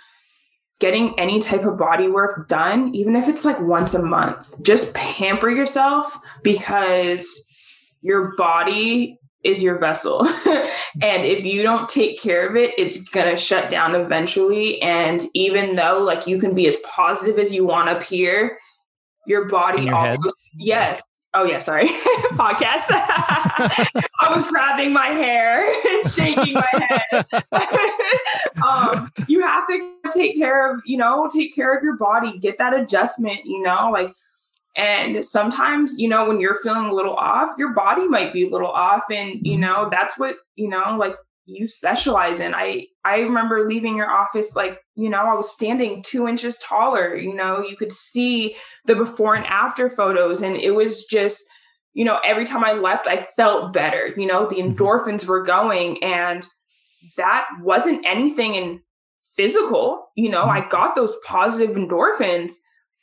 getting 0.79 1.19
any 1.19 1.41
type 1.41 1.65
of 1.65 1.77
body 1.77 2.09
work 2.09 2.49
done, 2.49 2.95
even 2.95 3.15
if 3.17 3.29
it's 3.29 3.45
like 3.45 3.61
once 3.61 3.95
a 3.95 4.03
month, 4.03 4.63
just 4.63 4.95
pamper 4.95 5.51
yourself 5.51 6.19
because 6.43 7.47
your 8.01 8.35
body 8.37 9.19
is 9.47 9.63
your 9.63 9.79
vessel. 9.79 10.27
and 11.03 11.25
if 11.25 11.45
you 11.45 11.63
don't 11.63 11.89
take 11.89 12.21
care 12.21 12.49
of 12.49 12.57
it, 12.57 12.75
it's 12.77 12.99
going 12.99 13.31
to 13.31 13.37
shut 13.37 13.71
down 13.71 13.95
eventually. 13.95 14.83
And 14.83 15.23
even 15.35 15.77
though 15.77 15.99
like 15.99 16.27
you 16.27 16.39
can 16.39 16.55
be 16.55 16.67
as 16.67 16.77
positive 16.85 17.39
as 17.39 17.53
you 17.53 17.65
want 17.65 17.89
up 17.89 18.03
here, 18.03 18.59
your 19.27 19.47
body 19.49 19.85
your 19.85 19.95
also, 19.95 20.23
head? 20.23 20.33
yes. 20.55 21.03
Oh 21.35 21.45
yeah, 21.45 21.59
sorry. 21.59 21.89
Podcast. 22.33 22.87
I 22.91 24.29
was 24.31 24.45
grabbing 24.45 24.93
my 24.93 25.09
hair 25.09 25.67
and 25.89 26.11
shaking 26.11 26.55
my 26.55 26.71
head. 26.73 27.27
um, 28.65 29.13
you 29.29 29.43
have 29.43 29.67
to 29.69 29.95
take 30.13 30.37
care 30.37 30.73
of, 30.73 30.81
you 30.87 30.97
know, 30.97 31.29
take 31.33 31.55
care 31.55 31.77
of 31.77 31.83
your 31.83 31.97
body, 31.97 32.39
get 32.39 32.57
that 32.59 32.73
adjustment, 32.73 33.41
you 33.45 33.63
know, 33.63 33.91
like 33.91 34.15
and 34.77 35.25
sometimes, 35.25 35.95
you 35.97 36.09
know, 36.09 36.29
when 36.29 36.39
you're 36.39 36.61
feeling 36.63 36.87
a 36.87 36.95
little 36.95 37.15
off, 37.15 37.49
your 37.57 37.73
body 37.73 38.07
might 38.07 38.35
be 38.35 38.47
a 38.47 38.51
little 38.51 38.71
off. 38.71 39.05
And, 39.11 39.41
you 39.43 39.53
mm-hmm. 39.53 39.63
know, 39.63 39.89
that's 39.91 40.19
what, 40.19 40.37
you 40.55 40.69
know, 40.69 40.97
like 40.99 41.17
you 41.47 41.67
specialize 41.67 42.41
in. 42.41 42.55
I 42.55 42.87
I 43.05 43.21
remember 43.21 43.67
leaving 43.67 43.97
your 43.97 44.11
office 44.11 44.55
like, 44.55 44.79
you 44.95 45.09
know, 45.09 45.23
I 45.23 45.35
was 45.35 45.51
standing 45.51 46.03
two 46.03 46.29
inches 46.29 46.59
taller. 46.59 47.17
You 47.17 47.35
know, 47.35 47.65
you 47.67 47.77
could 47.77 47.93
see 47.93 48.55
the 48.85 48.95
before 48.95 49.35
and 49.35 49.47
after 49.47 49.89
photos. 49.89 50.43
And 50.43 50.57
it 50.57 50.73
was 50.73 51.05
just, 51.05 51.43
you 51.95 52.05
know, 52.05 52.19
every 52.27 52.45
time 52.45 52.63
I 52.63 52.73
left, 52.73 53.07
I 53.07 53.27
felt 53.37 53.73
better. 53.73 54.13
You 54.15 54.27
know, 54.27 54.47
the 54.47 54.57
mm-hmm. 54.57 54.73
endorphins 54.73 55.27
were 55.27 55.43
going. 55.43 56.03
And 56.03 56.47
that 57.17 57.47
wasn't 57.63 58.05
anything 58.05 58.55
in 58.55 58.81
physical. 59.37 60.09
You 60.17 60.29
know, 60.29 60.45
I 60.45 60.61
mm-hmm. 60.61 60.69
got 60.69 60.95
those 60.97 61.17
positive 61.25 61.77
endorphins 61.77 62.53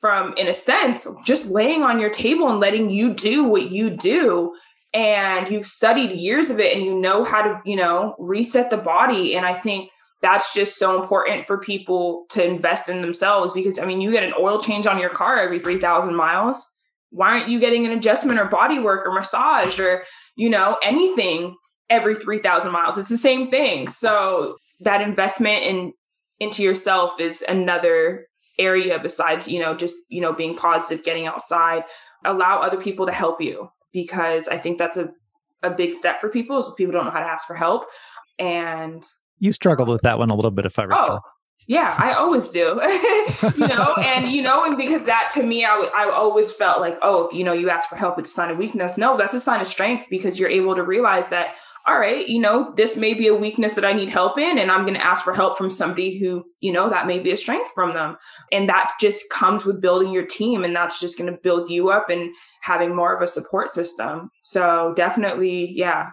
from, 0.04 0.34
in 0.36 0.50
a 0.50 0.54
sense, 0.54 1.08
just 1.24 1.46
laying 1.46 1.82
on 1.82 1.98
your 1.98 2.10
table 2.10 2.50
and 2.50 2.60
letting 2.60 2.90
you 2.90 3.14
do 3.14 3.46
what 3.46 3.72
you 3.72 3.90
do. 3.90 4.54
And 4.94 5.50
you've 5.50 5.66
studied 5.66 6.12
years 6.12 6.50
of 6.50 6.60
it 6.60 6.76
and 6.76 6.86
you 6.86 7.00
know 7.00 7.24
how 7.24 7.42
to, 7.42 7.62
you 7.66 7.78
know, 7.78 8.14
reset 8.20 8.70
the 8.70 8.76
body. 8.76 9.34
And 9.34 9.46
I 9.46 9.54
think 9.54 9.90
that's 10.22 10.54
just 10.54 10.78
so 10.78 11.02
important 11.02 11.48
for 11.48 11.58
people 11.58 12.26
to 12.32 12.44
invest 12.46 12.90
in 12.90 13.02
themselves 13.02 13.54
because, 13.54 13.80
I 13.80 13.86
mean, 13.86 14.02
you 14.02 14.12
get 14.12 14.26
an 14.26 14.34
oil 14.38 14.62
change 14.62 14.86
on 14.88 15.00
your 15.00 15.10
car 15.10 15.38
every 15.40 15.60
3,000 15.60 16.14
miles. 16.14 16.68
Why 17.12 17.30
aren't 17.30 17.48
you 17.48 17.62
getting 17.62 17.86
an 17.86 17.94
adjustment 17.94 18.42
or 18.42 18.46
body 18.46 18.80
work 18.80 19.06
or 19.06 19.14
massage 19.14 19.80
or, 19.80 20.04
you 20.36 20.50
know, 20.50 20.78
anything 20.84 21.56
every 21.90 22.16
3,000 22.16 22.74
miles? 22.74 22.98
It's 22.98 23.08
the 23.08 23.16
same 23.16 23.50
thing. 23.50 23.88
So 23.88 24.58
that 24.82 25.00
investment 25.00 25.64
in 25.64 25.94
into 26.42 26.62
yourself 26.62 27.22
is 27.22 27.42
another 27.48 28.28
area 28.60 29.00
besides 29.02 29.48
you 29.48 29.60
know 29.60 29.76
just 29.76 29.96
you 30.10 30.22
know 30.22 30.32
being 30.32 30.56
positive 30.56 31.04
getting 31.04 31.26
outside 31.26 31.84
allow 32.26 32.60
other 32.60 32.78
people 32.78 33.06
to 33.06 33.12
help 33.12 33.42
you 33.42 33.70
because 33.92 34.48
i 34.48 34.58
think 34.58 34.78
that's 34.78 34.96
a, 34.96 35.10
a 35.64 35.70
big 35.70 35.94
step 35.94 36.20
for 36.22 36.30
people 36.30 36.60
is 36.60 36.72
people 36.78 36.92
don't 36.92 37.06
know 37.06 37.12
how 37.12 37.20
to 37.20 37.26
ask 37.26 37.48
for 37.48 37.56
help. 37.56 37.86
And 38.38 39.04
you 39.40 39.54
struggled 39.54 39.90
with 39.90 40.02
that 40.02 40.20
one 40.20 40.30
a 40.30 40.36
little 40.36 40.52
bit 40.52 40.66
if 40.66 40.78
i 40.78 40.84
oh, 40.84 40.88
recall. 40.88 41.22
oh, 41.24 41.30
yeah 41.68 41.96
i 41.98 42.14
always 42.14 42.50
do 42.50 42.60
you 43.58 43.68
know 43.68 43.94
and 44.00 44.32
you 44.32 44.42
know 44.42 44.64
and 44.64 44.78
because 44.78 45.04
that 45.04 45.30
to 45.32 45.44
me 45.44 45.66
I, 45.66 45.90
I 45.96 46.10
always 46.10 46.52
felt 46.52 46.82
like 46.82 46.98
oh 47.02 47.28
if 47.28 47.34
you 47.34 47.44
know 47.44 47.54
you 47.54 47.70
ask 47.70 47.90
for 47.90 47.96
help 47.96 48.20
it's 48.20 48.32
a 48.32 48.34
sign 48.34 48.52
of 48.52 48.58
weakness 48.58 48.98
no 48.98 49.18
that's 49.18 49.34
a 49.34 49.40
sign 49.40 49.62
of 49.62 49.68
strength 49.68 50.08
because 50.10 50.40
you're 50.40 50.50
able 50.50 50.76
to 50.76 50.84
realize 50.84 51.30
that 51.30 51.56
all 51.86 52.00
right, 52.00 52.26
you 52.28 52.40
know, 52.40 52.74
this 52.78 52.96
may 52.96 53.14
be 53.14 53.28
a 53.28 53.36
weakness 53.36 53.74
that 53.74 53.84
I 53.84 53.92
need 53.92 54.10
help 54.10 54.38
in, 54.38 54.58
and 54.58 54.72
I'm 54.72 54.86
going 54.86 54.94
to 54.94 55.06
ask 55.06 55.24
for 55.24 55.34
help 55.34 55.58
from 55.58 55.70
somebody 55.70 56.18
who, 56.18 56.46
you 56.62 56.72
know, 56.72 56.90
that 56.90 57.08
may 57.08 57.20
be 57.20 57.32
a 57.32 57.38
strength 57.38 57.72
from 57.76 57.94
them. 57.94 58.16
And 58.54 58.70
that 58.70 58.92
just 59.02 59.30
comes 59.30 59.66
with 59.66 59.82
building 59.82 60.14
your 60.14 60.26
team, 60.26 60.64
and 60.64 60.74
that's 60.74 61.00
just 61.02 61.18
going 61.18 61.30
to 61.30 61.38
build 61.44 61.70
you 61.70 61.90
up 61.90 62.10
and 62.10 62.34
having 62.62 62.96
more 62.96 63.14
of 63.14 63.22
a 63.22 63.28
support 63.28 63.70
system. 63.70 64.30
So 64.44 64.94
definitely, 64.96 65.72
yeah, 65.72 66.12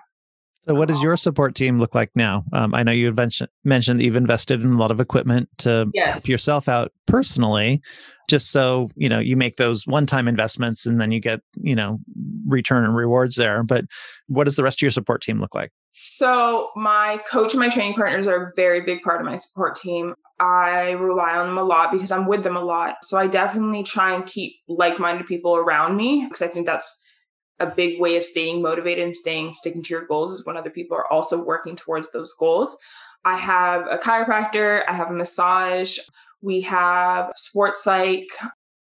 so, 0.68 0.74
what 0.74 0.88
does 0.88 1.00
your 1.00 1.16
support 1.16 1.54
team 1.54 1.78
look 1.78 1.94
like 1.94 2.10
now? 2.14 2.44
Um, 2.52 2.74
I 2.74 2.82
know 2.82 2.92
you 2.92 3.12
mentioned 3.12 4.00
that 4.00 4.04
you've 4.04 4.16
invested 4.16 4.60
in 4.60 4.72
a 4.72 4.78
lot 4.78 4.90
of 4.90 5.00
equipment 5.00 5.48
to 5.58 5.90
yes. 5.94 6.14
help 6.14 6.28
yourself 6.28 6.68
out 6.68 6.92
personally, 7.06 7.80
just 8.28 8.50
so 8.50 8.90
you 8.94 9.08
know 9.08 9.18
you 9.18 9.36
make 9.36 9.56
those 9.56 9.86
one-time 9.86 10.28
investments 10.28 10.84
and 10.84 11.00
then 11.00 11.12
you 11.12 11.20
get 11.20 11.40
you 11.62 11.74
know 11.74 11.98
return 12.46 12.84
and 12.84 12.94
rewards 12.94 13.36
there. 13.36 13.62
But 13.62 13.86
what 14.28 14.44
does 14.44 14.56
the 14.56 14.62
rest 14.62 14.78
of 14.78 14.82
your 14.82 14.90
support 14.90 15.22
team 15.22 15.40
look 15.40 15.54
like? 15.54 15.72
So, 16.06 16.70
my 16.76 17.20
coach 17.30 17.52
and 17.52 17.60
my 17.60 17.68
training 17.68 17.94
partners 17.94 18.26
are 18.26 18.48
a 18.48 18.52
very 18.54 18.82
big 18.82 19.02
part 19.02 19.20
of 19.20 19.26
my 19.26 19.38
support 19.38 19.76
team. 19.76 20.14
I 20.38 20.90
rely 20.90 21.36
on 21.36 21.48
them 21.48 21.58
a 21.58 21.64
lot 21.64 21.92
because 21.92 22.10
I'm 22.10 22.26
with 22.26 22.42
them 22.42 22.56
a 22.56 22.64
lot. 22.64 22.96
So, 23.02 23.18
I 23.18 23.26
definitely 23.26 23.82
try 23.82 24.14
and 24.14 24.26
keep 24.26 24.54
like-minded 24.68 25.26
people 25.26 25.56
around 25.56 25.96
me 25.96 26.26
because 26.26 26.42
I 26.42 26.48
think 26.48 26.66
that's 26.66 27.00
a 27.60 27.66
big 27.66 28.00
way 28.00 28.16
of 28.16 28.24
staying 28.24 28.62
motivated 28.62 29.04
and 29.04 29.16
staying 29.16 29.54
sticking 29.54 29.82
to 29.82 29.90
your 29.90 30.06
goals 30.06 30.32
is 30.32 30.46
when 30.46 30.56
other 30.56 30.70
people 30.70 30.96
are 30.96 31.10
also 31.12 31.42
working 31.42 31.76
towards 31.76 32.10
those 32.10 32.32
goals. 32.34 32.76
I 33.24 33.36
have 33.36 33.86
a 33.86 33.98
chiropractor, 33.98 34.82
I 34.88 34.94
have 34.94 35.10
a 35.10 35.14
massage, 35.14 35.98
we 36.40 36.62
have 36.62 37.32
sports 37.36 37.84
psych, 37.84 38.28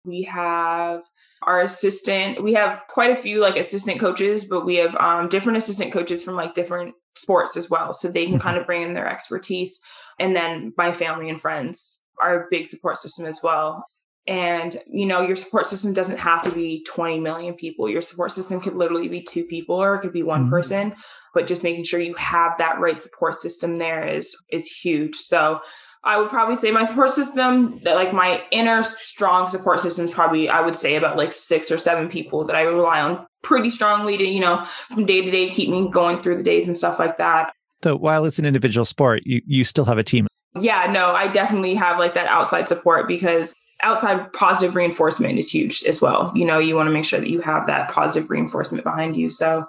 we 0.05 0.23
have 0.23 1.03
our 1.43 1.61
assistant. 1.61 2.43
We 2.43 2.55
have 2.55 2.81
quite 2.89 3.11
a 3.11 3.17
few 3.17 3.41
like 3.41 3.57
assistant 3.57 4.01
coaches, 4.01 4.45
but 4.45 4.65
we 4.65 4.77
have 4.77 4.95
um, 4.97 5.29
different 5.29 5.59
assistant 5.59 5.93
coaches 5.93 6.23
from 6.23 6.35
like 6.35 6.55
different 6.55 6.95
sports 7.15 7.57
as 7.57 7.71
well. 7.71 7.93
So 7.93 8.09
they 8.09 8.25
can 8.25 8.35
mm-hmm. 8.35 8.43
kind 8.43 8.59
of 8.59 8.67
bring 8.67 8.83
in 8.83 8.95
their 8.95 9.09
expertise. 9.09 9.81
And 10.19 10.35
then 10.35 10.73
my 10.77 10.93
family 10.93 11.29
and 11.29 11.41
friends 11.41 12.01
are 12.23 12.43
a 12.43 12.47
big 12.51 12.67
support 12.67 12.99
system 12.99 13.27
as 13.27 13.41
well. 13.43 13.87
And, 14.29 14.77
you 14.87 15.07
know, 15.07 15.23
your 15.23 15.37
support 15.37 15.67
system 15.67 15.95
doesn't 15.95 16.19
have 16.19 16.43
to 16.43 16.51
be 16.51 16.85
20 16.85 17.19
million 17.19 17.55
people. 17.55 17.89
Your 17.89 18.03
support 18.03 18.31
system 18.31 18.61
could 18.61 18.75
literally 18.75 19.09
be 19.09 19.23
two 19.23 19.43
people 19.43 19.77
or 19.77 19.95
it 19.95 20.01
could 20.01 20.13
be 20.13 20.23
one 20.23 20.43
mm-hmm. 20.43 20.51
person, 20.51 20.95
but 21.33 21.47
just 21.47 21.65
making 21.65 21.85
sure 21.85 21.99
you 21.99 22.15
have 22.15 22.53
that 22.59 22.79
right 22.79 23.01
support 23.01 23.37
system 23.41 23.79
there 23.79 24.07
is 24.07 24.37
is 24.53 24.67
huge. 24.67 25.17
So 25.17 25.63
I 26.05 26.19
would 26.19 26.29
probably 26.29 26.57
say 26.57 26.71
my 26.71 26.85
support 26.85 27.11
system, 27.11 27.81
that 27.85 27.95
like 27.95 28.13
my 28.13 28.43
inner 28.51 28.83
strong 28.83 29.49
support 29.49 29.81
system 29.81 30.05
is 30.05 30.11
probably, 30.11 30.51
I 30.51 30.61
would 30.61 30.77
say 30.77 30.97
about 30.97 31.17
like 31.17 31.33
six 31.33 31.73
or 31.73 31.79
seven 31.79 32.09
people 32.09 32.45
that 32.45 32.55
I 32.55 32.63
rely 32.63 33.01
on 33.01 33.27
pretty 33.43 33.71
strongly 33.71 34.19
to, 34.19 34.25
you 34.25 34.41
know, 34.41 34.63
from 34.91 35.07
day 35.07 35.23
to 35.23 35.31
day 35.31 35.49
keep 35.49 35.71
me 35.71 35.89
going 35.89 36.23
through 36.23 36.37
the 36.37 36.43
days 36.43 36.69
and 36.69 36.77
stuff 36.77 36.99
like 36.99 37.17
that. 37.17 37.53
So 37.83 37.97
while 37.97 38.27
it's 38.27 38.39
an 38.39 38.45
individual 38.45 38.85
sport, 38.85 39.23
you, 39.25 39.41
you 39.47 39.65
still 39.65 39.87
have 39.87 39.99
a 39.99 40.05
team. 40.05 40.27
Yeah, 40.61 40.91
no, 40.93 41.13
I 41.13 41.29
definitely 41.29 41.75
have 41.77 41.99
like 41.99 42.15
that 42.15 42.27
outside 42.29 42.69
support 42.69 43.09
because 43.09 43.55
outside 43.83 44.33
positive 44.33 44.75
reinforcement 44.75 45.39
is 45.39 45.51
huge 45.51 45.85
as 45.85 46.01
well. 46.01 46.33
You 46.35 46.45
know, 46.45 46.59
you 46.59 46.75
want 46.75 46.89
to 46.89 46.93
make 46.93 47.05
sure 47.05 47.21
that 47.21 47.31
you 47.31 47.41
have 47.41 47.67
that 47.67 47.91
positive 47.91 48.31
reinforcement 48.31 48.85
behind 48.85 49.17
you. 49.17 49.31
So, 49.31 49.67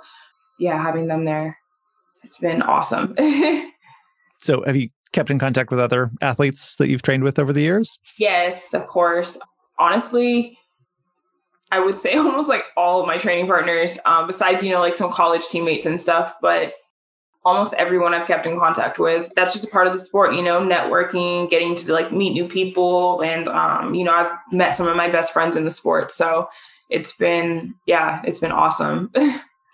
yeah, 0.57 0.81
having 0.81 1.07
them 1.07 1.25
there, 1.25 1.57
it's 2.23 2.37
been 2.37 2.61
awesome. 2.61 3.15
so, 4.39 4.63
have 4.65 4.75
you 4.75 4.89
kept 5.11 5.29
in 5.29 5.39
contact 5.39 5.71
with 5.71 5.79
other 5.79 6.11
athletes 6.21 6.75
that 6.77 6.89
you've 6.89 7.01
trained 7.01 7.23
with 7.23 7.39
over 7.39 7.53
the 7.53 7.61
years? 7.61 7.99
Yes, 8.17 8.73
of 8.73 8.85
course. 8.85 9.37
Honestly, 9.77 10.57
I 11.71 11.79
would 11.79 11.95
say 11.95 12.13
almost 12.15 12.49
like 12.49 12.63
all 12.75 13.01
of 13.01 13.07
my 13.07 13.17
training 13.17 13.47
partners, 13.47 13.97
um, 14.05 14.27
besides, 14.27 14.63
you 14.63 14.71
know, 14.71 14.79
like 14.79 14.95
some 14.95 15.11
college 15.11 15.47
teammates 15.47 15.85
and 15.85 15.99
stuff. 15.99 16.33
But 16.41 16.73
almost 17.45 17.73
everyone 17.75 18.13
I've 18.13 18.27
kept 18.27 18.45
in 18.45 18.59
contact 18.59 18.99
with. 18.99 19.31
That's 19.35 19.53
just 19.53 19.65
a 19.65 19.69
part 19.69 19.87
of 19.87 19.93
the 19.93 19.99
sport, 19.99 20.35
you 20.35 20.41
know, 20.41 20.61
networking, 20.61 21.49
getting 21.49 21.75
to 21.75 21.93
like 21.93 22.11
meet 22.11 22.33
new 22.33 22.47
people. 22.47 23.21
And, 23.21 23.47
um, 23.47 23.95
you 23.95 24.03
know, 24.03 24.13
I've 24.13 24.31
met 24.51 24.71
some 24.71 24.87
of 24.87 24.95
my 24.95 25.09
best 25.09 25.31
friends 25.31 25.55
in 25.55 25.65
the 25.65 25.71
sport. 25.71 26.11
So 26.11 26.49
it's 26.89 27.13
been, 27.13 27.75
yeah, 27.85 28.21
it's 28.25 28.39
been 28.39 28.51
awesome. 28.51 29.11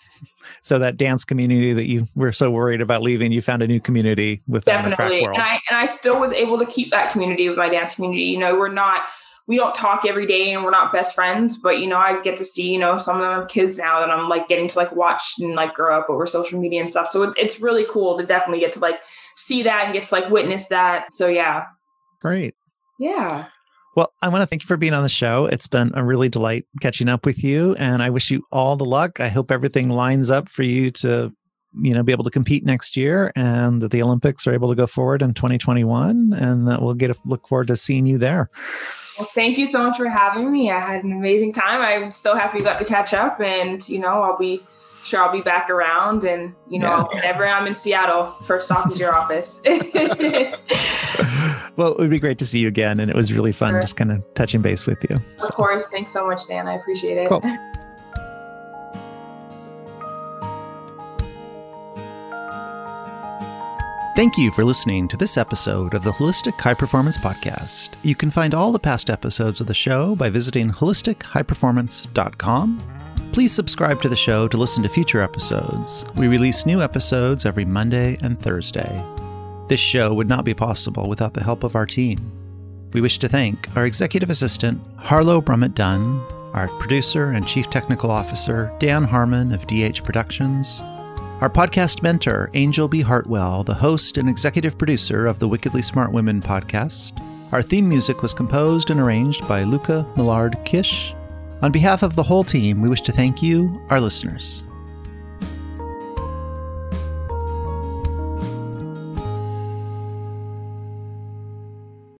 so 0.61 0.77
that 0.79 0.97
dance 0.97 1.25
community 1.25 1.73
that 1.73 1.85
you 1.85 2.07
were 2.15 2.31
so 2.31 2.51
worried 2.51 2.81
about 2.81 3.01
leaving, 3.01 3.31
you 3.31 3.41
found 3.41 3.63
a 3.63 3.67
new 3.67 3.79
community 3.79 4.43
with 4.47 4.65
definitely. 4.65 5.23
And 5.23 5.37
I, 5.37 5.59
and 5.69 5.77
I 5.77 5.85
still 5.85 6.19
was 6.19 6.31
able 6.33 6.59
to 6.59 6.65
keep 6.65 6.91
that 6.91 7.11
community 7.11 7.49
with 7.49 7.57
my 7.57 7.69
dance 7.69 7.95
community. 7.95 8.23
You 8.23 8.37
know, 8.37 8.55
we're 8.55 8.71
not, 8.71 9.07
we 9.47 9.57
don't 9.57 9.75
talk 9.75 10.05
every 10.05 10.25
day 10.25 10.53
and 10.53 10.63
we're 10.63 10.71
not 10.71 10.91
best 10.91 11.13
friends, 11.13 11.57
but 11.57 11.79
you 11.79 11.87
know, 11.87 11.97
I 11.97 12.19
get 12.21 12.37
to 12.37 12.43
see, 12.43 12.71
you 12.71 12.79
know, 12.79 12.97
some 12.97 13.21
of 13.21 13.41
the 13.41 13.45
kids 13.45 13.77
now 13.77 13.99
that 13.99 14.09
I'm 14.09 14.27
like 14.27 14.47
getting 14.47 14.67
to 14.67 14.77
like 14.77 14.95
watch 14.95 15.35
and 15.39 15.53
like 15.53 15.75
grow 15.75 15.99
up 15.99 16.09
over 16.09 16.25
social 16.25 16.59
media 16.59 16.79
and 16.79 16.89
stuff. 16.89 17.11
So 17.11 17.23
it, 17.23 17.33
it's 17.37 17.59
really 17.59 17.85
cool 17.87 18.17
to 18.17 18.25
definitely 18.25 18.59
get 18.59 18.73
to 18.73 18.79
like 18.79 18.99
see 19.35 19.61
that 19.63 19.85
and 19.85 19.93
get 19.93 20.03
to 20.03 20.15
like 20.15 20.29
witness 20.31 20.67
that. 20.67 21.13
So 21.13 21.27
yeah. 21.27 21.65
Great. 22.21 22.55
Yeah. 22.99 23.45
Well, 23.95 24.11
I 24.21 24.29
want 24.29 24.41
to 24.41 24.47
thank 24.47 24.63
you 24.63 24.67
for 24.67 24.77
being 24.77 24.93
on 24.93 25.03
the 25.03 25.09
show. 25.09 25.45
It's 25.45 25.67
been 25.67 25.91
a 25.93 26.03
really 26.03 26.27
delight 26.27 26.65
catching 26.81 27.07
up 27.07 27.25
with 27.25 27.43
you 27.43 27.75
and 27.75 28.01
I 28.01 28.09
wish 28.09 28.31
you 28.31 28.43
all 28.51 28.75
the 28.75 28.83
luck. 28.83 29.19
I 29.19 29.29
hope 29.29 29.51
everything 29.51 29.89
lines 29.89 30.31
up 30.31 30.49
for 30.49 30.63
you 30.63 30.91
to 30.91 31.31
you 31.81 31.93
know 31.93 32.03
be 32.03 32.11
able 32.11 32.23
to 32.23 32.31
compete 32.31 32.65
next 32.65 32.95
year 32.95 33.33
and 33.35 33.81
that 33.81 33.91
the 33.91 34.01
olympics 34.01 34.47
are 34.47 34.53
able 34.53 34.69
to 34.69 34.75
go 34.75 34.87
forward 34.87 35.21
in 35.21 35.33
2021 35.33 36.31
and 36.31 36.69
that 36.69 36.81
we'll 36.81 36.93
get 36.93 37.11
a 37.11 37.15
look 37.25 37.45
forward 37.49 37.67
to 37.67 37.75
seeing 37.75 38.05
you 38.05 38.17
there 38.17 38.49
well, 39.17 39.27
thank 39.27 39.57
you 39.57 39.67
so 39.67 39.83
much 39.83 39.97
for 39.97 40.09
having 40.09 40.51
me. 40.51 40.71
I 40.71 40.79
had 40.79 41.03
an 41.03 41.11
amazing 41.11 41.53
time. 41.53 41.81
I'm 41.81 42.11
so 42.11 42.35
happy 42.35 42.59
we 42.59 42.63
got 42.63 42.79
to 42.79 42.85
catch 42.85 43.13
up, 43.13 43.39
and 43.39 43.87
you 43.87 43.99
know, 43.99 44.21
I'll 44.23 44.37
be 44.37 44.63
sure 45.05 45.21
I'll 45.21 45.31
be 45.31 45.41
back 45.41 45.69
around. 45.69 46.23
And, 46.23 46.53
you 46.67 46.79
know, 46.79 47.07
yeah. 47.11 47.15
whenever 47.15 47.47
I'm 47.47 47.67
in 47.67 47.75
Seattle, 47.75 48.31
first 48.45 48.65
stop 48.65 48.89
is 48.91 48.99
your 48.99 49.15
office. 49.15 49.59
well, 51.75 51.91
it 51.91 51.99
would 51.99 52.09
be 52.09 52.19
great 52.19 52.39
to 52.39 52.45
see 52.45 52.59
you 52.59 52.67
again. 52.67 52.99
And 52.99 53.09
it 53.09 53.15
was 53.15 53.31
really 53.31 53.51
fun 53.51 53.73
sure. 53.73 53.81
just 53.81 53.95
kind 53.95 54.11
of 54.11 54.23
touching 54.33 54.61
base 54.61 54.85
with 54.85 54.97
you. 55.09 55.15
Of 55.15 55.21
so. 55.37 55.49
course. 55.49 55.87
Thanks 55.87 56.11
so 56.11 56.27
much, 56.27 56.47
Dan. 56.47 56.67
I 56.67 56.73
appreciate 56.73 57.17
it. 57.17 57.29
Cool. 57.29 57.41
Thank 64.15 64.37
you 64.37 64.49
for 64.49 64.63
listening 64.63 65.09
to 65.09 65.17
this 65.17 65.37
episode 65.37 65.93
of 65.93 66.01
the 66.01 66.13
Holistic 66.13 66.57
High 66.57 66.73
Performance 66.73 67.17
Podcast. 67.17 67.95
You 68.01 68.15
can 68.15 68.31
find 68.31 68.53
all 68.53 68.71
the 68.71 68.79
past 68.79 69.09
episodes 69.09 69.59
of 69.59 69.67
the 69.67 69.73
show 69.73 70.15
by 70.15 70.29
visiting 70.29 70.69
holistichighperformance.com. 70.69 72.79
Please 73.33 73.51
subscribe 73.51 74.01
to 74.01 74.07
the 74.07 74.15
show 74.15 74.47
to 74.47 74.55
listen 74.55 74.83
to 74.83 74.89
future 74.89 75.19
episodes. 75.19 76.05
We 76.15 76.29
release 76.29 76.65
new 76.65 76.81
episodes 76.81 77.45
every 77.45 77.65
Monday 77.65 78.15
and 78.23 78.39
Thursday. 78.39 79.05
This 79.67 79.81
show 79.81 80.13
would 80.13 80.29
not 80.29 80.45
be 80.45 80.53
possible 80.53 81.09
without 81.09 81.33
the 81.33 81.43
help 81.43 81.65
of 81.65 81.75
our 81.75 81.85
team. 81.85 82.17
We 82.93 83.01
wish 83.01 83.19
to 83.19 83.27
thank 83.27 83.67
our 83.75 83.85
executive 83.85 84.29
assistant, 84.29 84.79
Harlow 84.95 85.41
Brummett 85.41 85.75
Dunn, 85.75 86.21
our 86.53 86.69
producer 86.79 87.31
and 87.31 87.45
chief 87.45 87.69
technical 87.69 88.11
officer, 88.11 88.71
Dan 88.79 89.03
Harmon 89.03 89.51
of 89.51 89.67
DH 89.67 90.05
Productions, 90.05 90.81
our 91.41 91.49
podcast 91.49 92.01
mentor, 92.01 92.49
Angel 92.53 92.87
B. 92.87 93.01
Hartwell, 93.01 93.63
the 93.63 93.73
host 93.73 94.17
and 94.17 94.29
executive 94.29 94.77
producer 94.77 95.25
of 95.25 95.39
the 95.39 95.47
Wickedly 95.47 95.81
Smart 95.81 96.13
Women 96.13 96.41
podcast. 96.41 97.21
Our 97.51 97.61
theme 97.61 97.89
music 97.89 98.21
was 98.21 98.33
composed 98.33 98.89
and 98.89 98.99
arranged 98.99 99.45
by 99.47 99.63
Luca 99.63 100.07
Millard 100.15 100.57
Kish. 100.63 101.13
On 101.61 101.73
behalf 101.73 102.03
of 102.03 102.15
the 102.15 102.23
whole 102.23 102.45
team, 102.45 102.81
we 102.81 102.89
wish 102.89 103.01
to 103.01 103.11
thank 103.11 103.43
you, 103.43 103.85
our 103.89 103.99
listeners. 103.99 104.63